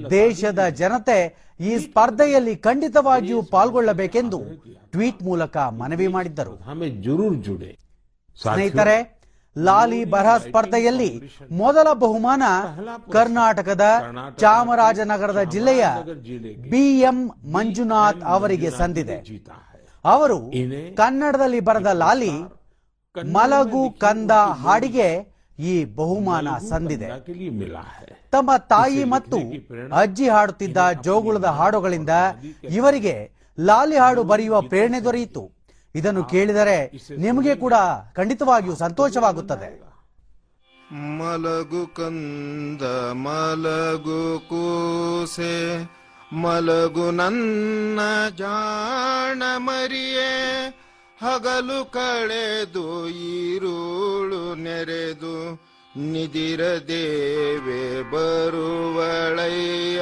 ದೇಶದ 0.09 0.67
ಜನತೆ 0.67 1.17
ಈ 1.59 1.71
ಸ್ಪರ್ಧೆಯಲ್ಲಿ 1.77 2.55
ಖಂಡಿತವಾಗಿಯೂ 2.65 3.39
ಪಾಲ್ಗೊಳ್ಳಬೇಕೆಂದು 3.53 4.39
ಟ್ವೀಟ್ 4.93 5.21
ಮೂಲಕ 5.27 5.57
ಮನವಿ 5.81 6.07
ಮಾಡಿದ್ದರು. 6.15 6.53
ಸ್ನೇಹಿತರೆ 8.39 8.97
ಲಾಲಿ 9.55 9.99
ಬರಹ 10.05 10.33
ಸ್ಪರ್ಧೆಯಲ್ಲಿ 10.37 11.09
ಮೊದಲ 11.61 11.87
ಬಹುಮಾನ 12.01 12.43
ಕರ್ನಾಟಕದ 13.15 13.85
ಚಾಮರಾಜನಗರದ 14.41 15.41
ಜಿಲ್ಲೆಯ 15.53 15.85
ಬಿಎಂ 16.73 17.19
ಮಂಜುನಾಥ್ 17.53 18.21
ಅವರಿಗೆ 18.35 18.69
ಸಂದಿದೆ. 18.81 19.17
ಅವರು 20.05 20.37
ಕನ್ನಡದಲ್ಲಿ 20.97 21.59
ಬರೆದ 21.69 21.91
ಲಾಲಿ 22.03 22.33
ಮಲಗು 23.15 23.83
ಕಂದ 24.03 24.31
ಹಾಡಿಗೆ 24.63 25.09
ಈ 25.59 25.85
ಬಹುಮಾನ 25.85 26.47
ಸಂದಿದೆ. 26.69 27.07
ತಮ್ಮ 28.31 28.51
ತಾಯಿ 28.57 29.03
ಮತ್ತು 29.03 29.37
ಅಜ್ಜಿ 29.93 30.29
ಹಾಡುತ್ತಿದ್ದ 30.29 30.77
ಜೋಗುಳದ 31.03 31.45
ಹಾಡುಗಳಿಂದ 31.45 32.09
ಇವರಿಗೆ 32.69 33.15
ಲಾಲಿ 33.59 33.97
ಹಾಡು 33.97 34.23
ಬರೆಯುವ 34.23 34.61
ಪ್ರೇರಣೆ 34.61 34.99
ದೊರೆಯಿತು. 35.03 35.43
ಇದನ್ನು 35.95 36.23
ಕೇಳಿದರೆ 36.23 36.91
ನಿಮಗೆ 37.17 37.55
ಕೂಡ 37.55 37.73
ಖಂಡಿತವಾಗಿಯೂ 38.15 38.75
ಸಂತೋಷವಾಗುತ್ತದೆ. 38.75 39.69
ಮಲಗು 41.19 41.93
ಕಂದ 41.93 42.83
ಮಲಗು 43.11 44.39
ಕೂಸೆ 44.49 45.55
ಮಲಗು 46.33 47.11
ನನ್ನ 47.11 47.99
ಜಾಣ 48.37 49.43
ಮರಿಯೇ 49.57 50.31
ಹಗಲು 51.21 51.91
ಕಳೆದು 51.91 53.09
ಈರುಳು 53.09 54.55
ನೆರೆದು 54.55 55.67
ನಿದಿರ 55.97 56.61
ದೇವೆ 56.61 58.11
ಬರುವಳಯ್ಯ. 58.11 60.01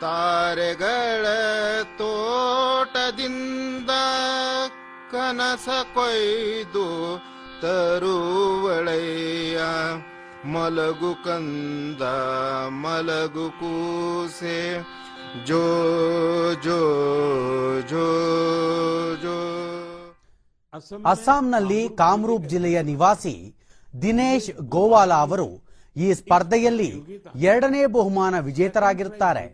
ತಾರೆಗಳ 0.00 1.26
ತೋಟದಿಂದ 1.98 3.90
ಕನಸ 5.12 5.68
ಕೊಯ್ದು 5.94 7.22
ತರುವಳಯ್ಯ. 7.60 9.60
ಮಲಗು 10.48 11.24
ಕಂದ, 11.24 12.02
ಮಲಗು 12.68 13.50
ಕೂಸೆ, 13.50 14.86
ಜೋ 15.44 16.54
ಜೋ 16.54 17.80
ಜೋ 17.80 18.08
ಜೋ. 19.22 19.79
ಅಸ್ಸಾಂನಲ್ಲಿ 20.74 21.88
ಕಾಮರೂಪ್ 21.88 22.44
ಜಿಲ್ಲೆಯ 22.48 22.82
ನಿವಾಸಿ 22.82 23.32
ದಿನೇಶ್ 24.02 24.50
ಗೋವಾಲ 24.74 25.12
ಅವರು 25.12 25.46
ಈ 25.96 26.12
ಸ್ಪರ್ಧೆಯಲ್ಲಿ 26.12 26.90
ಎರಡನೇ 27.34 27.86
ಬಹುಮಾನ 27.86 28.38
ವಿಜೇತರಾಗಿರುತ್ತಾರೆ. 28.38 29.44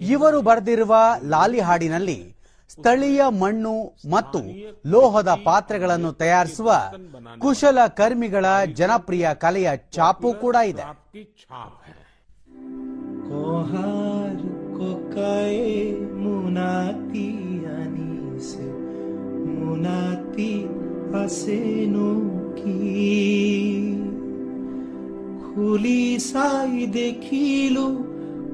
ಇವರು 0.00 0.42
ಬರೆದಿರುವ 0.42 0.96
ಲಾಲಿ 1.28 1.60
ಹಾಡಿನಲ್ಲಿ 1.60 2.36
ಸ್ಥಳೀಯ 2.70 3.22
ಮಣ್ಣು 3.40 3.74
ಮತ್ತು 4.10 4.40
ಲೋಹದ 4.86 5.30
ಪಾತ್ರೆಗಳನ್ನು 5.44 6.12
ತಯಾರಿಸುವ 6.12 6.70
ಕುಶಲ 7.38 7.78
ಕರ್ಮಿಗಳ 7.86 8.46
ಜನಪ್ರಿಯ 8.64 9.28
ಕಲೆಯ 9.34 9.70
ಛಾಪು 9.92 10.32
ಕೂಡ 10.32 10.56
ಇದೆ. 10.72 10.84
ಮುನಾತಿ 16.22 17.28
নাতি 19.76 20.52
আসেন 21.22 21.94
কি 22.58 22.78
খুলি 25.44 26.02
চাই 26.30 26.74
দেখিলো 26.96 27.86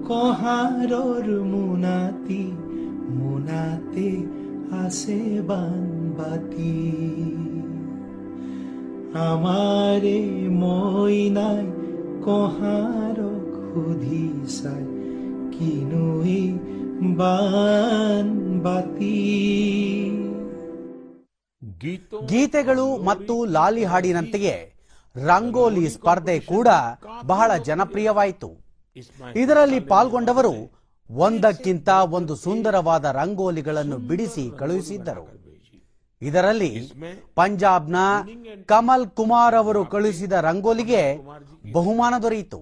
কহাৰৰ 0.09 1.27
মোনাতি, 1.53 2.45
মোনাতে 3.17 4.11
আছে 4.85 5.19
বানবাতি। 5.49 6.77
আমাৰে 9.31 10.21
মই 10.61 11.19
নাই 11.37 11.65
কহাৰক 12.27 13.51
সুধি 13.69 14.27
চাই 14.59 14.85
কিনো 15.55 16.09
এই 16.37 16.47
বানবাতি। 17.21 19.21
ಗೀತೆಗಳು 22.31 22.86
ಮತ್ತು 23.09 23.35
ಲಾಲಿ 23.44 23.85
ಹಾಡಿನಂತೆಯೇ 23.85 24.55
ರಂಗೋಲಿ 25.16 25.85
ಸ್ಪರ್ಧೆ 25.89 26.36
ಕೂಡ 26.40 26.69
ಬಹಳ 27.24 27.51
ಜನಪ್ರಿಯವಾಯಿತು. 27.69 28.51
ಇದರಲ್ಲಿ 29.43 29.81
ಪಾಲ್ಗೊಂಡವರು 29.81 30.55
ಒಂದಕ್ಕಿಂತ 31.11 31.89
ಒಂದು 32.19 32.36
ಸುಂದರವಾದ 32.36 33.05
ರಂಗೋಲಿಗಳನ್ನು 33.05 33.98
ಬಿಡಿಸಿ 34.09 34.44
ಕಳುಹಿಸಿದ್ದರು. 34.59 35.24
ಇದರಲ್ಲಿ 36.23 36.73
ಪಂಜಾಬ್ನ 37.35 37.97
ಕಮಲ್ 38.66 39.09
ಕುಮಾರ್ 39.09 39.55
ಅವರು 39.55 39.85
ಕಳುಹಿಸಿದ 39.85 40.32
ರಂಗೋಲಿಗೆ 40.32 41.03
ಬಹುಮಾನ 41.73 42.15
ದೊರೆಯಿತು. 42.23 42.61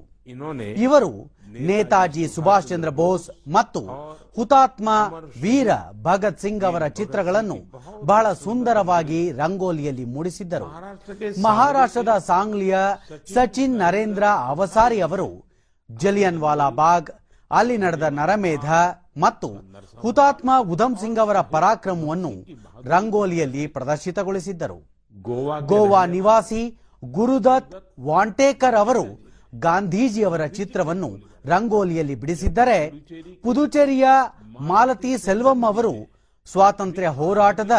ಇವರು 0.86 1.10
ನೇತಾಜಿ 1.68 2.24
ಸುಭಾಷ್ 2.34 2.68
ಚಂದ್ರ 2.68 2.90
ಬೋಸ್ 3.00 3.26
ಮತ್ತು 3.48 3.80
ಹುತಾತ್ಮ 4.36 4.88
ವೀರ 5.42 5.68
ಭಗತ್ 6.02 6.40
ಸಿಂಗ್ 6.40 6.64
ಅವರ 6.64 6.84
ಚಿತ್ರಗಳನ್ನು 6.98 7.58
ಬಹಳ 8.04 8.26
ಸುಂದರವಾಗಿ 8.44 9.20
ರಂಗೋಲಿಯಲ್ಲಿ 9.32 10.04
ಮೂಡಿಸಿದ್ದರು. 10.04 10.68
ಮಹಾರಾಷ್ಟ್ರದ 11.42 12.12
ಸಾಂಗ್ಲಿಯ 12.18 12.76
ಸಚಿನ್ 13.34 13.76
ನರೇಂದ್ರ 13.78 14.24
ಅವಸಾರಿ 14.46 15.00
ಅವರು, 15.00 15.28
ಜಲಿಯನ್ 15.90 16.38
ವಾಲಾ 16.38 16.68
ಬಾಗ್, 16.70 17.10
ಅಲ್ಲಿ 17.50 17.76
ನಡೆದ 17.78 18.06
ನರಮೇಧ 18.10 18.68
ಮತ್ತು 19.16 19.48
ಹುತಾತ್ಮ 19.98 20.50
ಉಧಮ್ 20.72 20.96
ಸಿಂಗ್ 20.96 21.18
ಅವರ 21.18 21.40
ಪರಾಕ್ರಮವನ್ನು 21.54 22.32
ರಂಗೋಲಿಯಲ್ಲಿ 22.92 23.66
ಪ್ರದರ್ಶಿತಗೊಳಿಸಿದ್ದರು. 23.66 24.78
ಗೋವಾ 25.16 25.58
ಗೋವಾ 25.60 26.02
ನಿವಾಸಿ 26.06 26.62
ಗುರುದತ್ 27.04 27.74
ವಾಂಟೇಕರ್ 28.00 28.74
ಅವರು 28.74 29.04
ಗಾಂಧೀಜಿಯವರ 29.58 30.44
ಚಿತ್ರವನ್ನು 30.58 31.10
ರಂಗೋಲಿಯಲ್ಲಿ 31.46 32.14
ಬಿಡಿಸಿದ್ದರೆ 32.14 32.78
ಪುದುಚೇರಿಯ 33.42 34.06
ಮಾಲತಿ 34.60 35.12
ಸೆಲ್ವಂ 35.18 35.62
ಅವರು 35.64 35.94
ಸ್ವಾತಂತ್ರ್ಯ 36.46 37.08
ಹೋರಾಟದ 37.08 37.74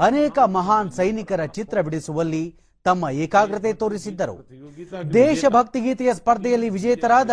ಅನೇಕ 0.00 0.38
ಮಹಾನ್ 0.38 0.92
ಸೈನಿಕರ 0.92 1.44
ಚಿತ್ರ 1.56 1.80
ಬಿಡಿಸುವಲ್ಲಿ 1.80 2.44
ತಮ್ಮ 2.84 3.08
ಏಕಾಗ್ರತೆ 3.08 3.72
ತೋರಿಸಿದ್ದರು. 3.72 4.36
ದೇಶಭಕ್ತಿ 5.14 5.80
ಗೀತೆಯ 5.80 6.14
ಸ್ಪರ್ಧೆಯಲ್ಲಿ 6.14 6.68
ವಿಜೇತರಾದ 6.68 7.30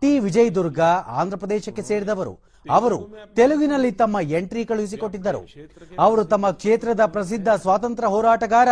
ಟಿ. 0.00 0.18
ವಿಜಯ್ 0.18 0.54
ದುರ್ಗ 0.54 0.80
ಆಂಧ್ರಪ್ರದೇಶಕ್ಕೆ 1.20 1.82
ಸೇರಿದವರು. 1.82 2.34
ಅವರು 2.66 2.98
ತೆಲುಗಿನಲ್ಲಿ 3.34 3.92
ತಮ್ಮ 3.92 4.20
ಎಂಟ್ರಿ 4.20 4.64
ಕಳುಹಿಸಿಕೊಟ್ಟಿದ್ದರು. 4.64 5.42
ಅವರು 5.98 6.24
ತಮ್ಮ 6.24 6.50
ಕ್ಷೇತ್ರದ 6.50 7.04
ಪ್ರಸಿದ್ಧ 7.06 7.48
ಸ್ವಾತಂತ್ರ್ಯ 7.48 8.08
ಹೋರಾಟಗಾರ 8.08 8.68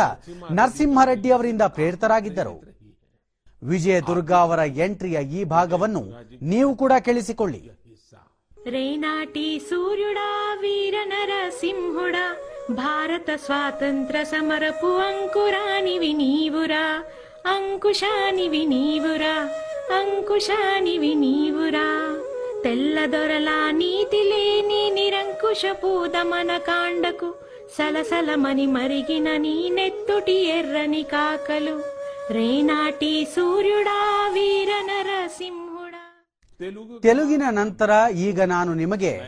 ನರಸಿಂಹರೆಡ್ಡಿ 0.50 1.30
ಅವರಿಂದ 1.30 1.62
ಪ್ರೇರಿತರಾಗಿದ್ದರು. 1.62 2.75
ವಿಜಯ 3.61 3.97
ದುರ್ಗಾ 4.01 4.37
ಅವರ 4.41 4.61
ಎಂಟ್ರಿಯ 4.85 5.17
ಈ 5.37 5.41
ಭಾಗವನ್ನು 5.51 6.03
ನೀವು 6.51 6.71
ಕೂಡ 6.75 6.93
ಕೇಳಿಸಿಕೊಳ್ಳಿ 7.05 7.61
రేనాటి 8.67 9.45
సూర్యుడా 9.67 10.29
వీర 10.61 10.95
నరసింహుడా 11.11 12.25
భారత 12.79 13.29
స్వాతంత్ర 13.45 14.17
సమరపు 14.23 14.89
అంకురానివి 15.05 16.11
నీవురా 16.13 16.85
అంకుశానివి 17.51 18.63
నీవురా 18.65 19.35
అంకుశానివి 19.99 21.13
నీవురా 21.23 21.87
తెల్లదొరల 22.63 23.49
నీతి 23.73 24.21
లేని 24.23 24.83
నిరంకుశపు 24.97 25.93
దమన 26.13 26.51
కాండకు 26.67 27.29
సలసలమని 27.77 28.67
మరిగిన 28.67 29.29
నీ 29.37 29.55
నెత్తుటి 29.77 30.37
ఎర్రని 30.51 31.03
కాకలు 31.13 31.75
ರೇನಾಟಿ 32.30 33.24
ಸೂರ್ಯುಡಾ 33.24 34.28
ವೀರ 34.28 34.68
ತೆಲುಗಿನ 37.02 37.42
ನಂತರ 37.50 37.90
ಈಗ 38.14 38.40
ನಾನು 38.40 38.74
ನಿಮಗೆ 38.74 39.18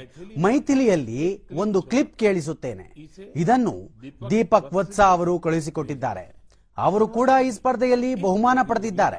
ಮೈಥಿಲಿಯಲ್ಲಿ 0.41 1.49
ಒಂದು 1.53 1.83
ಕ್ಲಿಪ್ 1.83 2.19
ಕೇಳಿಸುತ್ತೇನೆ. 2.19 2.95
ಇದನ್ನು 3.37 3.89
ದೀಪಕ್ 4.31 4.73
ವತ್ಸ 4.75 5.01
ಅವರು 5.01 5.39
ಕಳುಹಿಸಿಕೊಟ್ಟಿದ್ದಾರೆ. 5.39 6.37
ಅವರು 6.79 7.09
ಕೂಡ 7.09 7.31
ಈ 7.47 7.51
ಸ್ಪರ್ಧೆಯಲ್ಲಿ 7.51 8.15
ಬಹುಮಾನ 8.15 8.59
ಪಡೆದಿದ್ದಾರೆ. 8.69 9.17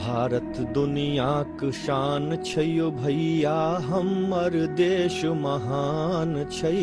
भारत 0.00 0.74
दुनिया 0.74 1.30
ಶಾನ್ 1.70 2.44
ಛಯ್ಯು 2.44 2.90
भैया 2.90 3.56
हमर 3.88 4.54
देश 4.76 5.16
महान 5.42 6.30
ಛೈ 6.60 6.80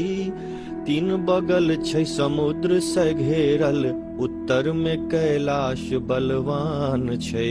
तीन 0.86 1.16
बगल 1.26 1.74
छै 1.82 2.04
समुद्र 2.10 2.78
से 2.82 3.04
घेरल 3.16 3.86
उत्तर 4.20 4.70
में 4.74 5.08
कैलाश 5.08 5.82
बलवान 6.08 7.18
छै 7.20 7.50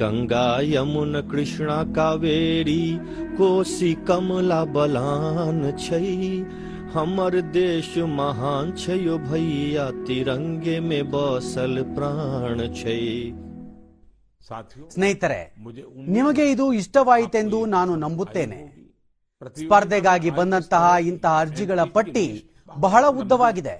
गंगा 0.00 0.48
यमुन 0.64 1.20
कृष्णा 1.30 1.82
कावेरी 1.96 2.84
कोसी 3.38 3.92
कमला 4.08 4.64
बलान 4.74 5.62
छै 5.78 6.08
हमर 6.94 7.40
देश 7.52 7.92
महान 8.14 8.74
छै 8.76 8.98
यौ 8.98 9.16
भैया 9.20 9.86
तिरंगे 10.02 10.80
में 10.88 11.02
बसल 11.10 11.82
प्राण 11.94 12.68
छै 12.74 13.00
ಸ್ನೇಹಿತರೆ 14.92 15.40
ನಿಮಗೆ 16.14 16.44
ಇದು 16.52 16.64
ಇಷ್ಟವಾಯಿತೆಂದು 16.78 17.58
ನಾನು 17.74 17.92
ನಂಬುತ್ತೇನೆ 18.04 18.58
ಸ್ಪರ್ಧೆಗಾಗಿ 19.41 20.29
ಬಂದಂತಹ 20.29 20.85
ಇಂತಹ 21.01 21.33
ಅರ್ಜಿಗಳ 21.39 21.79
ಪಟ್ಟಿ 21.95 22.25
ಬಹಳ 22.79 23.03
ಉದ್ದವಾಗಿದೆ. 23.21 23.75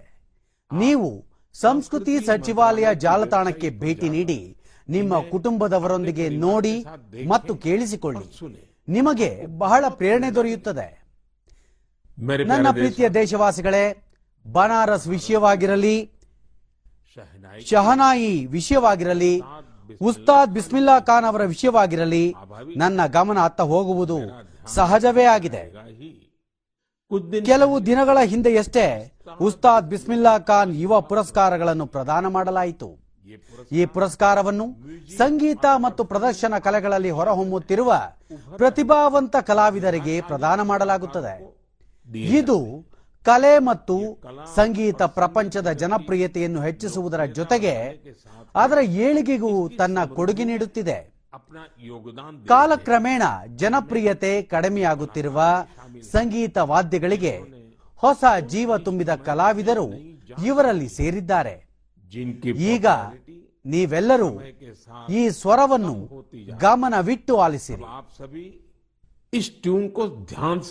ನೀವು 0.71 1.09
ಸಂಸ್ಕೃತಿ 1.55 2.13
ಸಚಿವಾಲಯ 2.25 2.87
ಜಾಲತಾಣಕ್ಕೆ 2.95 3.69
ಭೇಟಿ 3.69 4.09
ನೀಡಿ 4.09 4.39
ನಿಮ್ಮ 4.89 5.19
ಕುಟುಂಬದವರೊಂದಿಗೆ 5.31 6.25
ನೋಡಿ 6.29 6.75
ಮತ್ತು 7.27 7.55
ಕೇಳಿಸಿಕೊಳ್ಳಿ. 7.55 8.27
ನಿಮಗೆ 8.87 9.29
ಬಹಳ 9.57 9.85
ಪ್ರೇರಣೆ 9.89 10.29
ದೊರೆಯುತ್ತದೆ. 10.35 10.87
ನನ್ನ 12.51 12.67
ಪ್ರೀತಿಯ 12.71 13.07
ದೇಶವಾಸಿಗಳೇ 13.09 13.85
ಬನಾರಸ್ 14.45 15.07
ವಿಷಯವಾಗಿರಲಿ 15.07 15.97
ಶಹನಾಯಿ 17.69 18.31
ವಿಷಯವಾಗಿರಲಿ 18.45 19.33
ಉಸ್ತಾದ್ 20.01 20.53
ಬಿಸ್ಮಿಲ್ಲಾ 20.53 20.95
ಖಾನ್ 20.99 21.25
ಅವರ 21.25 21.43
ವಿಷಯವಾಗಿರಲಿ 21.53 22.23
ನನ್ನ 22.77 23.01
ಗಮನ 23.17 23.37
ಅತ್ತ 23.43 23.61
ಹೋಗುವುದು 23.71 24.17
ಸಹಜವೇ 24.75 25.25
ಆಗಿದೆ. 25.35 25.63
ಕೆಲವು 27.49 27.75
ದಿನಗಳ 27.85 28.17
ಹಿಂದೆಯಷ್ಟೇ 28.31 28.85
ಉಸ್ತಾದ್ 29.41 29.89
ಬಿಸ್ಮಿಲ್ಲಾ 29.89 30.33
ಖಾನ್ 30.39 30.71
ಯುವ 30.75 31.01
ಪುರಸ್ಕಾರಗಳನ್ನು 31.01 31.85
ಪ್ರದಾನ 31.85 32.25
ಮಾಡಲಾಯಿತು. 32.27 32.89
ಈ 33.71 33.81
ಪುರಸ್ಕಾರವನ್ನು 33.85 34.65
ಸಂಗೀತ 35.17 35.65
ಮತ್ತು 35.85 36.03
ಪ್ರದರ್ಶನ 36.03 36.57
ಕಲೆಗಳಲ್ಲಿ 36.65 37.09
ಹೊರಹೊಮ್ಮುತ್ತಿರುವ 37.09 37.93
ಪ್ರತಿಭಾವಂತ 38.57 39.35
ಕಲಾವಿದರಿಗೆ 39.49 40.21
ಪ್ರದಾನ 40.21 40.61
ಮಾಡಲಾಗುತ್ತದೆ. 40.61 41.33
ಇದು 42.39 42.59
ಕಲೆ 43.25 43.59
ಮತ್ತು 43.59 43.95
ಸಂಗೀತ 44.55 45.01
ಪ್ರಪಂಚದ 45.17 45.71
ಜನಪ್ರಿಯತೆಯನ್ನು 45.71 46.61
ಹೆಚ್ಚಿಸುವುದರ 46.61 47.23
ಜೊತೆಗೆ 47.39 47.73
ಅದರ 48.55 48.79
ಏಳಿಗೆಗೂ 49.05 49.69
ತನ್ನ 49.69 50.05
ಕೊಡುಗೆ 50.17 50.43
ನೀಡುತ್ತಿದೆ. 50.43 51.16
ಕಾಲಕ್ರಮೇಣ 52.47 53.23
ಜನಪ್ರಿಯತೆ 53.55 54.41
ಕಡಿಮೆಯಾಗುತ್ತಿರುವ 54.41 55.41
ಸಂಗೀತ 56.01 56.57
ವಾದ್ಯಗಳಿಗೆ 56.57 57.33
ಹೊಸ 57.95 58.23
ಜೀವ 58.47 58.77
ತುಂಬಿದ 58.77 59.09
ಕಲಾವಿದರು 59.15 59.87
ಇವರಲ್ಲಿ 60.45 60.89
ಸೇರಿದ್ದಾರೆ. 60.89 61.55
ಈಗ 62.59 62.87
ನೀವೆಲ್ಲರೂ 63.65 64.29
ಈ 65.09 65.29
ಸ್ವರವನ್ನು 65.29 65.95
ಗಮನವಿಟ್ಟು 66.57 67.37
ಆಲಿಸಿರಿ. 67.37 67.83
ಇಸ್ 69.33 69.51
ಟ್ಯೂನ್ 69.51 69.91
ಕೋ 69.91 70.07
ಧ್ಯಾನ್ 70.07 70.63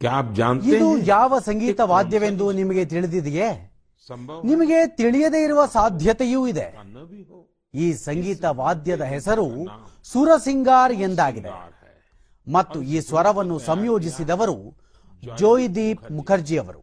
क्या 0.00 0.12
आप 0.12 0.26
जानते 0.34 0.70
ಇದು 0.70 0.88
हैं 0.88 1.04
ಯಾವ 1.06 1.38
ಸಂಗೀತ 1.40 1.80
ವಾದ್ಯವೆಂದು 1.90 2.46
ನಿಮಗೆ 2.52 2.82
ತಿಳಿದಿದೆಯೇ 2.86 3.48
संभव 4.08 4.38
ನಿಮಗೆ 4.44 4.78
ತಿಳಿಯದೇ 4.98 5.40
ಇರುವ 5.44 5.60
ಸಾಧ್ಯತೆಯೂ 5.76 6.40
ಇದೆ 6.46 6.66
न 6.88 6.98
भी 7.10 7.20
हो 7.28 7.38
ಈ 7.74 7.86
ಸಂಗೀತ 8.06 8.44
ವಾದ್ಯದ 8.58 9.04
ಹೆಸರು 9.14 9.46
ಸುರಸಿಂಗಾರ್ 10.06 10.94
ಎಂದಾಗಿದೆ 10.98 11.52
ಮತ್ತು 12.46 12.78
ಈ 12.94 12.98
ಸ್ವರವನ್ನು 13.00 13.56
ಸಂಯೋಜಿಸಿದವರು 13.66 14.56
ಜೋಯ್ದೀಪ್ 15.22 16.04
ಮುಖರ್ಜಿ 16.10 16.56
ಅವರು 16.58 16.80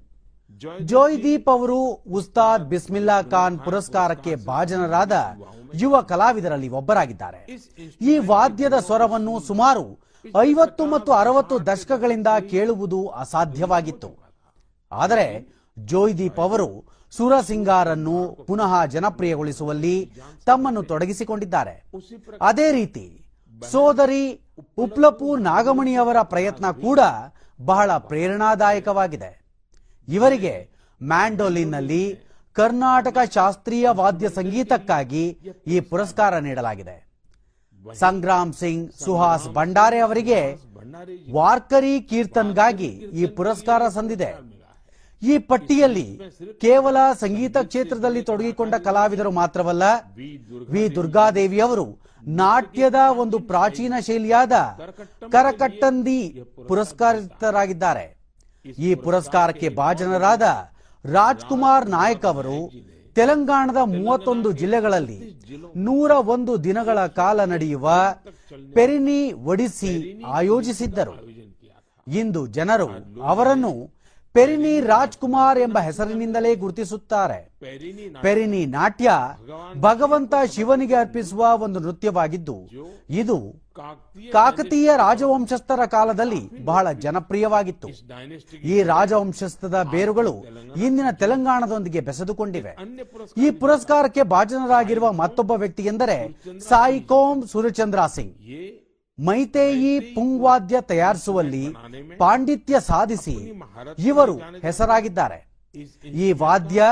ಜೋಯ್ದೀಪ್ 0.86 1.50
ಅವರು 1.50 1.80
ಉಸ್ತಾದ್ 2.18 2.66
ಬಿಸ್ಮಿಲ್ಲಾ 2.68 3.18
ಖಾನ್ 3.32 3.58
ಪುರಸ್ಕಾರಕ್ಕೆ 3.60 4.34
ಭಾಜನರಾದ 4.46 5.14
ಯುವ 5.74 6.02
ಕಲಾವಿದರಲ್ಲಿ 6.12 6.70
ಒಬ್ಬರಾಗಿದ್ದಾರೆ 6.80 7.40
ಈ 8.02 8.16
ವಾದ್ಯದ 8.32 8.78
ಸ್ವರವನ್ನು 8.80 9.36
ಸುಮಾರು 9.48 9.86
ಐವತ್ತು 10.37 10.87
ಮತ್ತು 10.87 11.13
ಅರವತ್ತು 11.13 11.67
ದಶಕಗಳಿಂದ 11.67 12.27
ಕೇಳುವುದು 12.51 13.07
ಅಸಾಧ್ಯವಾಗಿತ್ತು. 13.07 14.11
ಆದರೆ 14.93 15.49
ಜೋಯ್ದೀಪ್ 15.79 16.41
ಅವರು 16.41 16.99
ಸುರಸಿಂಗಾರನ್ನು 17.11 18.45
ಪುನಃ 18.47 18.85
ಜನಪ್ರಿಯಗೊಳಿಸುವಲ್ಲಿ 18.85 20.13
ತಮ್ಮನ್ನು 20.47 20.83
ತೊಡಗಿಸಿಕೊಂಡಿದ್ದಾರೆ. 20.83 21.91
ಅದೇ 22.43 22.73
ರೀತಿ 22.73 23.25
ಸೋದರಿ 23.71 24.41
ಉಪ್ಲಪು 24.79 25.37
ನಾಗಮಣಿಯವರ 25.37 26.17
ಪ್ರಯತ್ನ 26.23 26.71
ಕೂಡ 26.71 27.01
ಬಹಳ 27.61 27.97
ಪ್ರೇರಣಾದಾಯಕವಾಗಿದೆ. 27.97 29.45
ಇವರಿಗೆ 30.09 30.71
ಮ್ಯಾಂಡೋಲಿನ್ನಲ್ಲಿ 31.03 32.19
ಕರ್ನಾಟಕ 32.53 33.19
ಶಾಸ್ತ್ರೀಯ 33.35 33.89
ವಾದ್ಯ 33.91 34.29
ಸಂಗೀತಕ್ಕಾಗಿ 34.29 35.39
ಈ 35.67 35.81
ಪುರಸ್ಕಾರ 35.81 36.39
ನೀಡಲಾಗಿದೆ. 36.39 37.08
ಸಂಗ್ರಾಮ್ 37.87 38.53
ಸಿಂಗ್ 38.61 38.85
ಸುಹಾಸ್ 39.05 39.49
ಭಂಡಾರೆ 39.57 39.99
ಅವರಿಗೆ 40.07 40.41
ವಾರ್ಕರಿ 41.37 41.95
ಕೀರ್ತನ್ಗಾಗಿ 42.11 42.91
ಈ 43.21 43.27
ಪುರಸ್ಕಾರ 43.39 43.83
ಸಂದಿದೆ. 43.97 44.31
ಈ 45.23 45.35
ಪಟ್ಟಿಯಲ್ಲಿ 45.51 46.09
ಕೇವಲ 46.65 46.97
ಸಂಗೀತ 47.23 47.57
ಕ್ಷೇತ್ರದಲ್ಲಿ 47.71 48.23
ತೊಡಗಿಕೊಂಡ 48.29 48.75
ಕಲಾವಿದರು 48.87 49.31
ಮಾತ್ರವಲ್ಲ 49.39 49.85
ವಿ 50.75 50.85
ದುರ್ಗಾದೇವಿ 50.97 51.61
ಅವರು 51.67 51.87
ನಾಟ್ಯದ 52.41 53.01
ಒಂದು 53.23 53.39
ಪ್ರಾಚೀನ 53.51 53.95
ಶೈಲಿಯಾದ 54.07 54.53
ಕರಕಟ್ಟಂದಿ 55.35 56.21
ಪುರಸ್ಕಾರಿತರಾಗಿದ್ದಾರೆ. 56.69 58.07
ಈ 58.87 58.91
ಪುರಸ್ಕಾರಕ್ಕೆ 59.05 59.69
ಭಾಜನರಾದ 59.81 60.43
ರಾಜ್ಕುಮಾರ್ 61.05 61.87
ನಾಯಕ್ 61.97 62.27
ಅವರು 62.33 62.59
ತೆಲಂಗಾಣದ 63.19 63.81
ಮೂವತ್ತೊಂದು 63.97 64.49
ಜಿಲ್ಲೆಗಳಲ್ಲಿ 64.61 65.19
ನೂರ 65.87 66.11
ಒಂದು 66.35 66.53
ದಿನಗಳ 66.65 66.99
ಕಾಲ 67.21 67.45
ನಡೆಯುವ 67.53 67.87
ಪೆರಿನಿ 68.77 69.21
ಒಡಿಸಿ 69.51 69.93
ಆಯೋಜಿಸಿದ್ದರು. 70.39 71.15
ಇಂದು 72.07 72.43
ಜನರು 72.59 72.89
ಅವರನ್ನು 73.33 73.73
ಪೆರಿನಿ 74.39 74.81
ರಾಜ್ಕುಮಾರ್ 74.81 75.59
ಎಂಬ 75.59 75.79
ಹೆಸರಿನಿಂದಲೇ 75.79 76.51
ಗುರುತಿಸುತ್ತಾರೆ. 76.55 77.39
ಪೆರಿನಿ 78.23 78.63
ನಾಟ್ಯ. 78.67 79.11
ಭಗವಂತ 79.81 80.35
ಶಿವನಿಗೆ 80.55 80.95
ಅರ್ಪಿಸುವ 80.95 81.63
ಒಂದು 81.65 81.79
ನೃತ್ಯವಾಗಿದ್ದು 81.81 82.57
ಇದು 83.11 83.39
ಕಾಕತೀಯ 84.33 84.91
ರಾಜವಂಶಸ್ಥರ 84.97 85.85
ಕಾಲದಲ್ಲಿ 85.87 86.65
ಬಹಳ 86.65 86.93
ಜನಪ್ರಿಯವಾಗಿತ್ತು. 87.05 87.89
ಈ 88.73 88.77
ರಾಜವಂಶಸ್ಥದ 88.93 89.77
ಬೇರುಗಳು 89.93 90.35
ಇಂದಿನ 90.87 91.11
ತೆಲಂಗಾಣದೊಂದಿಗೆ 91.21 92.01
ಬೆಸೆದುಕೊಂಡಿವೆ. 92.09 92.75
ಈ 93.45 93.49
ಪುರಸ್ಕಾರಕ್ಕೆ 93.63 94.23
ಭಾಜನರಾಗಿರುವ 94.35 95.13
ಮತ್ತೊಬ್ಬ 95.13 95.53
ವ್ಯಕ್ತಿ 95.63 95.85
ಎಂದರೆ 95.93 96.19
ಸಾಯಿಕೋಮ್ 96.69 97.41
ಸೂರ್ಯಚಂದ್ರ 97.49 98.07
ಸಿಂಗ್. 98.17 98.37
ಮೈತೇಯಿ 99.19 100.01
ಪುಂಗ್ವಾದ್ಯ 100.01 100.81
ತಯಾರಿಸುವಲ್ಲಿ 100.81 101.65
ಪಾಂಡಿತ್ಯ 102.19 102.81
ಸಾಧಿಸಿ 102.81 103.37
ಇವರು 103.99 104.37
ಹೆಸರಾಗಿದ್ದಾರೆ. 104.37 105.39
ಈ 106.05 106.33
ವಾದ್ಯ 106.33 106.83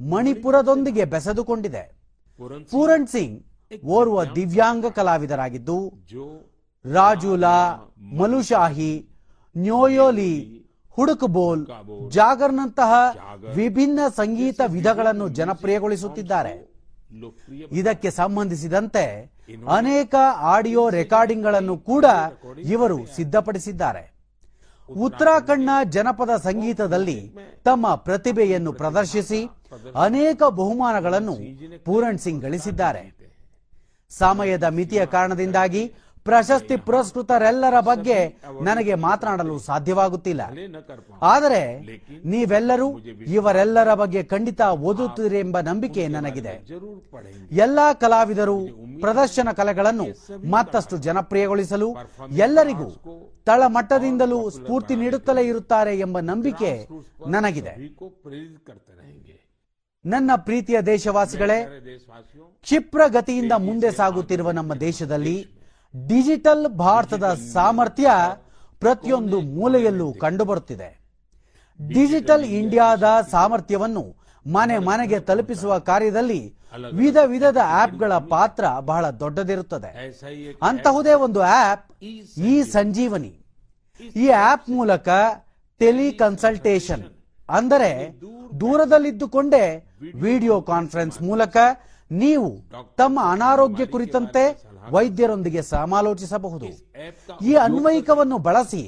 ಮಣಿಪುರದೊಂದಿಗೆ 0.00 1.04
ಬೆಸೆದುಕೊಂಡಿದೆ. 1.04 1.82
ಪೂರಣ್ 2.70 3.06
ಸಿಂಗ್ 3.06 3.36
ಓರ್ವ 3.84 4.24
ದಿವ್ಯಾಂಗ 4.24 4.86
ಕಲಾವಿದರಾಗಿದ್ದು, 4.86 5.78
ರಾಜುಲಾ, 6.84 7.58
ಮಲುಶಾಹಿ, 8.18 8.92
ನ್ಯೋಯೋಲಿ 9.56 10.32
ಹುಡುಕಬೋಲ್ 10.90 11.62
ಜಾಗರ್ನಂತಹ 12.10 12.92
ವಿಭಿನ್ನ 13.54 14.00
ಸಂಗೀತ 14.16 14.60
ವಿಧಗಳನ್ನು 14.66 15.28
ಜನಪ್ರಿಯಗೊಳಿಸುತ್ತಿದ್ದಾರೆ. 15.28 16.54
ಇದಕ್ಕೆ 17.72 18.10
ಸಂಬಂಧಿಸಿದಂತೆ 18.10 19.33
ಅನೇಕ 19.76 20.14
ಆಡಿಯೋ 20.54 20.82
ರೆಕಾರ್ಡಿಂಗ್ಗಳನ್ನು 20.90 21.76
ಕೂಡ 21.90 22.04
ಇವರು 22.74 22.98
ಸಿದ್ಧಪಡಿಸಿದ್ದಾರೆ. 23.16 24.02
ಉತ್ತರಾಖಂಡ್ನ 25.04 25.74
ಜನಪದ 25.96 26.32
ಸಂಗೀತದಲ್ಲಿ 26.46 27.18
ತಮ್ಮ 27.68 27.94
ಪ್ರತಿಭೆಯನ್ನು 28.06 28.72
ಪ್ರದರ್ಶಿಸಿ 28.80 29.40
ಅನೇಕ 30.06 30.40
ಬಹುಮಾನಗಳನ್ನು 30.60 31.36
ಪೂರಣ್ 31.86 32.22
ಸಿಂಗ್ 32.24 32.44
ಗಳಿಸಿದ್ದಾರೆ. 32.46 33.02
ಸಮಯದ 34.12 34.66
ಮಿತಿಯ 34.78 35.02
ಕಾರಣದಿಂದಾಗಿ 35.14 35.82
ಪ್ರಶಸ್ತಿ 36.24 36.76
ಪುರಸ್ಕೃತರೆಲ್ಲರ 36.76 37.80
ಬಗ್ಗೆ 37.80 38.36
ನನಗೆ 38.62 38.94
ಮಾತನಾಡಲು 38.94 39.58
ಸಾಧ್ಯವಾಗುತ್ತಿಲ್ಲ. 39.58 40.42
ಆದರೆ 41.22 41.60
ನೀವೆಲ್ಲರೂ 42.24 42.98
ಇವರೆಲ್ಲರ 43.26 43.94
ಬಗ್ಗೆ 43.94 44.22
ಖಂಡಿತ 44.22 44.60
ಓದುತ್ತೀರಿ 44.60 45.38
ಎಂಬ 45.38 45.60
ನಂಬಿಕೆ 45.60 46.08
ನನಗಿದೆ. 46.08 46.54
ಎಲ್ಲಾ 47.52 47.92
ಕಲಾವಿದರು, 47.92 48.58
ಪ್ರದರ್ಶನ 49.00 49.48
ಕಲೆಗಳನ್ನು 49.52 50.06
ಮತ್ತಷ್ಟು 50.50 50.96
ಜನಪ್ರಿಯಗೊಳಿಸಲು 50.96 51.96
ಎಲ್ಲರಿಗೂ 52.30 52.88
ತಳಮಟ್ಟದಿಂದಲೂ 53.44 54.50
ಸ್ಫೂರ್ತಿ 54.50 54.94
ನೀಡುತ್ತಲೇ 54.96 55.46
ಇರುತ್ತಾರೆ 55.46 55.98
ಎಂಬ 55.98 56.18
ನಂಬಿಕೆ 56.20 56.88
ನನಗಿದೆ. 57.28 57.74
ನನ್ನ 60.04 60.30
ಪ್ರೀತಿಯ 60.36 60.80
ದೇಶವಾಸಿಗಳೇ 60.80 61.58
ಕ್ಷಿಪ್ರಗತಿಯಿಂದ 62.62 63.52
ಮುಂದೆ 63.52 63.90
ಸಾಗುತ್ತಿರುವ 63.90 64.50
ನಮ್ಮ 64.50 64.74
ದೇಶದಲ್ಲಿ 64.74 65.36
ಡಿಜಿಟಲ್ 65.94 66.66
ಭಾರತದ 66.84 67.26
ಸಾಮರ್ಥ್ಯ 67.54 68.10
ಪ್ರತಿಯೊಂದು 68.82 69.36
ಮೂಲೆಯಲ್ಲೂ 69.56 70.08
ಕಂಡುಬರುತ್ತಿದೆ. 70.22 70.90
ಡಿಜಿಟಲ್ 71.80 72.44
ಇಂಡಿಯಾದ 72.58 73.04
ಸಾಮರ್ಥ್ಯವನ್ನು 73.34 74.04
ಮನೆ 74.46 74.76
ಮನೆಗೆ 74.88 75.18
ತಲುಪಿಸುವ 75.28 75.72
ಕಾರ್ಯದಲ್ಲಿ 75.90 76.42
ವಿಧ 77.00 77.18
ವಿಧದ 77.32 77.60
ಆಪ್ಗಳ 77.82 78.12
ಪಾತ್ರ 78.32 78.64
ಬಹಳ 78.90 79.04
ದೊಡ್ಡದಿರುತ್ತದೆ. 79.22 79.90
ಅಂತಹುದೇ 80.68 81.14
ಒಂದು 81.26 81.40
ಆಪ್ 81.40 81.86
ಈ 82.50 82.54
ಸಂಜೀವನಿ 82.76 83.32
ಈ 84.22 84.26
ಆಪ್ 84.50 84.68
ಮೂಲಕ 84.76 85.08
ಟೆಲಿ 85.80 86.08
ಕನ್ಸಲ್ಟೇಷನ್ 86.22 87.04
ಅಂದರೆ 87.48 87.90
ದೂರದಲ್ಲಿದ್ದುಕೊಂಡೇ 88.60 89.64
ವಿಡಿಯೋ 90.26 90.56
ಕಾನ್ಫರೆನ್ಸ್ 90.72 91.18
ಮೂಲಕ 91.28 91.56
ನೀವು 92.10 92.48
ತಮ್ಮ 93.00 93.18
ಅನಾರೋಗ್ಯ 93.34 93.84
ಕುರಿತಂತೆ 93.94 94.44
ವೈದ್ಯರೊಂದಿಗೆ 94.94 95.62
ಸಮಾಲೋಚಿಸಬಹುದು. 95.74 96.68
ಈ 97.50 97.52
ಅನ್ವಯಿಕವನ್ನು 97.66 98.38
ಬಳಸಿ 98.48 98.82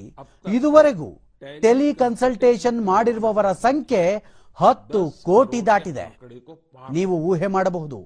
ಇದುವರೆಗೂ 0.57 1.09
ಟೆಲಿ 1.65 1.91
ಕನ್ಸಲ್ಟೇಷನ್ 2.03 2.79
ಮಾಡಿರುವವರ 2.91 3.49
ಸಂಖ್ಯೆ 3.67 4.03
ಹತ್ತು 4.59 5.01
ಕೋಟಿ 5.29 5.61
ದಾಟಿದೆ. 5.67 6.07
ನೀವು 6.97 7.15
ಊಹೆ 7.31 7.49
ಮಾಡಬಹುದು. 7.57 7.99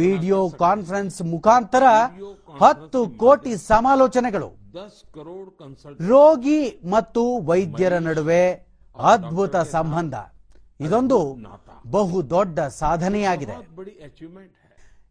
ವಿಡಿಯೋ 0.00 0.38
ಕಾನ್ಫರೆನ್ಸ್ 0.64 1.18
ಮುಖಾಂತರ 1.32 1.84
ಹತ್ತು 2.62 3.00
ಕೋಟಿ 3.22 3.52
ಸಮಾಲೋಚನೆಗಳು. 3.70 4.48
ರೋಗಿ 6.10 6.60
ಮತ್ತು 6.94 7.22
ವೈದ್ಯರ 7.50 7.94
ನಡುವೆ 8.08 8.42
ಅದ್ಭುತ 8.96 9.56
ಸಂಬಂಧ. 9.76 10.14
ಇದೊಂದು 10.86 11.18
ಬಹು 11.94 12.18
ದೊಡ್ಡ 12.34 12.58
ಸಾಧನೆಯಾಗಿದೆ. 12.82 13.56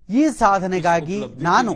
ಈ 0.10 0.24
ಸಾಧನೆಗಾಗಿ 0.30 1.20
ನಾನು 1.50 1.72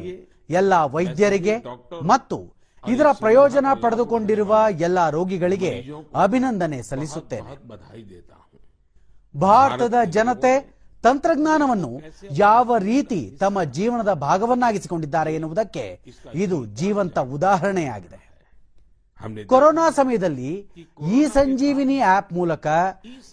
ಎಲ್ಲ 0.50 0.74
ವೈದ್ಯರಿಗೆ 0.84 1.56
ಮತ್ತು 2.02 2.38
ಇದರ 2.84 3.08
ಪ್ರಯೋಜನ 3.12 3.68
ಪಡೆದುಕೊಂಡಿರುವ 3.82 4.54
ಎಲ್ಲ 4.80 5.10
ರೋಗಿಗಳಿಗೆ 5.10 5.74
ಅಭಿನಂದನೆ 6.16 6.84
ಸಲ್ಲಿಸುತ್ತೇನೆ. 6.84 7.52
ಭಾರತದ 9.36 9.98
ಜನತೆ 10.18 10.54
ತಂತ್ರಜ್ಞಾನವನ್ನು 11.04 11.92
ಯಾವ 12.32 12.78
ರೀತಿ 12.78 13.38
ತಮ್ಮ 13.40 13.64
ಜೀವನದ 13.64 14.14
ಭಾಗವನ್ನಾಗಿಸಿಕೊಂಡಿದ್ದಾರೆ 14.14 15.34
ಎನ್ನುವುದಕ್ಕೆ 15.36 15.86
ಇದು 16.34 16.66
ಜೀವಂತ 16.66 17.20
ಉದಾಹರಣೆಯಾಗಿದೆ. 17.20 18.31
ಕೊರೋನಾ 19.46 19.90
ಸಮಯದಲ್ಲಿ 19.90 20.52
ಈ 21.12 21.26
ಸಂಜೀವಿನಿ 21.26 22.00
ಆಪ್ 22.00 22.34
ಮೂಲಕ 22.34 22.68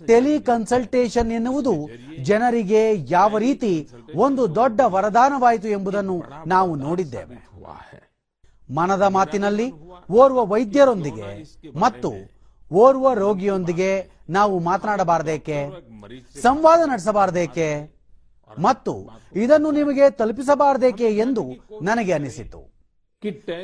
ಟೆಲಿ 0.07 0.41
ಕನ್ಸಲ್ಟೇಷನ್ 0.41 1.33
ಎನ್ನುವುದು 1.33 1.75
ಜನರಿಗೆ 2.23 2.83
ಯಾವ 3.11 3.39
ರೀತಿ 3.39 3.89
ಒಂದು 4.15 4.55
ದೊಡ್ಡ 4.55 4.81
ವರದಾನವಾಯಿತು 4.87 5.69
ಎಂಬುದನ್ನು 5.69 6.17
ನಾವು 6.47 6.75
ನೋಡಿದ್ದೇವೆ. 6.77 7.39
ಮನದ 8.75 9.03
ಮಾತಿನಲ್ಲಿ 9.03 9.69
ಓರ್ವ 10.11 10.47
ವೈದ್ಯರೊಂದಿಗೆ 10.47 11.29
ಮತ್ತು 11.77 12.11
ಓರ್ವ 12.73 13.15
ರೋಗಿಯೊಂದಿಗೆ 13.15 13.93
ನಾವು 14.31 14.59
ಮಾತನಾಡಬಾರದೇಕೆ, 14.59 15.59
ಸಂವಾದ 16.43 16.81
ನಡೆಸಬಾರದೇಕೆ 16.89 17.69
ಮತ್ತು 18.59 18.93
ಇದನ್ನು 19.35 19.71
ನಿಮಗೆ 19.71 20.11
ತಲುಪಿಸಬಾರದೇಕೆ 20.11 21.09
ಎಂದು 21.25 21.45
ನನಗೆ 21.83 22.13
ಅನಿಸಿತು. 22.13 22.78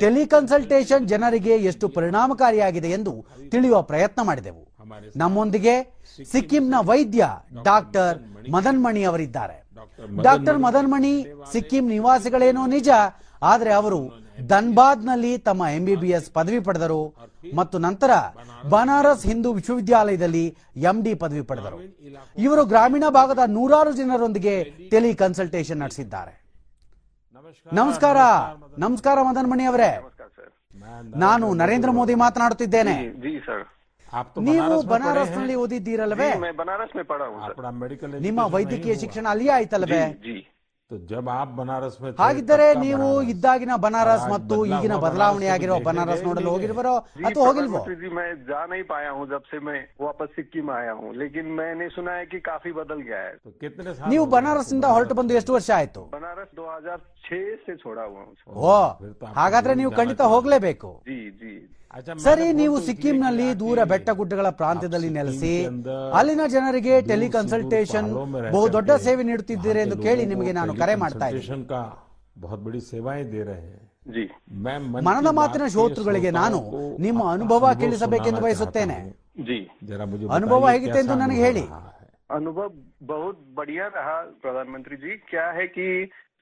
ಟೆಲಿಕನ್ಸಲ್ಟೇಷನ್ 0.05 1.05
ಜನರಿಗೆ 1.09 1.55
ಎಷ್ಟು 1.71 1.89
ಪರಿಣಾಮಕಾರಿಯಾಗಿದೆ 1.97 2.89
ಎಂದು 2.91 3.13
ತಿಳಿಯುವ 3.53 3.83
ಪ್ರಯತ್ನ 3.91 4.21
ಮಾಡಿದೆವು. 4.29 4.63
ನಮ್ಮೊಂದಿಗೆ 5.17 5.75
ಸಿಕ್ಕಿಂನ 6.33 6.75
ವೈದ್ಯ 6.91 7.29
ಡಾಕ್ಟರ್ 7.71 8.17
ಮದನ್ 8.55 8.83
ಮಣಿ 8.85 9.05
ಅವರಿದ್ದಾರೆ. 9.11 9.57
ಡಾಕ್ಟರ್ 10.27 10.59
ಮದನ್ 10.67 10.91
ಮಣಿ 10.95 11.15
ಸಿಕ್ಕಿಂ 11.53 11.87
ನಿವಾಸಿಗಳೇನೋ 11.95 12.67
ನಿಜ 12.67 12.89
ಆದರೆ 13.43 13.73
ಅವರು 13.81 14.01
ಧನ್ಬಾದ್ನಲ್ಲಿ 14.51 15.33
ತಮ್ಮ 15.39 15.63
ಎಂಬಿಬಿಎಸ್ 15.79 16.31
ಪದವಿ 16.37 16.61
ಪಡೆದರು 16.69 17.03
ಮತ್ತು 17.59 17.77
ನಂತರ 17.79 18.11
ಬನಾರಸ್. 18.75 19.27
ಹಿಂದೂ 19.31 19.53
ವಿಶ್ವವಿದ್ಯಾಲಯದಲ್ಲಿ 19.53 20.47
ಎಂಡಿ 20.91 21.13
ಪದವಿ 21.23 21.43
ಪಡೆದರು. 21.51 21.79
ಇವರು 22.45 22.65
ಗ್ರಾಮೀಣ 22.73 23.05
ಭಾಗದ 23.19 23.43
ನೂರಾರು 23.57 23.93
ಜನರೊಂದಿಗೆ 23.93 24.55
ಟೆಲಿ 24.91 25.13
ಕನ್ಸಲ್ಟೇಷನ್ 25.23 25.83
ನಡೆಸಿದ್ದಾರೆ. 25.85 26.44
ನಮಸ್ಕಾರ 27.45 28.19
ನಮಸ್ಕಾರ. 28.79 29.23
ಮದನ್. 29.23 29.51
ಮಣಿ 29.51 29.65
ಅವರೇ. 29.65 29.89
ನಾನು 31.17 31.47
ನರೇಂದ್ರ 31.55 31.91
ಮೋದಿ. 31.91 32.15
ಮಾತನಾಡುತ್ತಿದ್ದೇನೆ. 32.15 32.95
ನೀವು 34.41 34.83
ಬನಾರಸ್ನಲ್ಲಿ 34.89 35.55
ಓದಿದ್ದೀರಲ್ವೇ? 35.55 36.31
ನಿಮ್ಮ 38.21 38.41
ವೈದ್ಯಕೀಯ 38.55 38.95
ಶಿಕ್ಷಣ 39.01 39.27
ಅಲ್ಲಿಯೇ 39.29 39.51
ಆಯ್ತಲ್ವೇ? 39.51 40.03
जी 40.94 40.94
तो 40.94 41.06
जब 41.08 41.28
आप 41.32 41.48
बनारस 41.56 41.98
में 42.02 42.08
थे, 42.10 42.16
ಹಾಗಿದ್ದರೆ 42.20 42.66
तब 42.66 42.76
का 42.76 42.82
ನೀವು 42.84 43.08
बनारस? 43.08 43.28
ಇದ್ದಾಗಿನ 43.32 43.74
ಬನಾರಸ್ 43.84 44.24
आज 44.24 44.32
ಮತ್ತು 44.32 44.56
बदला 44.56 44.76
ಈಗಿನ 44.76 44.94
हुआ 44.94 45.04
ಬದಲಾವಣೆಯಾಗಿರೋ 45.06 45.76
बनारस 45.78 45.82
को 45.82 45.90
ಬನಾರಸ್ 45.90 46.16
देखे 46.16 46.28
ನೋಡಲು 46.30 46.46
गए 46.46 46.54
ಹೋಗಿರುವರೋ 46.54 46.94
जी, 47.12 47.24
ಅಥವಾ 47.28 47.44
ಹೋಗಿಲ್ವೋ 47.48 47.80
प्रधानमंत्री 47.80 47.98
जी 48.04 48.10
मैं 48.18 48.30
जा 48.50 48.62
नहीं 48.72 48.84
पाया 48.92 49.12
हूँ 49.18 49.26
जब 49.34 49.44
से 49.52 49.58
मैं 49.68 49.78
वापस 50.02 50.30
सिक्किम 50.38 50.68
आया 50.72 50.94
हूँ 51.00 51.10
लेकिन 51.16 51.46
मैंने 51.60 51.90
सुना 51.92 52.14
है 52.14 52.26
कि 52.26 52.40
काफी 52.42 52.72
बदल 52.74 53.00
गया 53.04 53.22
है 53.22 53.34
तो 53.38 53.52
कितने 53.64 53.92
साल 53.94 54.10
ನೀವು 54.12 54.24
हो 54.24 54.28
गए 54.28 54.36
ಬನಾರಸ್ 54.36 54.72
ನಿಂದ 54.74 54.88
ಹೊರಟು 54.96 55.14
ಬಂದು 55.20 55.38
ಎಷ್ಟು 55.40 55.54
ವರ್ಷ 55.58 55.70
ಆಯ್ತು 55.80 56.04
बनारस 56.12 56.50
2006 56.58 57.42
से 57.66 57.74
छोड़ा 57.78 58.04
हुआ 58.06 58.22
हूँ 58.22 58.34
सर। 58.36 58.50
ಓ 58.66 58.74
ಹಾಗಾದ್ರೆ 59.40 59.76
ನೀವು 59.82 59.92
ಖಂಡಿತ 60.00 60.22
ಹೋಗ್ಲೇಬೇಕು 60.34 60.92
जी 61.10 61.20
जी 61.42 61.54
अच्छा 61.56 61.73
ಸರಿ 62.26 62.44
मैंने 62.44 62.58
ನೀವು 62.60 62.74
फोटो 62.76 62.86
ಸಿಕ್ಕಿಂನಲ್ಲಿ 62.88 63.44
इसलिए 63.44 63.60
ದೂರ 63.62 63.76
किया 63.76 63.86
कि 63.86 63.90
ಬೆಟ್ಟ 63.92 64.10
ಗುಡ್ಡಗಳ 64.20 64.48
ಪ್ರಾಂತ್ಯದಲ್ಲಿ 64.60 65.10
आप 65.10 65.16
ನೆಲೆಸಿ 65.18 65.54
सिक्किम 65.54 65.64
के 65.64 65.70
अंदर 65.72 66.16
ಅಲ್ಲಿನ 66.20 66.44
ಜನರಿಗೆ 66.56 66.94
दूर 66.96 67.08
ಟೆಲಿ 67.10 67.26
से 67.26 67.30
दूर 67.30 67.36
ಕನ್ಸಲ್ಟೇಷನ್ 67.38 68.08
पहाड़ों 68.08 68.28
में 68.34 68.40
रह 68.44 68.52
ಬಹು 68.56 68.66
ದೊಡ್ಡ 68.76 68.90
करके 68.92 69.06
ಸೇವೆ 69.08 69.22
ನೀಡುತ್ತಿದ್ದೀರಿ 69.30 69.72
वहाँ 69.72 69.86
ಎಂದು 69.86 69.98
के 69.98 70.04
ಕೇಳಿ 70.06 70.22
लोगों 70.22 70.32
ನಿಮಗೆ 70.34 70.52
को 70.52 70.58
ನಾನು 70.60 70.72
tele 70.72 70.82
ಕರೆ 70.82 70.96
ಮಾಡ್ತಾ 71.04 71.26
ಇದ್ದೀನಿ 71.30 71.42
consultation 71.42 71.64
का 71.72 71.82
बहुत 72.44 72.60
बड़ी 72.68 72.82
सेवाएं 72.92 73.24
दे 73.34 73.42
रहे 73.50 73.64
हैं 73.66 73.82
जी 74.10 74.24
मैं 74.66 74.78
मन 74.92 75.02
ಮನದ 75.08 75.28
की 75.28 75.36
ಮಾತಿನ 75.40 75.58
बात 75.58 75.66
के 75.66 75.74
ಶ್ರೋತೃಗಳಿಗೆ 75.76 76.32
ನಾನು 76.42 76.58
श्रोताओं 76.60 76.72
को 76.76 77.04
ನಿಮ್ಮ 77.06 77.20
आपका 77.22 77.34
ಅನುಭವ 77.38 77.62
अनुभव 77.64 77.80
ಕೇಳಿಸಬೇಕೆಂದು 77.82 78.32
सुनाना 78.34 78.48
ಬಯಸುತ್ತೇನೆ 78.48 78.98
चाहता 79.00 79.10
हूँ। 79.36 79.46
जी 79.48 79.58
जरा 79.90 80.06
मुझे 80.12 80.24
ಅನುಭವ 80.38 80.60
बताइए 80.60 80.76
ಹೇಗಿತ್ತು 80.76 81.00
ಎಂದು 81.02 81.12
कैसा 81.12 81.22
ನನಗೆ 81.24 81.42
अनुभव 81.42 81.48
ಹೇಳಿ 81.48 81.66
रहा 81.68 81.82
है? 81.92 82.08
अनुभव 82.38 82.70
बहुत 83.12 83.38
बढ़िया 83.60 83.86
रहा 83.98 84.16
प्रधानमंत्री 84.44 84.96
जी 85.04 85.12
क्या 85.32 85.46
है 85.58 85.68
कि 85.76 85.88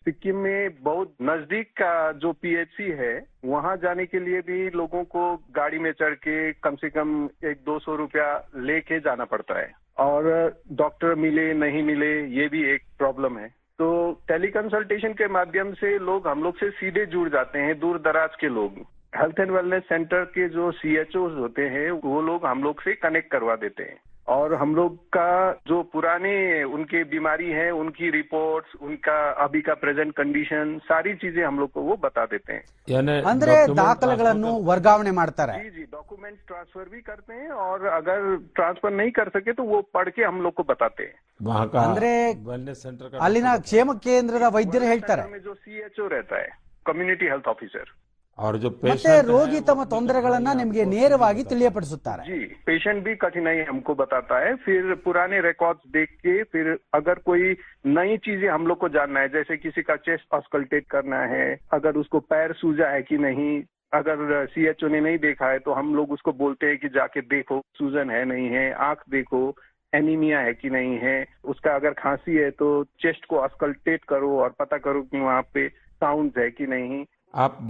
सिक्किम 0.03 0.37
में 0.37 0.71
बहुत 0.83 1.15
नज़दीक 1.23 1.69
का 1.69 2.13
जो 2.13 2.33
पीएचसी 2.33 2.91
है, 2.91 3.27
वहाँ 3.45 3.77
जाने 3.77 4.07
के 4.07 4.21
लिए 4.21 4.41
भी 4.41 4.71
लोगों 4.71 5.05
को 5.05 5.37
गाड़ी 5.37 5.79
में 5.79 5.93
चढ़ 5.93 6.15
के 6.15 6.53
कम 6.53 6.77
से 6.77 6.91
कम 6.91 7.29
एक 7.45 7.57
दो 7.67 7.79
सौ 7.79 7.97
रुपया 7.97 8.49
लेके 8.57 9.01
जाना 9.01 9.25
पड़ता 9.25 9.59
है। 9.59 9.73
और 9.99 10.55
डॉक्टर 10.73 11.15
मिले, 11.15 11.55
नहीं 11.55 11.83
मिले, 11.83 12.27
ये 12.27 12.49
भी 12.49 12.65
एक 12.65 12.83
प्रॉब्लम 12.99 13.39
है। 13.39 13.49
तो 13.49 14.13
टेली 14.29 14.49
कंसल्टेशन 14.49 15.13
के 15.13 15.29
माध्यम 15.29 15.73
से 15.73 15.99
लोग, 15.99 16.29
हम 16.29 16.43
लोग 16.43 16.57
से 16.57 16.71
सीधे 16.71 17.07
जुड़ 17.07 17.29
जाते 17.29 17.59
हैं, 17.59 17.79
दूर 17.79 17.99
दराज 17.99 18.31
के 18.41 18.49
लोग। 18.49 18.87
हेल्थ 19.17 19.41
एंड 19.41 19.51
वेलनेस 19.51 19.83
सेंटर 19.83 20.25
के 20.25 20.49
जो 20.49 20.71
सीएचओ 20.73 21.29
होते 21.29 21.63
हैं, 21.63 21.91
वो 21.91 22.23
लोग 22.23 22.47
हम 22.47 22.63
लोग 22.63 22.81
से 22.83 22.93
कनेक्ट 22.93 23.31
करवा 23.31 23.57
देते 23.57 23.83
हैं। 23.83 24.01
और 24.32 24.54
हम 24.54 24.76
लोग 24.76 24.96
का 25.16 25.28
जो 25.68 25.76
पुराने 25.92 26.32
उनके 26.76 27.04
बीमारी 27.12 27.50
है 27.52 27.70
उनकी 27.74 28.10
रिपोर्ट्स 28.12 28.72
उनका 28.82 29.14
अभी 29.44 29.62
का 29.62 29.74
प्रेजेंट 29.84 30.12
कंडीशन 30.16 30.78
सारी 30.86 31.14
चीजें 31.16 31.44
हम 31.44 31.60
लोग 31.60 31.72
को 31.72 31.82
वो 31.82 31.96
बता 32.04 32.26
देते 32.26 32.54
हैं 32.54 32.64
यानी 32.88 33.16
ಅಂದ್ರೆ 33.32 33.54
document 33.54 33.80
ದಾಖಲೆಗಳನ್ನು 33.82 34.52
ವರ್ಗಾವಣೆ 34.70 35.14
ಮಾಡ್ತಾರೆ 35.20 35.56
जी 35.58 35.70
जी 35.70 35.86
डॉक्यूमेंट 35.94 36.36
ट्रांसफर 36.48 36.86
भी 36.90 37.02
करते 37.02 37.34
हैं 37.36 37.50
और 37.66 37.86
अगर 37.94 38.20
ट्रांसफर 38.56 38.92
नहीं 38.94 39.12
कर 39.12 39.30
सके 39.30 39.54
तो 39.54 39.64
वो 39.72 39.80
पढ़ 39.94 40.10
के 40.10 40.24
हम 40.24 40.42
लोग 40.42 40.54
को 40.54 40.64
बताते 40.66 41.04
हैं 41.04 41.16
वहाँ 41.42 41.66
का 41.70 41.86
ಅಂದ್ರೆ 41.86 42.12
वेलनेस 42.50 42.84
सेंटर 42.84 43.06
का 43.08 43.24
ಅಲ್ಲಿನ 43.28 43.54
ಕ್ಷೇಮ 43.68 43.88
ಕೇಂದ್ರದ 44.08 44.50
ವೈದ್ಯರು 44.58 44.92
ಹೇಳ್ತಾರೆ 44.92 45.26
में 45.30 45.42
जो 45.42 45.54
सीएचओ 45.64 46.08
रहता 46.16 46.36
है 46.38 46.50
कम्युनिटी 46.86 47.26
हेल्थ 47.28 47.48
ऑफिसर 47.48 47.88
और 48.40 48.58
जो 48.58 48.70
ಮತ್ತೆ 48.70 48.82
पेशेंट 48.84 49.30
ರೋಗಿ 49.30 49.60
ತಮ್ಮ 49.62 49.84
ತೊಂದರೆಗಳನ್ನ 49.94 50.50
ನಿಮಗೆ 50.60 50.84
ನೇರವಾಗಿ 50.86 51.44
ತಿಳಿಯಪಡಿಸುತ್ತಾರೆ 51.52 52.24
जी 52.28 52.40
पेशेंट 52.68 53.00
भी 53.04 53.14
कठिनाई 53.16 53.62
हमको 53.70 53.94
बताता 53.96 54.36
है 54.44 54.52
फिर 54.66 54.94
पुराने 55.06 55.40
रिकॉर्ड्स 55.42 55.84
देख 55.92 56.12
के 56.26 56.36
फिर 56.44 56.68
अगर 56.94 57.20
कोई 57.30 57.56
नई 57.88 58.18
चीजें 58.18 58.50
हम 58.50 58.68
लोग 58.68 58.78
को 58.78 58.90
जानना 58.90 59.20
है 59.20 59.30
जैसे 59.30 59.58
किसी 59.58 59.82
का 59.82 59.96
चेस्ट 59.96 60.28
ऑस्कल्टेट 60.34 60.86
करना 60.90 61.22
है 61.26 61.48
अगर 61.72 61.98
उसको 61.98 62.20
पैर 62.20 62.54
सूजा 62.54 62.90
है 62.90 63.02
कि 63.02 63.18
नहीं 63.18 63.54
अगर 63.94 64.46
सीएचओ 64.48 64.88
ने 64.88 65.02
नहीं 65.02 65.18
देखा 65.18 65.50
है 65.50 65.60
तो 65.60 65.74
हम 65.74 65.96
लोग 65.96 66.12
उसको 66.12 66.32
बोलते 66.34 66.66
हैं 66.66 66.78
कि 66.78 66.90
जाके 66.90 67.22
देखो 67.22 67.62
सूजन 67.74 68.10
है 68.10 68.24
नहीं 68.26 68.48
है 68.50 68.72
आंख 68.84 69.04
देखो 69.10 69.42
एनीमिया 69.94 70.40
है 70.40 70.54
कि 70.54 70.70
नहीं 70.70 70.98
है 71.00 71.18
उसका 71.46 71.76
अगर 71.76 71.94
खांसी 71.96 72.36
है 72.36 72.50
तो 72.52 72.72
चेस्ट 73.02 73.26
को 73.26 73.38
ऑस्कल्टेट 73.40 74.04
करो 74.04 74.32
और 74.40 74.56
पता 74.60 74.78
करो 74.78 75.02
कि 75.04 75.20
वहाँ 75.20 75.42
पे 75.54 75.68
साउंड 76.02 76.32
है 76.38 76.50
कि 76.52 76.68
नहीं 76.68 77.00
आप 77.02 77.21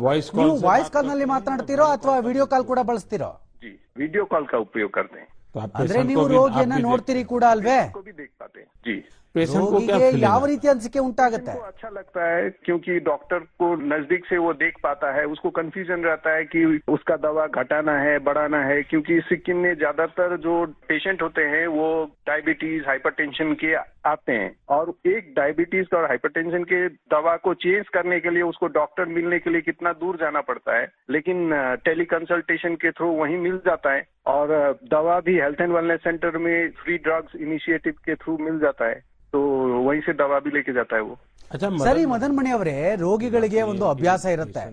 वॉइस 0.01 0.29
ನೀವು 0.35 0.55
ವಾಯ್ಸ್ 0.65 0.91
ಕಾಲ್ 0.91 1.07
ನಲ್ಲಿ 1.07 1.27
ಮಾತನಾಡ್ತಿರೋ 1.33 1.87
ಅಥವಾ 1.93 2.15
ವಿಡಿಯೋ 2.21 2.47
ಕಾಲ್ 2.47 2.67
ಕೂಡ 2.67 2.81
ಬಳಸ್ತಿರೋ 2.85 3.31
जी 3.63 3.71
वीडियो 3.97 4.23
कॉल 4.27 4.45
का 4.47 4.59
उपयोग 4.59 4.91
करते 4.91 5.19
हैं 5.21 5.29
तो 5.55 5.59
आपके 5.61 5.83
ಅಂದ್ರೆ 5.83 6.01
ನೀವು 6.05 6.23
ರೋಗಿಯನ್ನ 6.33 6.77
ನೋಡ್ತೀರಿ 6.87 7.23
ಕೂಡ 7.27 7.45
ಅಲ್ವೇ 7.55 7.79
इसको 7.83 8.03
भी 8.03 8.15
देख 8.15 8.31
पाते 8.41 8.59
हैं 8.61 8.69
जी 8.87 8.95
पेशेंट 9.36 9.64
को 9.64 9.80
क्या 9.80 9.96
ರೋಗಿಗೆ 9.96 9.98
फीलिंग 10.04 10.24
ಯಾವ 10.24 10.42
है? 10.42 10.48
ರೀತಿ 10.48 10.68
ಅನಿಸಿಕೆ 10.68 11.00
ಉಂಟಾಗುತ್ತೆ 11.00 11.54
अच्छा 11.70 11.90
लगता 11.90 12.22
है 12.26 12.44
क्योंकि 12.66 12.94
डॉक्टर 13.02 13.40
को 13.62 13.68
नजदीक 13.92 14.24
से 14.26 14.38
वो 14.38 14.52
देख 14.54 14.76
पाता 14.84 15.08
है 15.12 15.24
उसको 15.26 15.50
कंफ्यूजन 15.50 16.00
रहता 16.04 16.32
है 16.32 16.44
कि 16.46 16.62
उसका 16.88 17.16
दवा 17.18 17.46
घटाना 17.60 17.96
है 18.00 18.14
बढ़ाना 18.20 18.62
है 18.64 18.78
क्योंकि 18.84 19.20
सिक्किम 19.30 19.58
में 19.58 19.74
ज्यादातर 19.78 20.36
जो 20.38 20.56
पेशेंट 20.90 21.22
होते 21.22 21.44
हैं 21.46 21.66
वो 21.76 21.88
डायबिटीज 22.28 22.82
हाइपरटेंशन 22.88 23.54
के 23.56 23.72
आते 24.08 24.34
हैं 24.34 24.50
और 24.70 24.94
एक 25.08 25.34
डायबिटीज 25.36 25.88
और 25.94 26.06
हाइपरटेंशन 26.06 26.64
के 26.64 26.80
दवा 27.16 27.36
को 27.46 27.54
चेंज 27.64 27.88
करने 27.94 28.20
के 28.20 28.30
लिए 28.30 28.44
उसको 28.44 28.68
डॉक्टर 28.74 29.06
मिलने 29.12 29.40
के 29.40 29.50
लिए 29.50 29.62
कितना 29.62 29.94
दूर 30.02 30.18
जाना 30.18 30.42
पड़ता 30.42 30.78
है 30.78 30.88
लेकिन 31.10 31.38
टेली 31.86 32.06
कंसल्टेशन 32.08 32.76
के 32.76 32.92
थ्रू 32.92 33.10
वहीं 33.14 33.38
मिल 33.38 33.58
जाता 33.66 33.94
है 33.94 34.02
और 34.28 34.48
अ, 34.54 34.64
दवा 34.90 35.16
भी 35.22 35.34
हेल्थ 35.38 35.60
एंड 35.62 35.72
वेलनेस 35.74 36.02
सेंटर 36.04 36.34
में 36.40 36.56
फ्री 36.80 36.96
ड्रग्स 37.00 37.36
इनिशिएटिव 37.38 37.94
के 38.06 38.16
थ्रू 38.18 38.34
मिल 38.40 38.58
जाता 38.60 38.86
है 38.86 38.98
तो 39.34 39.40
वहीं 39.84 40.02
से 40.02 40.14
दवा 40.18 40.40
भी 40.42 40.52
लेके 40.54 40.74
जाता 40.74 40.96
है 40.96 41.04
वो 41.04 41.16
अच्छा 41.52 41.68
ಸರಿ 41.82 42.02
ಮದನ್ 42.12 42.34
ಮಣಿ 42.38 42.52
ಅವರೇ 42.54 42.74
ರೋಗಿಗಳಿಗೆ 43.02 43.60
ಒಂದು 43.70 43.86
ಅಭ್ಯಾಸ 43.92 44.24
ಇರುತ್ತೆ 44.34 44.64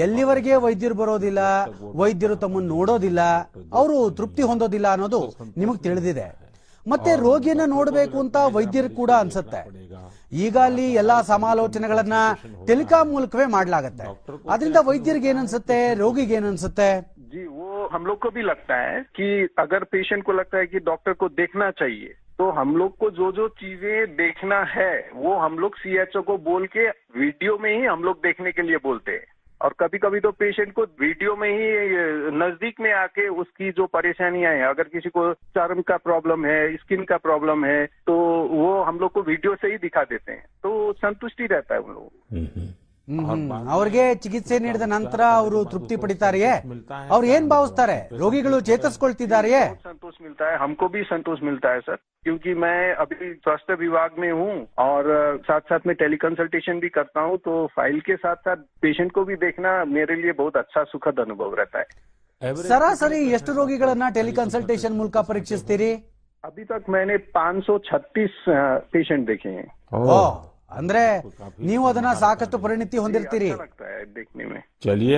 ಎಲ್ಲಿವರೆಗೆ 0.00 0.52
ವೈದ್ಯರು 0.64 0.96
ಬರೋದಿಲ್ಲ 0.98 1.40
ವೈದ್ಯರು 2.00 2.36
ತಮ್ಮನ್ನು 2.42 2.68
ನೋಡೋದಿಲ್ಲ 2.74 3.20
ಅವರು 3.72 3.96
ತೃಪ್ತಿ 4.18 4.42
ಹೊಂದೋದಿಲ್ಲ 4.50 4.88
ಅನ್ನೋದು 4.94 5.20
ನಿಮಗ್ 5.56 5.80
ತಿಳಿದಿದೆ 5.86 6.26
ಮತ್ತೆ 6.86 7.12
ರೋಗಿಯನ್ನ 7.24 7.64
ನೋಡಬೇಕು 7.72 8.18
ಅಂತ 8.20 8.36
ವೈದ್ಯರು 8.54 8.90
ಕೂಡ 8.94 9.10
ಅನ್ಸುತ್ತೆ 9.22 9.62
ಈಗ 10.40 10.56
ಅಲ್ಲಿ 10.66 10.86
ಎಲ್ಲಾ 10.94 11.16
ಸಮಾಲೋಚನೆಗಳನ್ನ 11.30 12.18
ಟೆಲಿಕಾಂ 12.68 13.06
ಮೂಲಕವೇ 13.12 13.46
ಮಾಡ್ಲಾಗತ್ತೆ 13.56 14.06
ಅದರಿಂದ 14.52 14.80
ವೈದ್ಯರಿಗೆ 14.88 15.30
ಏನನ್ಸುತ್ತೆ 15.34 15.80
ರೋಗಿಗೆ 16.02 16.36
ಏನನ್ಸುತ್ತೆ 16.40 16.90
जी 16.92 17.06
वो 17.06 17.13
हम 17.87 18.05
लोग 18.05 18.19
को 18.19 18.29
भी 18.29 18.41
लगता 18.41 18.75
है 18.75 19.01
कि 19.01 19.47
अगर 19.59 19.83
पेशेंट 19.83 20.23
को 20.23 20.33
लगता 20.33 20.57
है 20.57 20.67
कि 20.67 20.79
डॉक्टर 20.79 21.13
को 21.13 21.29
देखना 21.29 21.71
चाहिए 21.71 22.15
तो 22.37 22.49
हम 22.49 22.77
लोग 22.77 22.97
को 22.97 23.09
जो 23.09 23.31
जो 23.31 23.47
चीज़ें 23.47 24.15
देखना 24.15 24.63
है, 24.63 25.09
वो 25.15 25.35
हम 25.35 25.59
लोग 25.59 25.75
सीएचओ 25.75 26.21
को 26.21 26.37
बोल 26.37 26.67
के 26.67 26.89
वीडियो 26.89 27.57
में 27.57 27.79
ही 27.79 27.85
हम 27.85 28.03
लोग 28.03 28.17
देखने 28.17 28.51
के 28.51 28.61
लिए 28.61 28.77
बोलते 28.77 29.11
हैं। 29.11 29.25
और 29.61 29.73
कभी 29.79 29.97
कभी 29.97 30.19
तो 30.19 30.31
पेशेंट 30.31 30.73
को 30.73 30.83
वीडियो 30.83 31.35
में 31.35 31.49
ही, 31.49 31.67
नज़दीक 32.37 32.79
में 32.79 32.93
आके 32.93 33.27
उसकी 33.27 33.71
जो 33.71 33.85
परेशानियाँ 33.85 34.53
हैं, 34.53 34.65
अगर 34.65 34.83
किसी 34.83 35.09
को 35.09 35.33
चर्म 35.33 35.81
का 35.81 35.97
प्रॉब्लम 35.97 36.45
है 36.45 36.75
स्किन 36.75 37.03
का 37.03 37.17
प्रॉब्लम 37.17 37.65
है 37.65 37.85
तो 37.85 38.13
वो 38.51 38.81
हम 38.81 38.99
लोग 38.99 39.11
को 39.11 39.21
वीडियो 39.21 39.55
से 39.55 39.67
ही 39.67 39.77
दिखा 39.77 40.03
देते 40.03 40.31
हैं। 40.31 40.45
तो 40.63 40.93
संतुष्टि 40.93 41.45
रहता 41.45 41.75
है 41.75 41.81
उन 41.81 41.93
लोगों 41.93 42.07
को। 42.07 42.59
ಹ್ಮ್. 42.59 42.84
ಅವ್ರಿಗೆ 43.70 44.02
ಚಿಕಿತ್ಸೆ 44.24 44.56
ನೀಡಿದ 44.64 44.86
ನಂತರ 44.92 45.20
ಅವರು 45.38 45.58
ತೃಪ್ತಿ 45.70 45.96
ಪಡಿತಾರೆಯೇ 46.02 46.52
ಅವ್ರು 47.14 47.26
ಏನ್ 47.34 47.46
ಭಾವಿಸ್ತಾರೆ 47.52 47.96
ರೋಗಿಗಳು 48.20 48.58
ಚೇತರಿಸ್ಕೊಳ್ತಿದಾರೆಯೇ 48.68 49.62
संतोष 49.86 50.14
मिलता 50.24 50.44
है 50.50 50.54
हमको 50.62 50.86
भी 50.94 51.00
संतोष 51.04 51.38
मिलता 51.48 51.68
है 51.70 51.80
सर 51.80 51.96
क्योंकि 52.26 52.50
मैं 52.64 52.78
अभी 53.04 53.16
स्वास्थ्य 53.44 53.74
विभाग 53.76 54.10
में 54.18 54.30
हूँ 54.32 54.52
और 54.86 55.02
साथ 55.48 55.64
साथ 55.70 55.82
में 55.88 55.94
टेली 55.96 56.18
कंसल्टेशन 56.18 56.76
भी 56.80 56.90
करता 56.90 57.20
हूँ 57.22 57.36
तो 57.40 57.54
फाइल 57.72 57.98
के 58.02 58.16
साथ 58.18 58.38
साथ 58.46 58.60
पेशेंट 58.82 59.10
को 59.12 59.24
भी 59.24 59.36
देखना 59.38 59.72
मेरे 59.96 60.16
लिए 60.22 60.34
बहुत 60.34 60.56
अच्छा 60.58 60.82
सुखद 60.92 61.20
अनुभव 61.20 61.52
रहता 61.60 61.80
है 61.80 61.88
ಸರಾಸರಿ 62.68 63.18
ಎಷ್ಟು 63.36 63.50
ರೋಗಿಗಳನ್ನ 63.56 64.06
ಟೆಲಿಕನ್ಸಲ್ಟೇಷನ್ 64.14 64.94
ಮೂಲಕ 65.00 65.16
ಪರೀಕ್ಷಿಸ್ತೀರಿ 65.30 65.90
अभी 66.44 66.62
तक 66.64 66.82
मैंने 66.88 67.14
536 67.34 68.36
पेशेंट 68.92 69.22
देखे 69.26 69.50
हैं 69.50 69.66
ಓ 70.10 70.16
ಅಂದ್ರೆ 70.75 71.23
ನೀವು 71.59 71.87
ಅದನ್ನ 71.87 72.13
ಸಾಕಷ್ಟು 72.19 72.59
ಪರಿಣಿತಿ 72.59 72.97
ಹೊಂದಿರ್ತೀರಿ. 72.97 73.51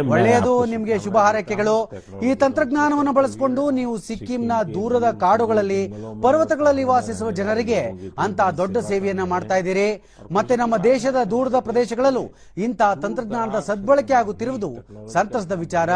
ಒಳ್ಳೆಯದು 0.10 0.66
ನಿಮ್ಗೆ 0.66 1.00
ಶುಭ 1.00 1.18
ಹಾರೈಕೆಗಳು. 1.18 1.92
ಈ 2.24 2.36
ತಂತ್ರಜ್ಞಾನವನ್ನು 2.36 3.14
ಬಳಸಿಕೊಂಡು 3.14 3.72
ನೀವು 3.72 3.98
ಸಿಕ್ಕಿಂನ 3.98 4.52
ದೂರದ 4.74 5.12
ಕಾಡುಗಳಲ್ಲಿ 5.20 5.94
ಪರ್ವತಗಳಲ್ಲಿ 6.22 6.84
ವಾಸಿಸುವ 6.84 7.32
ಜನರಿಗೆ 7.32 7.82
ಅಂತ 8.18 8.42
ದೊಡ್ಡ 8.42 8.78
ಸೇವೆಯನ್ನ 8.78 9.24
ಮಾಡ್ತಾ 9.24 9.56
ಇದ್ದೀರಿ. 9.56 10.04
ಮತ್ತೆ 10.32 10.56
ನಮ್ಮ 10.56 10.78
ದೇಶದ 10.78 11.24
ದೂರದ 11.32 11.60
ಪ್ರದೇಶಗಳಲ್ಲೂ 11.60 12.24
ಇಂಥ 12.58 12.82
ತಂತ್ರಜ್ಞಾನದ 13.02 13.60
ಸದ್ಬಳಕೆ 13.60 14.14
ಆಗುತ್ತಿರುವುದು 14.14 14.76
ಸಂತಸದ 15.08 15.52
ವಿಚಾರ. 15.52 15.90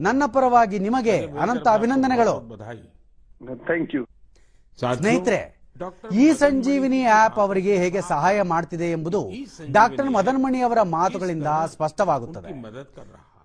ನನ್ನ 0.00 0.22
ಪರವಾಗಿ 0.26 0.78
ನಿಮಗೆ 0.78 1.16
ಅನಂತ 1.26 1.68
ಅಭಿನಂದನೆಗಳು. 1.68 2.34
ಸ್ನೇಹಿತರೆ 4.96 5.59
ಈ 6.22 6.26
ಸಂಜೀವಿನಿ 6.42 7.00
ಆಪ್ 7.18 7.38
ಅವರಿಗೆ 7.44 7.74
ಹೇಗೆ 7.82 8.00
ಸಹಾಯ 8.12 8.38
ಮಾಡ್ತಿದೆ 8.52 8.88
ಎಂಬುದು 8.96 9.20
ಡಾಕ್ಟರ್ 9.76 10.08
ಮದನ್ 10.16 10.40
ಮಣಿ 10.44 10.60
ಅವರ 10.68 10.80
ಮಾತುಗಳಿಂದ 10.96 11.50
ಸ್ಪಷ್ಟವಾಗುತ್ತದೆ. 11.74 12.50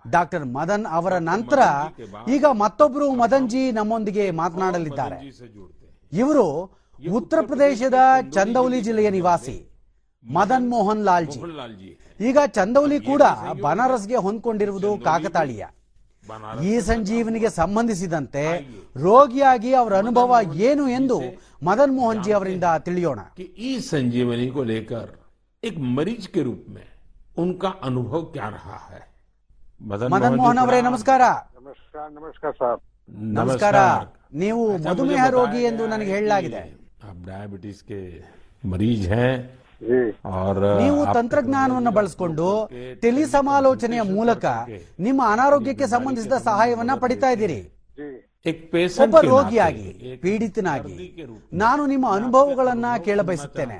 ಡಾಕ್ಟರ್ 0.04 0.44
ಮದನ್ 0.56 0.86
ಅವರ 0.98 1.14
ನಂತರ 1.30 1.60
ಈಗ 2.34 2.44
ಮತ್ತೊಬ್ಬರು 2.62 3.06
ಮದನ್ 3.22 3.48
ಜಿ 3.52 3.62
ನಮ್ಮೊಂದಿಗೆ 3.78 4.26
ಮಾತನಾಡಲಿದ್ದಾರೆ. 4.40 5.18
ಇವರು 6.12 6.46
ಉತ್ತರ 7.18 7.38
ಪ್ರದೇಶದ 7.50 8.00
ಚಂದೌಲಿ 8.36 8.80
ಜಿಲ್ಲೆಯ 8.88 9.08
ನಿವಾಸಿ 9.16 9.56
ಮದನ್ 10.24 10.68
ಮೋಹನ್ 10.74 11.02
ಲಾಲ್ಜಿ. 11.08 11.40
ಈಗ 12.28 12.38
ಚಂದೌಲಿ 12.58 12.98
ಕೂಡ 13.10 13.22
ಬನಾರಸ್ಗೆ 13.64 14.18
ಹೊಂದ್ಕೊಂಡಿರುವುದು 14.26 14.90
ಕಾಕತಾಳೀಯ. 15.08 15.64
ಈ 16.65 16.73
ಸಂಜೀವನಿಗೆ 16.87 17.49
ಸಂಬಂಧಿಸಿದಂತೆ 17.57 18.43
ರೋಗಿಯಾಗಿ 19.05 19.71
ಅವರ 19.79 19.93
ಅನುಭವ 20.03 20.31
ಏನು 20.67 20.83
ಎಂದು 20.97 21.17
ಮದನ್ 21.67 21.95
ಮೋಹನ್ 21.97 22.21
ಜಿ 22.25 22.31
ಅವರಿಂದ 22.37 22.65
ತಿಳಿಯೋಣ 22.87 23.19
कि 23.37 23.43
ई 23.61 23.71
संजीवनी 23.89 24.47
को 24.55 24.61
लेकर 24.71 25.07
एक 25.63 25.75
मरीज 25.97 26.23
के 26.33 26.41
रूप 26.47 26.61
में 26.75 26.85
उनका 27.43 27.69
अनुभव 27.87 28.21
क्या 28.35 28.47
रहा 28.55 28.77
है 28.89 29.01
मदन 29.83 30.07
ಮದನ್ 30.13 30.33
जी 30.33 30.39
ಮೋಹನ್ 30.41 30.61
ಅವರೇ 30.63 30.79
प्रणाम। 30.79 30.89
ನಮಸ್ಕಾರ 30.89 31.21
नमस्कार 31.59 32.07
नमस्कार 32.17 32.53
साहब 32.61 32.79
ನಮಸ್ಕಾರ 33.39 33.75
ನೀವು 34.43 34.61
अच्छा, 34.69 34.89
ಮಧುಮೇಹ 34.89 35.21
मुझे 35.21 35.33
ರೋಗಿ 35.37 35.49
बताया 35.51 35.69
ಎಂದು 35.71 35.83
गया 35.83 35.91
ನನಗೆ 35.93 36.09
है 36.09 36.17
ಹೇಳಲಾಗಿದೆ 36.17 36.61
कि 36.63 36.75
आप 37.07 37.17
डायबिटीज 37.29 37.79
के 37.89 37.99
मरीज 38.63 39.01
हैं 39.13 39.31
और 39.33 39.54
ನೀವು 40.78 41.14
ತಂತ್ರಜ್ಞಾನವನ್ನು 41.14 41.90
ಬಳಸಿಕೊಂಡು 41.90 42.70
ಟೆಲಿ 43.00 43.24
ಸಮಾಲೋಚನೆಯ 43.24 44.02
ಮೂಲಕ 44.02 44.44
ನಿಮ್ಮ 44.98 45.22
ಅನಾರೋಗ್ಯಕ್ಕೆ 45.26 45.86
ಸಂಬಂಧಿಸಿದ 45.86 46.32
ಸಹಾಯವನ್ನ 46.32 46.90
ಪಡಿತಾ 47.00 47.30
ಇದ್ದೀರಿ. 47.30 47.72
ಒಬ್ಬ 49.02 49.16
ರೋಗಿಯಾಗಿ 49.20 50.18
ಪೀಡಿತನಾಗಿ 50.22 51.26
ನಾನು 51.52 51.86
ನಿಮ್ಮ 51.86 52.06
ಅನುಭವಗಳನ್ನ 52.10 52.84
ಕೇಳಬಯಸುತ್ತೇನೆ. 53.04 53.74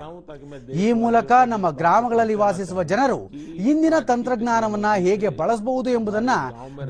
ಈ 0.72 0.92
ಮೂಲಕ 0.92 1.32
ನಮ್ಮ 1.46 1.70
ಗ್ರಾಮಗಳಲ್ಲಿ 1.70 2.34
ವಾಸಿಸುವ 2.34 2.82
ಜನರು 2.82 3.30
ಇಂದಿನ 3.68 3.94
ತಂತ್ರಜ್ಞಾನವನ್ನ 4.00 4.86
ಹೇಗೆ 4.96 5.28
ಬಳಸಬಹುದು 5.28 5.90
ಎಂಬುದನ್ನ 5.90 6.30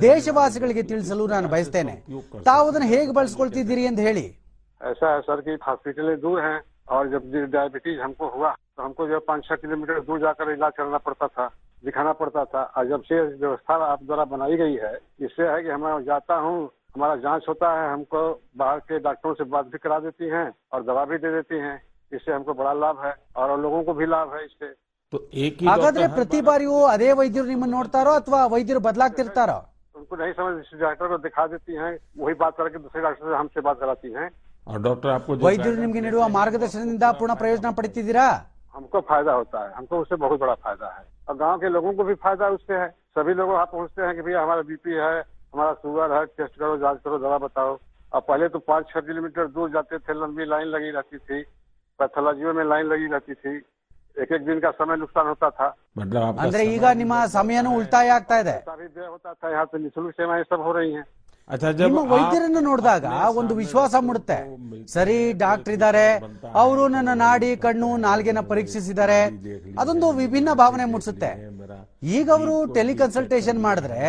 ದೇಶವಾಸಿಗಳಿಗೆ 0.01 0.83
ತಿಳಿಸಲು 0.83 1.27
ನಾನು 1.27 1.49
ಬಯಸ್ತೇನೆ. 1.49 2.05
ತಾವು 2.45 2.69
ಅದನ್ನು 2.69 2.89
ಹೇಗೆ 2.89 3.13
ಬಳಸ್ಕೊಳ್ತಿದ್ದೀರಿ 3.13 3.87
ಅಂತ 3.87 3.99
ಹೇಳಿ. 3.99 4.27
ऐसा 8.76 8.84
है 8.84 8.92
सर 8.92 9.06
कि 9.06 9.08
हॉस्पिटलें 9.08 9.08
दूर 9.08 9.08
हैं 9.08 9.08
और 9.08 9.08
जब 9.08 9.08
डायबिटीज 9.08 9.08
हमको 9.08 9.08
हुआ 9.08 9.08
तो 9.08 9.08
हमको 9.08 9.08
जो 9.08 9.20
पाँच 9.20 9.46
छह 9.46 9.56
किलोमीटर 9.56 10.00
दूर 10.00 10.20
जाकर 10.20 10.52
इलाज 10.52 10.72
करना 10.78 10.98
पड़ता 10.98 11.28
था 11.28 11.48
दिखाना 11.84 12.14
पड़ता 12.14 12.46
था 12.46 12.64
और 12.64 12.88
जब 12.88 13.04
से 13.04 13.22
व्यवस्था 13.22 13.76
आप 13.86 14.04
द्वारा 14.04 14.26
बनाई 14.26 14.58
गई 14.58 14.76
है 14.76 15.00
इससे 15.22 15.48
है 15.48 15.64
कि 15.64 15.76
मैं 15.76 16.04
जाता 16.04 16.36
हूँ 16.36 16.70
हमारा 16.96 17.16
जांच 17.16 17.46
होता 17.48 17.72
है 17.82 17.92
हमको 17.94 18.42
बाहर 18.58 18.80
के 18.80 19.00
डॉक्टरों 19.00 19.34
से 19.34 19.44
बात 19.44 19.66
भी 19.66 19.78
करा 19.78 20.00
देती 20.00 20.30
हैं 20.30 20.52
और 20.74 20.84
दवा 20.84 21.06
भी 21.06 21.18
दे 21.18 21.32
देती 21.32 21.60
हैं 21.60 21.82
इससे 22.12 22.32
हमको 22.32 22.54
बड़ा 22.54 22.74
लाभ 22.74 23.06
है 23.06 23.14
और 23.36 23.60
लोगों 23.60 23.84
को 23.84 23.94
भी 23.94 24.06
लाभ 24.06 24.34
है 24.34 24.46
इससे 24.46 24.74
तो 25.14 25.20
एक 25.36 25.58
ही 25.62 25.68
ಹಾಗಾದ್ರೆ 25.68 26.02
डॉक्टर 26.02 26.10
हर 26.10 26.16
ಪ್ರತಿ 26.16 26.40
ಬಾರಿಯೂ 26.42 26.76
ಅದೇ 26.94 27.12
ವೈದ್ಯರು 27.12 27.48
ನಿಮ್ಮನ್ನ 27.48 27.72
ನೋಡ್ತಾರೋ 27.72 28.12
ಅಥವಾ 28.12 28.48
ವೈದ್ಯರು 28.48 28.80
ಬದಲಾಗ್ತಿರ್ತಾರೋ 28.80 29.60
उनको 29.96 30.16
नहीं 30.16 30.34
समझ 30.34 30.54
इस 30.56 30.80
डॉक्टर 30.80 31.08
को 31.08 31.18
दिखा 31.18 31.46
देती 31.48 31.74
हैं 31.76 31.98
वही 32.18 32.34
बात 32.36 32.56
करके 32.58 32.80
दूसरे 32.80 33.02
डॉक्टर 33.02 33.26
से 33.26 33.36
हमसे 33.36 33.62
बात 33.62 33.80
कराती 33.80 34.12
हैं 34.12 34.30
और 34.68 34.82
डॉक्टर 34.82 35.10
आपको 35.10 35.36
जो 35.36 35.46
ವೈದ್ಯರು 35.46 35.78
ನಿಮ್ಗೆ 35.78 36.02
ನೀಡುವ 36.02 36.30
ಮಾರ್ಗದರ್ಶನದಿಂದ 36.30 37.06
ಪೂರ್ಣ 37.20 37.36
ಪ್ರಯೋಜನ 37.36 37.72
ಪಡಿತಿದ್ದೀರಾ 37.78 38.28
हमको 38.76 39.02
फायदा 39.04 39.34
होता 39.34 39.64
है 39.64 39.74
हमको 39.74 40.00
उससे 40.00 40.16
बहुत 40.18 40.40
बड़ा 40.40 40.54
फायदा 40.60 40.88
है 40.90 41.06
और 41.30 41.38
गांव 41.38 41.58
के 41.60 41.70
लोगों 41.70 41.94
को 41.94 42.04
भी 42.04 42.14
फायदा 42.18 42.48
उससे 42.50 42.74
है 42.76 42.90
सभी 43.14 43.34
लोग 43.34 43.50
वहाँ 43.50 43.66
पहुँचते 43.68 44.02
हैं 44.02 44.16
कि 44.16 44.22
भैया 44.22 44.42
हमारा 44.42 44.62
बीपी 44.64 44.94
है 44.96 45.14
हमारा 45.54 45.74
शुगर 45.76 46.12
है 46.12 46.26
टेस्ट 46.34 46.60
करो 46.60 46.78
जांच 46.78 47.00
करो 47.04 47.18
दवा 47.20 47.38
बताओ 47.40 47.78
और 48.12 48.22
पहले 48.22 48.48
तो 48.50 48.60
पाँच 48.62 48.88
छह 48.90 49.02
किलोमीटर 49.02 49.48
दूर 49.50 49.72
जाते 49.72 49.98
थे 50.00 50.14
लंबी 50.16 50.46
लाइन 50.46 50.68
लगी 50.70 50.92
रहती 50.92 51.18
थी 51.20 51.42
पैथोलॉजियों 52.00 52.54
में 52.54 52.64
लाइन 52.66 52.86
लगी 52.88 53.08
रहती 53.10 53.34
थी 53.36 53.56
एक 54.18 54.32
एक 54.32 54.46
दिन 54.46 54.60
का 54.60 54.72
समय 54.74 54.98
नुकसान 54.98 55.28
होता 55.28 55.50
था 55.52 55.68
मतलब 55.98 56.22
आपका 56.24 56.44
ಅಂದ್ರೆ 56.44 56.64
ಈಗ 56.74 56.86
ನಿಮ್ಮ 56.96 57.16
ಸಮಯನೂ 57.34 57.70
ಉಳಿತಾಯ 57.78 58.08
ಆಗ್ತಾ 58.12 58.38
ಇದೆ 58.42 58.56
पैसा 58.60 58.76
भी 58.76 58.88
व्यय 58.88 59.08
होता 59.08 59.32
था 59.34 59.48
यहाँ 59.52 59.66
पे 59.66 59.78
निःशुल्क 59.80 60.14
सेवाएं 60.16 60.44
सब 60.46 60.62
हो 60.62 60.72
रही 60.72 60.92
हैं 60.94 61.04
अच्छा 61.04 61.06
जब 61.06 61.15
ನಿಮ್ಮ 61.50 62.00
आप 62.00 62.12
ವೈದ್ಯರನ್ನು 62.12 62.62
ನೋಡಿದಾಗ 62.62 63.06
ಒಂದು 63.40 63.54
ವಿಶ್ವಾಸ 63.56 63.94
ಮೂಡುತ್ತೆ 64.08 64.38
ಸರಿ 64.94 65.18
ಡಾಕ್ಟರ್ 65.42 65.74
ಇದ್ದಾರೆ 65.74 66.04
ಅವರು 66.56 66.84
ನನ್ನ 66.88 67.14
ನಾಡಿ 67.22 67.50
ಕಣ್ಣು 67.66 67.90
ನಾಲ್ಗೆನ 68.06 68.42
ಪರೀಕ್ಷಿಸಿದ್ದಾರೆ 68.52 69.18
ಅದೊಂದು 69.82 70.08
ವಿಭಿನ್ನ 70.20 70.50
ಭಾವನೆ 70.62 70.86
ಮೂಡಿಸುತ್ತೆ 70.94 71.32
ಈಗ 72.12 72.28
ಅವರು 72.32 72.56
ಟೆಲಿಕನ್ಸಲ್ಟೇಷನ್ 72.78 73.60
ಮಾಡಿದ್ರೆ 73.60 74.04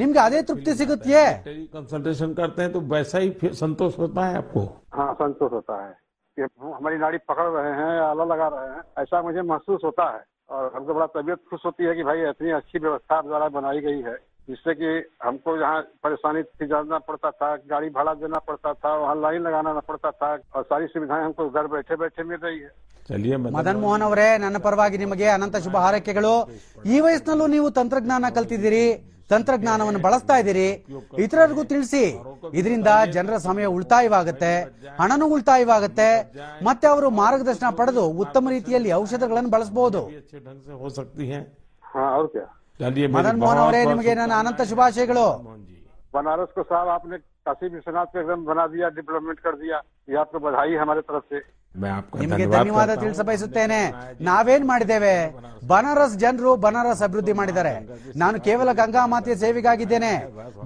ನಿಮ್ಗೆ 0.00 0.20
ಅದೇ 0.26 0.42
ತೃಪ್ತಿ 0.50 0.74
ಸಿಗುತ್ತೆಯೇ 0.80 1.24
टेली 1.46 1.64
कंसल्टेशन 1.74 2.30
करते 2.34 2.60
हैं 2.62 2.70
तो 2.72 2.80
वैसा 2.88 3.18
ही 3.18 3.30
फिर 3.40 3.52
संतोष 3.56 3.92
होता 3.98 4.22
है 4.26 4.34
आपको 4.36 4.62
हाँ 4.96 5.08
संतोष 5.14 5.50
होता 5.52 5.76
है 5.78 5.90
कि 6.38 6.42
हमारी 6.74 6.96
नाड़ी 6.98 7.18
पकड़ 7.30 7.48
रहे 7.48 7.72
हैं 7.80 7.90
आला 8.02 8.24
लगा 8.26 8.48
रहे 8.50 8.68
हैं 8.68 8.82
ऐसा 9.02 9.22
मुझे 9.22 9.42
महसूस 9.44 9.80
होता 9.84 10.06
है 10.10 10.22
और 10.50 10.70
हमको 10.74 10.94
बड़ा 10.94 11.08
तबीयत 11.14 11.40
खुश 11.50 11.60
होती 11.64 11.84
है 11.84 11.94
कि 11.94 12.04
भाई 12.04 12.22
इतनी 12.28 12.50
अच्छी 12.52 12.78
व्यवस्था 12.78 13.16
आप 13.16 13.26
द्वारा 13.26 13.48
बनाई 13.52 13.80
गई 13.80 14.00
है 14.02 14.16
जिससे 14.48 14.74
कि 14.74 14.90
हमको 15.22 15.56
यहाँ 15.58 15.80
परेशानी 16.04 16.42
से 16.54 16.66
जाना 16.68 16.98
पड़ता 17.00 17.30
था 17.32 17.54
गाड़ी 17.66 17.88
भाड़ा 17.90 18.14
देना 18.16 18.38
पड़ता 18.42 18.72
था 18.76 18.94
वहाँ 18.96 19.14
लाइन 19.18 19.42
लगाना 19.42 19.72
पड़ता 19.82 20.10
था 20.12 20.30
और 20.54 20.62
सारी 20.64 20.86
सुविधाएं 20.88 21.22
हमको 21.24 21.48
घर 21.50 21.66
बैठे 21.68 21.96
बैठे 21.98 22.24
मिल 22.24 22.40
रही 22.40 22.60
है 22.60 22.72
चलिए 23.08 23.36
ಮದನ್ 23.54 23.80
ಮೋಹನ್ 23.80 24.04
ಅವರೇ 24.04 24.28
ನನ್ನ 24.42 24.58
ಪರವಾಗಿ 24.66 24.96
ನಿಮಗೆ 25.00 25.26
ಅನಂತ 25.32 25.56
ಶುಭ 25.64 25.76
ಹಾರೈಕೆಗಳು 25.84 26.30
ಈ 26.86 26.98
ವಯಸ್ಸಿನಲ್ಲೂ 27.04 27.46
ನೀವು 27.54 27.66
ತಂತ್ರಜ್ಞಾನ 27.78 28.30
ಕಲ್ತಿದ್ದೀರಿ 28.36 28.86
ತಂತ್ರಜ್ಞಾನವನ್ನು 29.30 30.00
ಬಳಸ್ತಾ 30.06 30.34
ಇದ್ದೀರಿ 30.40 30.66
ಇತರರಿಗೂ 31.24 31.62
ತಿಳಿಸಿ 31.64 32.02
ಇದರಿಂದ 32.56 32.90
ಜನರ 33.16 33.36
ಸಮಯ 33.46 33.66
ಉಳಿತಾಯವಾಗುತ್ತೆ 33.76 34.52
ಹಣನೂ 35.00 35.26
ಉಳಿತಾಯವಾಗುತ್ತೆ 35.34 36.08
ಮತ್ತೆ 36.68 36.88
ಅವರು 36.92 37.10
ಮಾರ್ಗದರ್ಶನ 37.20 37.70
ಪಡೆದು 37.80 38.04
ಉತ್ತಮ 38.24 38.50
ರೀತಿಯಲ್ಲಿ 38.56 38.92
ಔಷಧಗಳನ್ನು 39.02 39.52
ಬಳಸಬಹುದು 39.56 40.02
अच्छे 42.78 42.86
ढंग 42.86 42.86
से 42.86 42.86
हो 42.86 42.86
सकती 42.86 42.86
हैं 42.86 42.86
हाँ 42.86 42.86
और 42.86 42.86
क्या 42.86 42.86
चलिए 42.86 43.06
मेरी 43.06 43.14
ಮದನ್ 43.16 43.38
ಮೋಹನ್ 43.38 43.58
बहुत 43.58 43.64
ಅವರೇ 43.64 43.80
बहुत 43.80 43.92
ನಿಮಗೆ 43.92 44.12
ನನ್ನ 44.20 44.34
ಅನಂತ 44.40 44.60
ಶುಭಾಶಯಗಳು 44.70 45.26
बनारस 46.14 46.50
को 46.54 46.62
साहब 46.64 46.88
आपने 46.90 47.16
काशी 47.42 47.66
विश्वनाथ 47.70 48.08
को 48.08 48.18
एकदम 48.20 48.40
बना 48.44 48.64
दिया 48.68 48.88
डेवलपमेंट 48.90 49.38
कर 49.40 49.54
दिया 49.56 49.76
ये 50.08 50.16
आपको 50.16 50.38
बधाई 50.40 50.72
है 50.72 50.78
हमारे 50.78 51.00
तरफ 51.02 51.24
से 51.30 51.38
मैं 51.74 51.90
आपका 51.92 52.18
ನಿಮಗೆ 52.20 52.44
धन्यवाद 52.44 52.56
ಧನ್ಯವಾದ 52.56 52.86
करता 52.86 52.94
हूं। 52.94 53.02
ತಿಳಿಸ 53.04 53.20
ಬಯಸುತ್ತೇನೆ 53.28 53.80
ನಾವೇನ್ 54.28 54.64
ಮಾಡಿದ್ದೇವೆ 54.64 55.14
ಬನಾರಸ್ 55.70 56.14
ಜನರು 56.22 56.50
ಬನಾರಸ್ 56.64 57.02
ಅಭಿವೃದ್ಧಿ 57.06 57.34
ಮಾಡಿದ್ದಾರೆ 57.40 57.74
ನಾನು 58.22 58.36
ಕೇವಲ 58.46 58.72
ಗಂಗಾ 58.80 59.02
ಮಾತೆಯ 59.12 59.36
ಸೇವೆಗಾಗಿದ್ದೇನೆ 59.42 60.12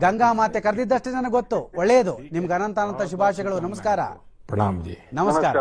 ಗಂಗಾ 0.04 0.28
ಮಾತೆ 0.40 0.60
ಕರೆದಿದ್ದಷ್ಟೇ 0.66 1.12
ನನಗೆ 1.16 1.34
ಗೊತ್ತು 1.38 1.60
ಒಳ್ಳೆಯದು 1.80 2.14
ನಿಮ್ಗೆ 2.34 2.54
ಅನಂತ 2.58 2.78
ಅನಂತ 2.84 3.02
ಶುಭಾಶಯಗಳು 3.12 3.58
ನಮಸ್ಕಾರ 3.68 4.00
प्रणाम 4.50 4.76
जी 4.84 4.96
ನಮಸ್ಕಾರ 5.14 5.56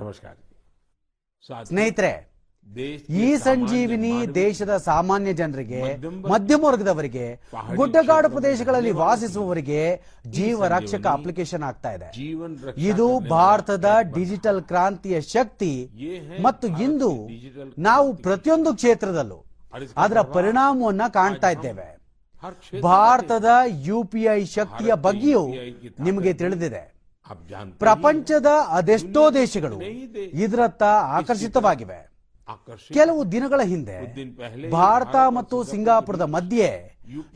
नमस्कार 0.00 0.34
ಸ್ನೇಹಿತರೆ 1.66 2.12
ಈ 3.09 3.37
ಸಂಜೀವಿನಿ 3.37 4.35
ದೇಶದ 4.35 4.77
ಸಾಮಾನ್ಯ 4.77 5.33
ಜನರಿಗೆ 5.33 5.97
ಮಧ್ಯಮ 6.29 6.63
ವರ್ಗದವರಿಗೆ 6.63 7.39
ಗುಡ್ಡಗಾಡು 7.75 8.29
ಪ್ರದೇಶಗಳಲ್ಲಿ 8.29 8.91
ವಾಸಿಸುವವರಿಗೆ 8.91 10.01
ಜೀವ 10.27 10.65
ರಕ್ಷಕ 10.65 11.07
ಅಪ್ಲಿಕೇಶನ್ 11.07 11.63
ಆಗ್ತಾ 11.63 11.91
ಇದೆ. 11.91 12.11
ಇದು 12.77 13.19
ಭಾರತದ 13.19 13.85
ಡಿಜಿಟಲ್ 14.15 14.61
ಕ್ರಾಂತಿಯ 14.61 15.21
ಶಕ್ತಿ 15.21 15.89
ಮತ್ತು 16.41 16.67
ಇಂದು 16.67 17.29
ನಾವು 17.77 18.13
ಪ್ರತಿಯೊಂದು 18.13 18.73
ಕ್ಷೇತ್ರದಲ್ಲೂ 18.73 19.45
ಅದರ 19.97 20.21
ಪರಿಣಾಮವನ್ನ 20.21 21.01
ಕಾಣ್ತಾ 21.07 21.49
ಇದ್ದೇವೆ. 21.49 21.97
ಭಾರತದ 22.81 23.45
ಯುಪಿಐ 23.67 24.45
ಶಕ್ತಿಯ 24.45 24.93
ಬಗ್ಗೆಯೂ 24.93 25.47
ನಿಮಗೆ 25.99 26.33
ತಿಳಿದಿದೆ. 26.33 26.93
ಪ್ರಪಂಚದ 27.79 28.45
ಅದೆಷ್ಟೋ 28.67 29.31
ದೇಶಗಳು 29.31 29.81
ಇದರತ್ತ 30.43 30.83
ಆಕರ್ಷಿತವಾಗಿವೆ. 30.83 32.10
ಕೆಲವು 32.97 33.21
ದಿನಗಳ 33.31 33.61
ಹಿಂದೆ 33.71 33.97
ಭಾರತ 34.69 35.15
ಮತ್ತು 35.37 35.57
ಸಿಂಗಾಪುರದ 35.63 36.25
ಮಧ್ಯೆ 36.35 36.69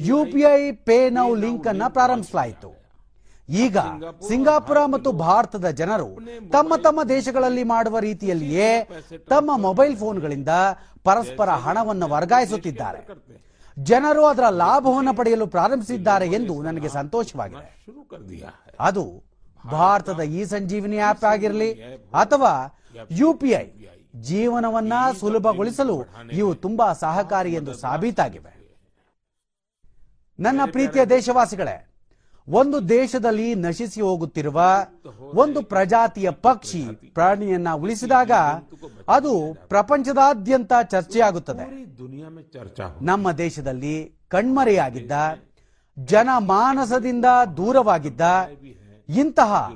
ಯುಪಿಐ 0.10 0.57
ಪೇ 0.88 0.98
ನೌ 1.18 1.30
ಲಿಂಕ್ 1.44 1.68
ಅನ್ನ 1.72 1.84
ಪ್ರಾರಂಭಿಸಲಾಯಿತು. 1.98 2.72
ಈಗ 3.49 3.77
ಸಿಂಗಾಪುರ 4.27 4.80
ಮತ್ತು 4.94 5.10
ಭಾರತದ 5.27 5.68
ಜನರು 5.80 6.10
ತಮ್ಮ 6.56 6.76
ತಮ್ಮ 6.86 6.99
ದೇಶಗಳಲ್ಲಿ 7.15 7.64
ಮಾಡುವ 7.73 7.99
ರೀತಿಯಲ್ಲಿಯೇ 7.99 8.69
ತಮ್ಮ 9.34 9.57
ಮೊಬೈಲ್ 9.68 9.95
ಫೋನ್ಗಳಿಂದ 9.98 10.52
ಪರಸ್ಪರ 11.07 11.49
ಹಣವನ್ನು 11.65 12.07
ವರ್ಗಾಯಿಸುತ್ತಿದ್ದಾರೆ. 12.15 13.02
ಜನರು 13.77 14.23
ಅದರ 14.26 14.48
ಲಾಭವನ್ನು 14.64 15.14
ಪಡೆಯಲು 15.19 15.48
ಪ್ರಾರಂಭಿಸಿದ್ದಾರೆ 15.56 16.27
ಎಂದು 16.38 16.53
ನನಗೆ 16.68 16.90
ಸಂತೋಷವಾಗಿದೆ. 16.99 17.68
ಅದು 18.90 19.06
ಭಾರತದ 19.64 20.22
ಇ 20.40 20.44
ಸಂಜೀವಿನಿ 20.45 20.98
ಆಪ್ 21.10 21.26
ಆಗಿರಲಿ 21.34 21.72
ಅಥವಾ 22.23 22.53
ಯುಪಿಐ 23.22 23.64
ಜೀವನವನ್ನ 24.22 24.94
ಸುಲಭಗೊಳಿಸಲು 25.20 26.06
ಇವು 26.32 26.56
ತುಂಬಾ 26.56 26.94
ಸಹಕಾರಿ 26.94 27.54
ಎಂದು 27.54 27.74
ಸಾಬೀತಾಗಿವೆ. 27.74 28.56
ನನ್ನ 30.40 30.62
ಪ್ರೀತಿಯ 30.72 31.06
ದೇಶವಾಸಿಗಳೇ, 31.06 31.92
ಒಂದು 32.50 32.90
ದೇಶದಲ್ಲಿ 32.90 33.56
ನಶಿಸಿ 33.56 34.02
ಹೋಗುತ್ತಿರುವ 34.02 34.62
ಒಂದು 35.34 35.62
ಪ್ರಜಾತಿಯ 35.62 36.30
ಪಕ್ಷಿ 36.30 36.84
ಪ್ರಾಣಿಯನ್ನ 37.14 37.74
ಉಳಿಸಿದಾಗ 37.74 38.32
ಅದು 39.08 39.58
ಪ್ರಪಂಚದಾದ್ಯಂತ 39.68 40.72
ಚರ್ಚೆಯಾಗುತ್ತದೆ. 40.90 41.66
ನಮ್ಮ 43.02 43.32
ದೇಶದಲ್ಲಿ 43.32 44.16
ಕಣ್ಮರೆಯಾಗಿದ್ದ, 44.28 45.12
ಜನಮಾನಸದಿಂದ 45.98 47.26
ದೂರವಾಗಿದ್ದ 47.58 48.22
ಇಂತಹ 49.10 49.72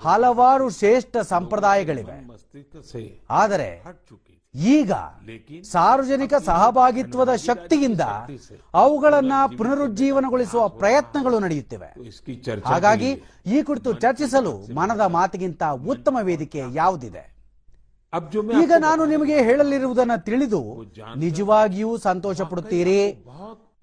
ಹಲವಾರು 0.00 0.70
ಶ್ರೇಷ್ಠ 0.70 1.16
ಸಂಪ್ರದಾಯಗಳಿವೆ. 1.16 2.16
ಆದರೆ 3.30 3.82
ಈಗ 4.54 4.92
ಸಾರ್ವಜನಿಕ 5.62 6.34
ಸಹಭಾಗಿತ್ವದ 6.34 7.34
ಶಕ್ತಿಯಿಂದ 7.34 8.00
ಅವುಗಳನ್ನ 8.74 9.32
ಪುನರುಜ್ಜೀವನಗೊಳಿಸುವ 9.58 10.68
ಪ್ರಯತ್ನಗಳು 10.68 11.38
ನಡೆಯುತ್ತಿವೆ. 11.38 11.94
ಹಾಗಾಗಿ 12.64 13.22
ಈ 13.46 13.62
ಕುರಿತು 13.62 13.92
ಚರ್ಚಿಸಲು 13.92 14.74
ಮನದ 14.74 15.00
ಮಾತಿಗಿಂತ 15.00 15.62
ಉತ್ತಮ 15.62 16.16
ವೇದಿಕೆ 16.22 16.62
ಯಾವುದಿದೆ? 16.74 17.34
ಈಗ 18.62 18.72
ನಾನು 18.78 19.04
ನಿಮಗೆ 19.04 19.42
ಹೇಳಲಿರುವುದನ್ನು 19.42 20.24
ತಿಳಿದು 20.24 20.60
ನಿಜವಾಗಿಯೂ 21.16 21.96
ಸಂತೋಷ 21.96 22.40
ಪಡುತ್ತೀರಿ 22.40 23.24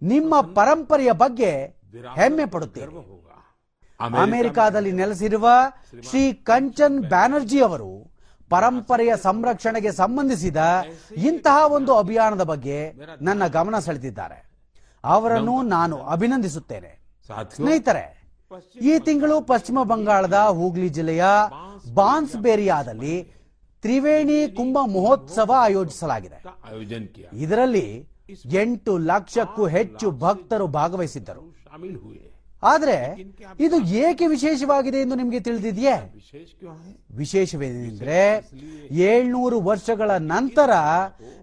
ನಿಮ್ಮ 0.02 0.42
ಪರಂಪರೆಯ 0.42 1.12
ಬಗ್ಗೆ 1.12 1.52
ಹೆಮ್ಮೆ 2.16 2.46
ಪಡುತ್ತೀರಿ. 2.46 3.22
ಅಮೆರಿಕಾದಲ್ಲಿ 4.02 4.92
ನೆಲೆಸಿರುವ 4.92 5.50
ಶ್ರೀ 6.10 6.34
ಕಂಚನ್ 6.34 7.00
ಬ್ಯಾನರ್ಜಿ 7.00 7.60
ಅವರು 7.62 8.12
ಪರಂಪರೆಯ 8.50 9.12
ಸಂರಕ್ಷಣೆಗೆ 9.16 9.92
ಸಂಬಂಧಿಸಿದ 9.92 10.58
ಇಂತಹ 11.18 11.72
ಒಂದು 11.72 11.96
ಅಭಿಯಾನದ 11.96 12.42
ಬಗ್ಗೆ 12.42 12.94
ನನ್ನ 13.22 13.48
ಗಮನ 13.48 13.80
ಸೆಳೆದಿದ್ದಾರೆ. 13.80 14.52
ಅವರನ್ನು 15.04 15.62
ನಾನು 15.62 15.98
ಅಭಿನಂದಿಸುತ್ತೇನೆ. 15.98 17.00
ಸ್ನೇಹಿತರೆ 17.56 18.22
ಈ 18.82 19.00
ತಿಂಗಳು 19.00 19.42
ಪಶ್ಚಿಮ 19.42 19.84
ಬಂಗಾಳದ 19.84 20.34
ಹೂಗ್ಲಿ 20.34 20.90
ಜಿಲ್ಲೆಯ 20.90 21.24
ಬಾನ್ಸ್ಬೇರಿಯಾದಲ್ಲಿ 21.94 23.16
ತ್ರಿವೇಣಿ 23.82 24.48
ಕುಂಭ 24.48 24.78
ಮಹೋತ್ಸವ 24.86 25.52
ಆಯೋಜಿಸಲಾಗಿದೆ. 25.58 26.44
ಇದರಲ್ಲಿ 27.34 28.10
ಎಂಟು 28.52 28.98
ಲಕ್ಷಕ್ಕೂ 28.98 29.68
ಹೆಚ್ಚು 29.68 30.12
ಭಕ್ತರು 30.12 30.68
ಭಾಗವಹಿಸಿದ್ದರು. 30.68 31.62
ಆದರೆ 32.64 32.98
ಇದು 33.60 33.78
ಏಕೆ 33.82 34.26
ವಿಶೇಷವಾಗಿದೆ 34.28 35.02
ಎಂದು 35.02 35.16
ನಿಮಗೆ 35.16 35.40
ತಿಳಿದಿದೆಯೇ? 35.40 35.96
ವಿಶೇಷವೇನೆಂದ್ರೆ 37.18 38.20
ಏಳ್ನೂರು 38.92 39.62
ವರ್ಷಗಳ 39.62 40.12
ನಂತರ 40.18 40.72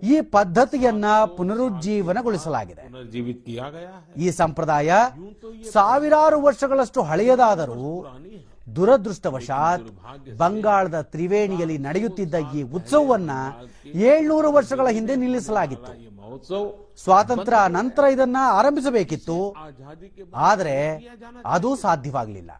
ಈ 0.02 0.20
ಪದ್ಧತಿಯನ್ನ 0.20 1.04
ಪುನರುಜ್ಜೀವನಗೊಳಿಸಲಾಗಿದೆ. 1.36 2.84
ಈ 4.16 4.30
ಸಂಪ್ರದಾಯ 4.30 4.92
ಸಾವಿರಾರು 5.72 6.40
ವರ್ಷಗಳಷ್ಟು 6.42 7.02
ಹಳೆಯದಾದರೂ 7.02 8.06
ದುರದೃಷ್ಟವಶಾತ್ 8.76 9.86
ಬಂಗಾಳದ 10.36 11.00
ತ್ರಿವೇಣಿಯಲ್ಲಿ 11.00 11.78
ನಡೆಯುತ್ತಿದ್ದ 11.78 12.34
ಈ 12.54 12.62
ಉತ್ಸವವನ್ನ 12.62 13.30
ಏಳ್ನೂರು 14.10 14.52
ವರ್ಷಗಳ 14.52 14.86
ಹಿಂದೆ 14.88 15.16
ನಿಲ್ಲಿಸಲಾಗಿತ್ತು. 15.16 15.92
ಸ್ವಾತಂತ್ರ್ಯ 16.96 17.58
ನಂತರ 17.68 18.04
ಇದನ್ನ 18.12 18.36
ಆರಂಭಿಸಬೇಕಿತ್ತು. 18.42 19.56
ಆದರೆ 20.34 21.08
ಅದು 21.46 21.76
ಸಾಧ್ಯವಾಗಲಿಲ್ಲ. 21.76 22.50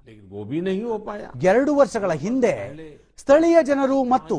ಎರಡು 1.43 1.77
ವರ್ಷಗಳ 1.77 2.13
ಹಿಂದೆ 2.13 2.55
ಸ್ಥಳೀಯ 3.17 3.57
ಜನರು 3.63 4.05
ಮತ್ತು 4.05 4.39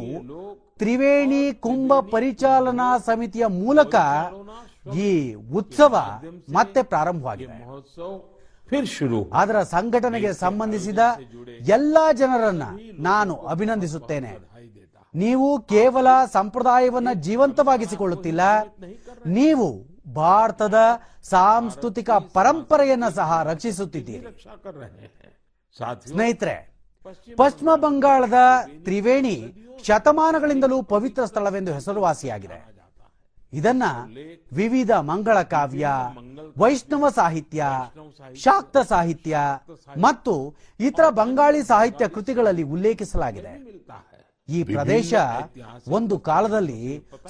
ತ್ರಿವೇಣಿ 0.78 1.54
ಕುಂಭ 1.54 1.94
ಪರಿಚಾಲನಾ 2.12 2.98
ಸಮಿತಿಯ 2.98 3.46
ಮೂಲಕ 3.46 3.96
ಈ 4.96 5.34
ಉತ್ಸವ 5.34 5.96
ಮತ್ತೆ 6.50 6.84
ಪ್ರಾರಂಭವಾಗಿದೆ. 6.84 7.60
ಅದರ 9.34 9.64
ಸಂಘಟನೆಗೆ 9.64 10.34
ಸಂಬಂಧಿಸಿದ 10.34 11.00
ಎಲ್ಲಾ 11.68 12.12
ಜನರನ್ನ 12.12 12.64
ನಾನು 13.00 13.36
ಅಭಿನಂದಿಸುತ್ತೇನೆ. 13.36 14.49
ನೀವು 15.14 15.48
ಕೇವಲ 15.74 16.08
ಸಂಪ್ರದಾಯವನ್ನು 16.32 17.14
ಜೀವಂತವಾಗಿಸಿಕೊಳ್ಳುತ್ತಿಲ್ಲ. 17.28 18.42
ನೀವು 19.26 19.68
ಭಾರತದ 20.14 20.78
ಸಾಂಸ್ಕೃತಿಕ 21.30 22.10
ಪರಂಪರೆಯನ್ನ 22.34 23.08
ಸಹ 23.20 23.40
ರಕ್ಷಿಸುತ್ತಿದ್ದೀರಿ. 23.44 24.26
ಸ್ನೇಹಿತರೆ, 26.10 26.56
ಪಶ್ಚಿಮ 27.38 27.70
ಬಂಗಾಳದ 27.76 28.40
ತ್ರಿವೇಣಿ 28.86 29.36
ಶತಮಾನಗಳಿಂದಲೂ 29.84 30.78
ಪವಿತ್ರ 30.94 31.26
ಸ್ಥಳವೆಂದು 31.26 31.74
ಹೆಸರುವಾಸಿಯಾಗಿದೆ. 31.74 32.60
ಇದನ್ನ 33.54 33.84
ವಿವಿಧ 34.54 34.92
ಮಂಗಳ 34.92 35.38
ಕಾವ್ಯ, 35.54 35.88
ವೈಷ್ಣವ 36.58 37.10
ಸಾಹಿತ್ಯ, 37.10 37.66
ಶಾಕ್ತ 38.44 38.78
ಸಾಹಿತ್ಯ 38.90 39.38
ಮತ್ತು 39.98 40.34
ಇತರ 40.80 41.06
ಬಂಗಾಳಿ 41.10 41.62
ಸಾಹಿತ್ಯ 41.64 42.08
ಕೃತಿಗಳಲ್ಲಿ 42.08 42.64
ಉಲ್ಲೇಖಿಸಲಾಗಿದೆ. 42.76 43.54
ಈ 44.56 44.60
ಪ್ರದೇಶ 44.64 45.14
ಒಂದು 45.98 46.16
ಕಾಲದಲ್ಲಿ 46.30 46.82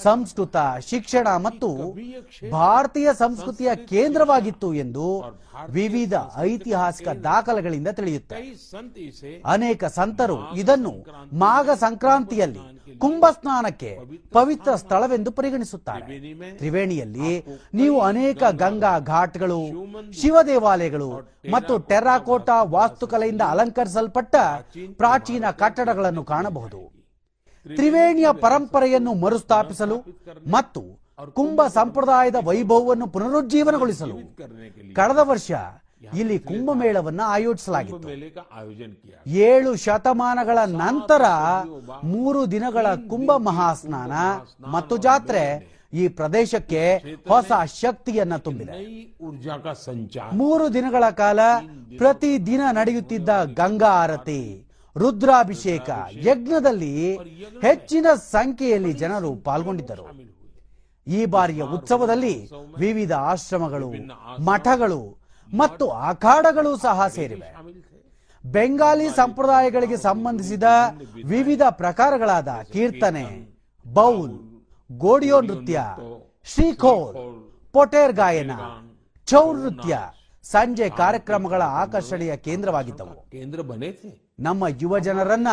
ಸಂಸ್ಕೃತ, 0.04 0.58
ಶಿಕ್ಷಣ 0.90 1.28
ಮತ್ತು 1.46 1.70
ಭಾರತೀಯ 2.52 3.10
ಸಂಸ್ಕೃತಿಯ 3.14 3.70
ಕೇಂದ್ರವಾಗಿತ್ತು 3.91 4.70
ಎಂದು 4.84 5.06
ವಿವಿಧ 5.70 6.14
ಐತಿಹಾಸಿಕ 6.38 7.08
ದಾಖಲೆಗಳಿಂದ 7.24 7.88
ತಿಳಿಯುತ್ತೆ. 7.88 8.36
ಅನೇಕ 9.46 9.86
ಸಂತರು 10.00 10.38
ಇದನ್ನು 10.56 10.94
ಮಾಘ 11.34 11.70
ಸಂಕ್ರಾಂತಿಯಲ್ಲಿ 11.80 12.64
ಕುಂಭ 13.00 13.26
ಸ್ನಾನಕ್ಕೆ 13.32 13.91
ಪವಿತ್ರ 14.34 14.76
ಸ್ಥಳವೆಂದು 14.76 15.32
ಪರಿಗಣಿಸುತ್ತಾರೆ. 15.32 16.06
ತ್ರಿವೇಣಿಯಲ್ಲಿ 16.58 17.32
ನೀವು 17.74 17.98
ಅನೇಕ 18.02 18.44
ಗಂಗಾ 18.64 18.94
ಘಾಟ್ಗಳು 19.14 19.60
ಶಿವ 20.22 20.36
ದೇವಾಲಯಗಳು 20.52 21.10
ಮತ್ತು 21.52 21.80
ಟೆರಾಕೋಟಾ 21.80 22.60
ವಾಸ್ತುಕಲೆಯಿಂದ 22.78 23.41
ಅಲಂಕರಿಸಲ್ಪಟ್ಟ 23.50 24.36
ಪ್ರಾಚೀನ 24.98 25.46
ಕಟ್ಟಡಗಳನ್ನು 25.64 26.24
ಕಾಣಬಹುದು. 26.24 26.82
ತ್ರಿವೇಣಿಯ 27.78 28.30
ಪರಂಪರೆಯನ್ನು 28.44 29.14
ಮರುಸ್ಥಾಪಿಸಲು 29.24 29.98
ಮತ್ತು 30.56 30.82
ಕುಂಭ 31.38 31.62
ಸಂಪ್ರದಾಯದ 31.78 32.38
ವೈಭವವನ್ನು 32.50 33.08
ಪುನರುಜ್ಜೀವನಗೊಳಿಸಲು 33.16 34.18
ಕಳೆದ 34.98 35.22
ವರ್ಷ 35.32 35.52
ಇಲ್ಲಿ 36.20 36.38
ಕುಂಭಮೇಳವನ್ನು 36.50 37.24
ಆಯೋಜಿಸಲಾಗಿತ್ತು. 37.34 38.08
ಏಳು 39.50 39.72
ಶತಮಾನಗಳ 39.86 40.60
ನಂತರ 40.84 41.24
ಮೂರು 42.14 42.41
ದಿನಗಳ 42.52 42.88
ಕುಂಭ 43.12 43.32
ಮಹಾಸ್ನಾನ 43.50 44.14
ಮತ್ತು 44.76 44.98
ಜಾತ್ರೆ 45.08 45.44
ಈ 46.02 46.04
ಪ್ರದೇಶಕ್ಕೆ 46.20 46.82
ಹೊಸ 47.28 47.52
ಶಕ್ತಿಯನ್ನು 47.82 48.38
ತುಂಬಿದೆ. 48.46 48.74
ಮೂರು 50.41 50.66
ದಿನಗಳ 50.74 51.06
ಕಾಲ 51.22 51.40
ಪ್ರತಿದಿನ 51.98 52.62
ನಡೆಯುತ್ತಿದ್ದ 52.80 53.30
ಗಂಗಾ 53.60 53.91
ಆರತಿ. 54.04 54.41
ರುದ್ರಾಭಿಷೇಕ 55.01 55.89
ಯಜ್ಞದಲ್ಲಿ 56.27 56.93
ಹೆಚ್ಚಿನ 57.67 58.07
ಸಂಖ್ಯೆಯಲ್ಲಿ 58.35 58.93
ಜನರು 59.01 59.31
ಪಾಲ್ಗೊಂಡಿದ್ದರು. 59.47 60.05
ಈ 61.07 61.19
ಬಾರಿಯ 61.34 61.63
ಉತ್ಸವದಲ್ಲಿ 61.76 62.35
ವಿವಿಧ 62.84 63.13
ಆಶ್ರಮಗಳು 63.31 63.89
ಮಠಗಳು 64.47 65.01
ಮತ್ತು 65.51 65.85
ಅಖಾಡಗಳು 66.09 66.71
ಸಹ 66.85 67.07
ಸೇರಿವೆ. 67.17 67.49
ಬೆಂಗಾಲಿ 68.43 69.07
ಸಂಪ್ರದಾಯಗಳಿಗೆ 69.21 69.97
ಸಂಬಂಧಿಸಿದ 70.07 70.63
ವಿವಿಧ 71.34 71.63
ಪ್ರಕಾರಗಳಾದ 71.81 72.49
ಕೀರ್ತನೆ 72.73 73.26
ಬೌಲ್ 73.85 74.35
ಗೋಡಿಯೋ 74.89 75.39
ನೃತ್ಯ 75.47 75.80
ಶ್ರೀಖೋರ್ 76.47 77.17
ಪೊಟೇರ್ 77.76 78.15
ಗಾಯನ 78.21 78.53
ಚೌರ್ 79.27 79.59
ನೃತ್ಯ 79.63 79.95
ಸಂಜೆ 80.45 80.88
ಕಾರ್ಯಕ್ರಮಗಳ 81.01 81.61
ಆಕರ್ಷಣೆಯ 81.81 82.35
ಕೇಂದ್ರವಾಗಿದ್ದವು. 82.45 83.15
ಕೇಂದ್ರ 83.35 83.61
ನಮ್ಮ 84.40 84.64
ಯುವ 84.82 84.99
ಜನರನ್ನ 84.99 85.48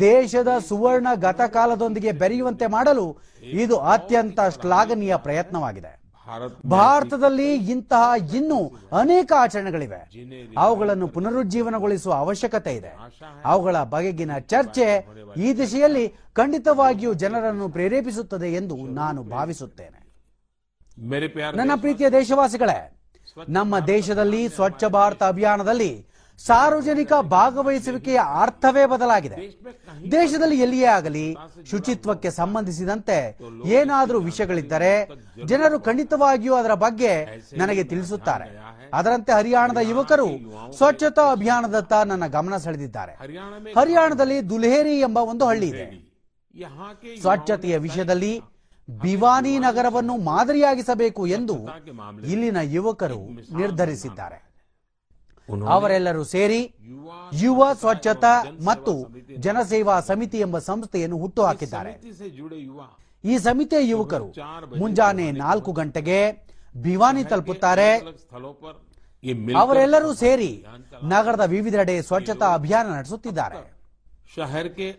ದೇಶದ 0.00 0.48
ಸುವರ್ಣ 0.68 1.06
ಗತಕಾಲದೊಂದಿಗೆ 1.14 2.12
ಬೆರೆಯುವಂತೆ 2.12 2.66
ಮಾಡಲು 2.66 3.18
ಇದು 3.42 3.76
ಅತ್ಯಂತ 3.76 4.40
ಶ್ಲಾಘನೀಯ 4.40 5.16
ಪ್ರಯತ್ನವಾಗಿದೆ. 5.16 6.00
ಭಾರತದಲ್ಲಿ 6.66 7.54
ಇಂತಹ 7.54 8.34
ಇನ್ನೂ 8.34 8.70
ಅನೇಕ 8.98 9.32
ಆಚರಣೆಗಳಿವೆ. 9.36 10.10
ಅವುಗಳನ್ನು 10.58 11.08
ಪುನರುಜ್ಜೀವನಗೊಳಿಸುವ 11.08 12.12
ಅವಶ್ಯಕತೆ 12.12 12.74
ಇದೆ. 12.74 12.96
ಅವುಗಳ 13.44 13.82
ಬಗೆಗಿನ 13.82 14.38
ಚರ್ಚೆ 14.38 15.06
ಈ 15.36 15.54
ದಿಶೆಯಲ್ಲಿ 15.54 16.08
ಖಂಡಿತವಾಗಿಯೂ 16.32 17.14
ಜನರನ್ನು 17.14 17.68
ಪ್ರೇರೇಪಿಸುತ್ತದೆ 17.68 18.54
ಎಂದು 18.54 18.76
ನಾನು 18.76 19.22
ಭಾವಿಸುತ್ತೇನೆ. 19.22 20.00
ನನ್ನ 21.56 21.72
ಪ್ರೀತಿಯ 21.76 22.10
ದೇಶವಾಸಿಗಳೇ 22.10 22.96
ನಮ್ಮ 23.48 23.78
ದೇಶದಲ್ಲಿ 23.78 24.48
ಸ್ವಚ್ಛ 24.48 24.84
ಭಾರತ 24.84 25.22
ಅಭಿಯಾನದಲ್ಲಿ 25.22 26.06
ಸಾರ್ವಜನಿಕ 26.46 27.12
ಭಾಗವಹಿಸುವಿಕೆಯ 27.12 28.20
ಅರ್ಥವೇ 28.42 28.86
ಬದಲಾಗಿದೆ. 28.86 29.36
ದೇಶದಲ್ಲಿ 30.12 30.58
ಎಲ್ಲಿಯೇ 30.60 30.84
ಆಗಲಿ 30.84 31.36
ಶುಚಿತ್ವಕ್ಕೆ 31.70 32.30
ಸಂಬಂಧಿಸಿದಂತೆ 32.30 33.38
ಏನಾದರೂ 33.66 34.20
ವಿಷಯಗಳಿದ್ದರೆ 34.20 34.92
ಜನರು 35.44 35.80
ಖಂಡಿತವಾಗಿಯೂ 35.80 36.54
ಅದರ 36.54 36.74
ಬಗ್ಗೆ 36.74 37.12
ನನಗೆ 37.56 37.84
ತಿಳಿಸುತ್ತಾರೆ. 37.84 38.46
ಅದರಂತೆ 38.94 39.32
ಹರಿಯಾಣದ 39.32 39.76
ಯುವಕರು 39.76 40.28
ಸ್ವಚ್ಛತಾ 40.76 41.30
ಅಭಿಯಾನದತ್ತ 41.30 41.92
ನನ್ನ 41.92 42.26
ಗಮನ 42.26 42.56
ಸೆಳೆದಿದ್ದಾರೆ. 42.56 43.12
ಹರಿಯಾಣದಲ್ಲಿ 43.74 44.48
ದುಲ್ಹೇರಿ 44.50 45.00
ಎಂಬ 45.00 45.18
ಒಂದು 45.18 45.46
ಹಳ್ಳಿ 45.46 45.68
ಇದೆ. 45.68 45.86
ಸ್ವಚ್ಛತೆಯ 47.20 47.76
ವಿಷಯದಲ್ಲಿ 47.78 48.40
ಭಿವಾನಿ 48.88 49.58
ನಗರವನ್ನು 49.58 50.16
ಮಾದರಿಯಾಗಿಸಬೇಕು 50.16 51.26
ಎಂದು 51.26 51.56
ಇಲ್ಲಿನ 52.26 52.56
ಯುವಕರು 52.62 53.20
ನಿರ್ಧರಿಸಿದ್ದಾರೆ. 53.58 54.49
ಅವರೆಲ್ಲರೂ 55.74 56.24
ಸೇರಿ 56.24 56.60
ಯುವ 57.32 57.72
ಸ್ವಚ್ಛತಾ 57.72 58.32
ಮತ್ತು 58.64 58.92
ಜನಸೇವಾ 59.38 60.00
ಸಮಿತಿ 60.00 60.38
ಎಂಬ 60.38 60.58
ಸಂಸ್ಥೆಯನ್ನು 60.58 61.18
ಹುಟ್ಟುಹಾಕಿದ್ದಾರೆ. 61.18 61.92
ಈ 63.24 63.38
ಸಮಿತಿಯ 63.38 63.88
ಯುವಕರು 63.88 64.28
ಮುಂಜಾನೆ 64.78 65.32
ನಾಲ್ಕು 65.32 65.72
ಗಂಟೆಗೆ 65.72 66.20
ಭಿವಾನಿ 66.82 67.24
ತಲುಪುತ್ತಾರೆ. 67.24 67.90
ಅವರೆಲ್ಲರೂ 69.56 70.14
ಸೇರಿ 70.14 70.66
ನಗರದ 71.02 71.40
ವಿವಿಧೆಡೆ 71.40 72.02
ಸ್ವಚ್ಛತಾ 72.02 72.54
ಅಭಿಯಾನ 72.54 72.86
ನಡೆಸುತ್ತಿದ್ದಾರೆ. 72.96 73.80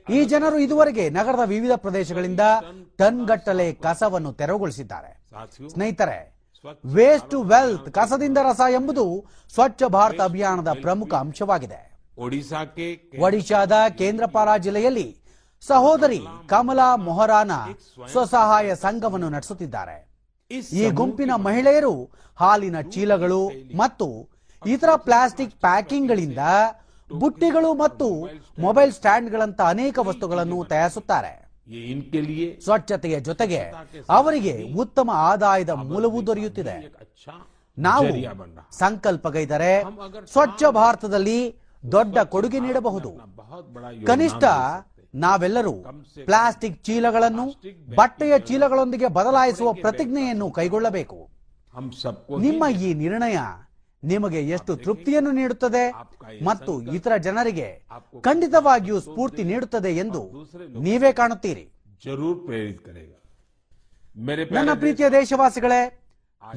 ಈ 0.10 0.26
ಜನರು 0.26 0.60
ಇದುವರೆಗೆ 0.60 1.10
ನಗರದ 1.10 1.44
ವಿವಿಧ 1.46 1.72
ಪ್ರದೇಶಗಳಿಂದ 1.76 2.40
ಟನ್ಗಟ್ಟಲೆ 2.98 3.74
ಕಸವನ್ನು 3.74 4.34
ತೆರವುಗೊಳಿಸಿದ್ದಾರೆ. 4.34 5.12
ಸ್ನೇಹಿತರೆ 5.74 6.41
ವೇಸ್ಟ್ 6.96 7.30
ಟು 7.30 7.44
ವೆಲ್ತ್ 7.44 7.88
ಕಸದಿಂದ 7.92 8.38
ರಸ 8.50 8.62
ಎಂಬುದು 8.80 9.06
ಸ್ವಚ್ಛ 9.54 9.84
ಭಾರತ 9.84 10.22
ಅಭಿಯಾನದ 10.22 10.72
ಪ್ರಮುಖ 10.82 11.14
ಅಂಶವಾಗಿದೆ. 11.14 11.80
ಒಡಿಶಾದ 13.26 13.74
ಕೇಂದ್ರಪಾರಾ 14.00 14.58
ಜಿಲ್ಲೆಯಲ್ಲಿ 14.58 15.08
ಸಹೋದರಿ 15.64 16.20
ಕಮಲಾ 16.48 16.96
ಮೊಹರಾನ 16.96 17.52
ಸ್ವಸಹಾಯ 18.12 18.76
ಸಂಘವನ್ನು 18.76 19.30
ನಡೆಸುತ್ತಿದ್ದಾರೆ. 19.30 19.98
ಈ 20.52 20.90
ಗುಂಪಿನ 20.90 21.32
ಮಹಿಳೆಯರು 21.36 21.94
ಹಾಲಿನ 22.38 22.78
ಚೀಲಗಳು 22.94 23.42
ಮತ್ತು 23.76 24.08
ಇತರ 24.66 24.92
ಪ್ಲಾಸ್ಟಿಕ್ 24.96 25.56
ಪ್ಯಾಕಿಂಗ್ಗಳಿಂದ 25.66 26.42
ಬುಟ್ಟಿಗಳು 27.10 27.74
ಮತ್ತು 27.74 28.08
ಮೊಬೈಲ್ 28.60 28.92
ಸ್ಟ್ಯಾಂಡ್ಗಳಂತಹ 28.98 29.70
ಅನೇಕ 29.70 29.98
ವಸ್ತುಗಳನ್ನು 30.10 30.58
ತಯಾರಿಸುತ್ತಾರೆ. 30.64 31.34
ಸ್ವಚ್ಛತೆಯ 32.60 33.20
ಜೊತೆಗೆ 33.20 33.62
ಅವರಿಗೆ 34.10 34.54
ಉತ್ತಮ 34.74 35.10
ಆದಾಯದ 35.14 35.70
ಮೂಲವೂ 35.70 36.22
ದೊರೆಯುತ್ತಿದೆ. 36.28 36.76
ನಾವು 37.78 38.08
ಸಂಕಲ್ಪಗೈದರೆ 38.72 39.84
ಸ್ವಚ್ಛ 40.32 40.64
ಭಾರತದಲ್ಲಿ 40.70 41.56
ದೊಡ್ಡ 41.92 42.18
ಕೊಡುಗೆ 42.18 42.60
ನೀಡಬಹುದು. 42.60 43.12
ಕನಿಷ್ಠ 44.06 44.44
ನಾವೆಲ್ಲರೂ 45.16 45.74
ಪ್ಲಾಸ್ಟಿಕ್ 46.26 46.84
ಚೀಲಗಳನ್ನು 46.84 47.46
ಬಟ್ಟೆಯ 47.96 48.40
ಚೀಲಗಳೊಂದಿಗೆ 48.40 49.08
ಬದಲಾಯಿಸುವ 49.08 49.74
ಪ್ರತಿಜ್ಞೆಯನ್ನು 49.74 50.52
ಕೈಗೊಳ್ಳಬೇಕು. 50.52 51.30
ನಿಮ್ಮ 52.40 52.64
ಈ 52.76 52.94
ನಿರ್ಣಯ 52.94 53.38
ನಿಮಗೆ 54.04 54.50
ಎಷ್ಟು 54.50 54.76
ತೃಪ್ತಿಯನ್ನು 54.76 55.32
ನೀಡುತ್ತದೆ 55.32 55.92
ಮತ್ತು 56.44 56.82
ಇತರ 56.82 57.18
ಜನರಿಗೆ 57.18 57.84
ಖಂಡಿತವಾಗಿಯೂ 58.22 59.00
ಸ್ಫೂರ್ತಿ 59.00 59.44
ನೀಡುತ್ತದೆ 59.44 59.98
ಎಂದು 59.98 60.22
ನೀವೇ 60.80 61.12
ಕಾಣುತ್ತೀರಿ. 61.12 61.66
ನನ್ನ 64.52 64.70
ಪ್ರೀತಿಯ 64.74 65.10
ದೇಶವಾಸಿಗಳೇ 65.10 66.02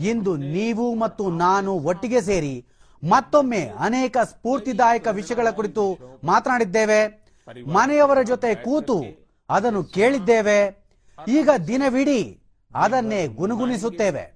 ಇಂದು 0.00 0.36
ನೀವು 0.36 0.94
ಮತ್ತು 0.94 1.30
ನಾನು 1.30 1.78
ಒಟ್ಟಿಗೆ 1.78 2.20
ಸೇರಿ 2.20 2.66
ಮತ್ತೊಮ್ಮೆ 3.10 3.66
ಅನೇಕ 3.78 4.16
ಸ್ಫೂರ್ತಿದಾಯಕ 4.22 5.06
ವಿಷಯಗಳ 5.06 5.50
ಕುರಿತು 5.50 5.98
ಮಾತನಾಡಿದ್ದೇವೆ. 6.24 7.00
ಮನೆಯವರ 7.72 8.22
ಜೊತೆ 8.22 8.54
ಕೂತು 8.54 8.98
ಅದನ್ನು 9.50 9.84
ಕೇಳಿದ್ದೇವೆ. 9.84 10.60
ಈಗ 11.28 11.48
ದಿನವಿಡೀ 11.66 12.38
ಅದನ್ನೇ 12.74 13.26
ಗುನುಗುಣಿಸುತ್ತೇವೆ 13.26 14.33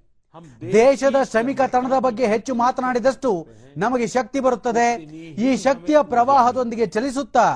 ದೇಶದ 0.72 1.16
ಶ್ರಮಿಕ 1.30 1.60
ತಣದ 1.66 1.98
ಬಗ್ಗೆ 1.98 2.26
ಹೆಚ್ಚು 2.26 2.55
ಮಾತನಾಡಿದಷ್ಟು 2.55 3.30
ನಮಗೆ 3.76 4.06
ಶಕ್ತಿ 4.06 4.40
ಬರುತ್ತದೆ. 4.40 4.94
ಈ 5.46 5.56
ಶಕ್ತಿಯ 5.56 5.98
ಪ್ರವಾಹದೊಂದಿಗೆ 6.02 6.86
ಚಲಿಸುತ್ತಾ 6.86 7.46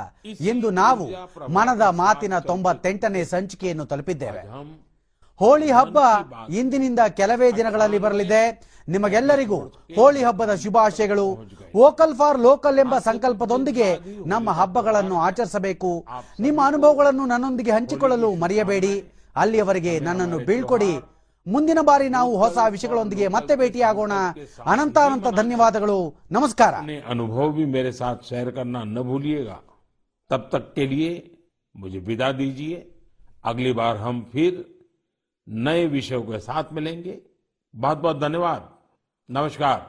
ಇಂದು 0.40 0.70
ನಾವು 0.70 1.04
ಮನದ 1.52 1.80
ಮಾತಿನ 1.80 2.38
ತೊಂಬತ್ತೆಂಟನೇ 2.38 3.24
ಸಂಚಿಕೆಯನ್ನು 3.24 3.84
ತಲುಪಿದ್ದೇವೆ. 3.84 4.42
ಹೋಳಿ 5.36 5.70
ಹಬ್ಬ 5.70 5.98
ಇಂದಿನಿಂದ 6.50 6.98
ಕೆಲವೇ 7.08 7.52
ದಿನಗಳಲ್ಲಿ 7.52 7.98
ಬರಲಿದೆ. 7.98 8.42
ನಿಮಗೆಲ್ಲರಿಗೂ 8.88 9.58
ಹೋಳಿ 9.96 10.24
ಹಬ್ಬದ 10.24 10.54
ಶುಭಾಶಯಗಳು. 10.54 11.26
ವೋಕಲ್ 11.76 12.14
ಫಾರ್ 12.14 12.38
ಲೋಕಲ್ 12.38 12.78
ಎಂಬ 12.78 12.98
ಸಂಕಲ್ಪದೊಂದಿಗೆ 12.98 13.98
ನಮ್ಮ 14.26 14.50
ಹಬ್ಬಗಳನ್ನು 14.50 15.16
ಆಚರಿಸಬೇಕು. 15.20 16.06
ನಿಮ್ಮ 16.40 16.60
ಅನುಭವಗಳನ್ನು 16.66 17.26
ನನ್ನೊಂದಿಗೆ 17.26 17.70
ಹಂಚಿಕೊಳ್ಳಲು 17.70 18.34
ಮರೆಯಬೇಡಿ. 18.34 18.94
ಅಲ್ಲಿಯವರೆಗೆ 19.36 20.00
ನನ್ನನ್ನು 20.00 20.38
ಬೀಳ್ಕೊಡಿ. 20.38 20.92
ಮುಂದಿನ 21.45 21.79
ಬಾರಿ 21.89 22.07
ನಾವು 22.15 22.31
ಹೊಸ 22.41 22.57
ವಿಷಯಗಳೊಂದಿಗೆ 22.73 23.27
ಮತ್ತೆ 23.35 23.53
ಭೇಟಿಯಾಗೋಣ 23.59 24.13
ಅನಂತಾನಂತ 24.71 25.27
ಧನ್ಯವಾದಗಳು 25.41 25.97
ನಮಸ್ಕಾರ 26.37 26.73
अपने 26.79 26.97
अनुभव 27.13 27.47
भी 27.57 27.65
मेरे 27.75 27.91
साथ 27.93 28.17
शेयर 28.29 28.47
करना 28.57 28.81
न 28.87 29.03
भूलिएगा 29.09 29.57
तब 30.31 30.41
तक 30.53 30.63
के 30.75 30.85
लिए 30.87 31.11
मुझे 31.75 31.99
विदा 32.07 32.29
दीजिए 32.39 32.77
अगली 33.45 33.71
बार 33.73 33.95
हम 33.97 34.17
फिर 34.33 34.51
नए 35.47 35.83
विषयों 35.89 36.21
के 36.23 36.39
साथ 36.41 36.65
मिलेंगे 36.73 37.15
बहुत 37.73 37.97
बहुत 37.97 38.17
धन्यवाद 38.19 38.61
नमस्कार 39.29 39.79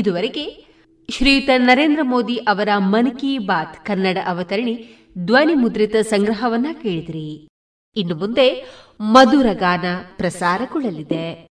ಇದುವರೆಗೆ 0.00 0.64
ಶ್ರೀಯುತ 1.10 1.50
ನರೇಂದ್ರ 1.56 2.02
ಮೋದಿ 2.02 2.36
ಅವರ 2.36 2.68
ಮನ್ 2.78 3.18
ಕಿ 3.18 3.38
ಬಾತ್ 3.38 3.86
ಕನ್ನಡ 3.86 4.18
ಅವತರಣಿ 4.26 4.88
ಧ್ವನಿ 5.18 5.54
ಮುದ್ರಿತ 5.54 5.96
ಸಂಗ್ರಹವನ್ನ 5.96 6.66
ಕೇಳಿದ್ರಿ. 6.82 7.48
ಇನ್ನು 7.96 8.14
ಮುಂದೆ 8.14 8.64
ಮಧುರ 9.00 9.46
ಗಾನ 9.52 9.84
ಪ್ರಸಾರಗೊಳ್ಳಲಿದೆ. 10.16 11.48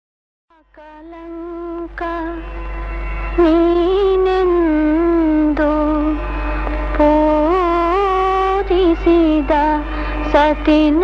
ಸತಿನ 10.31 11.03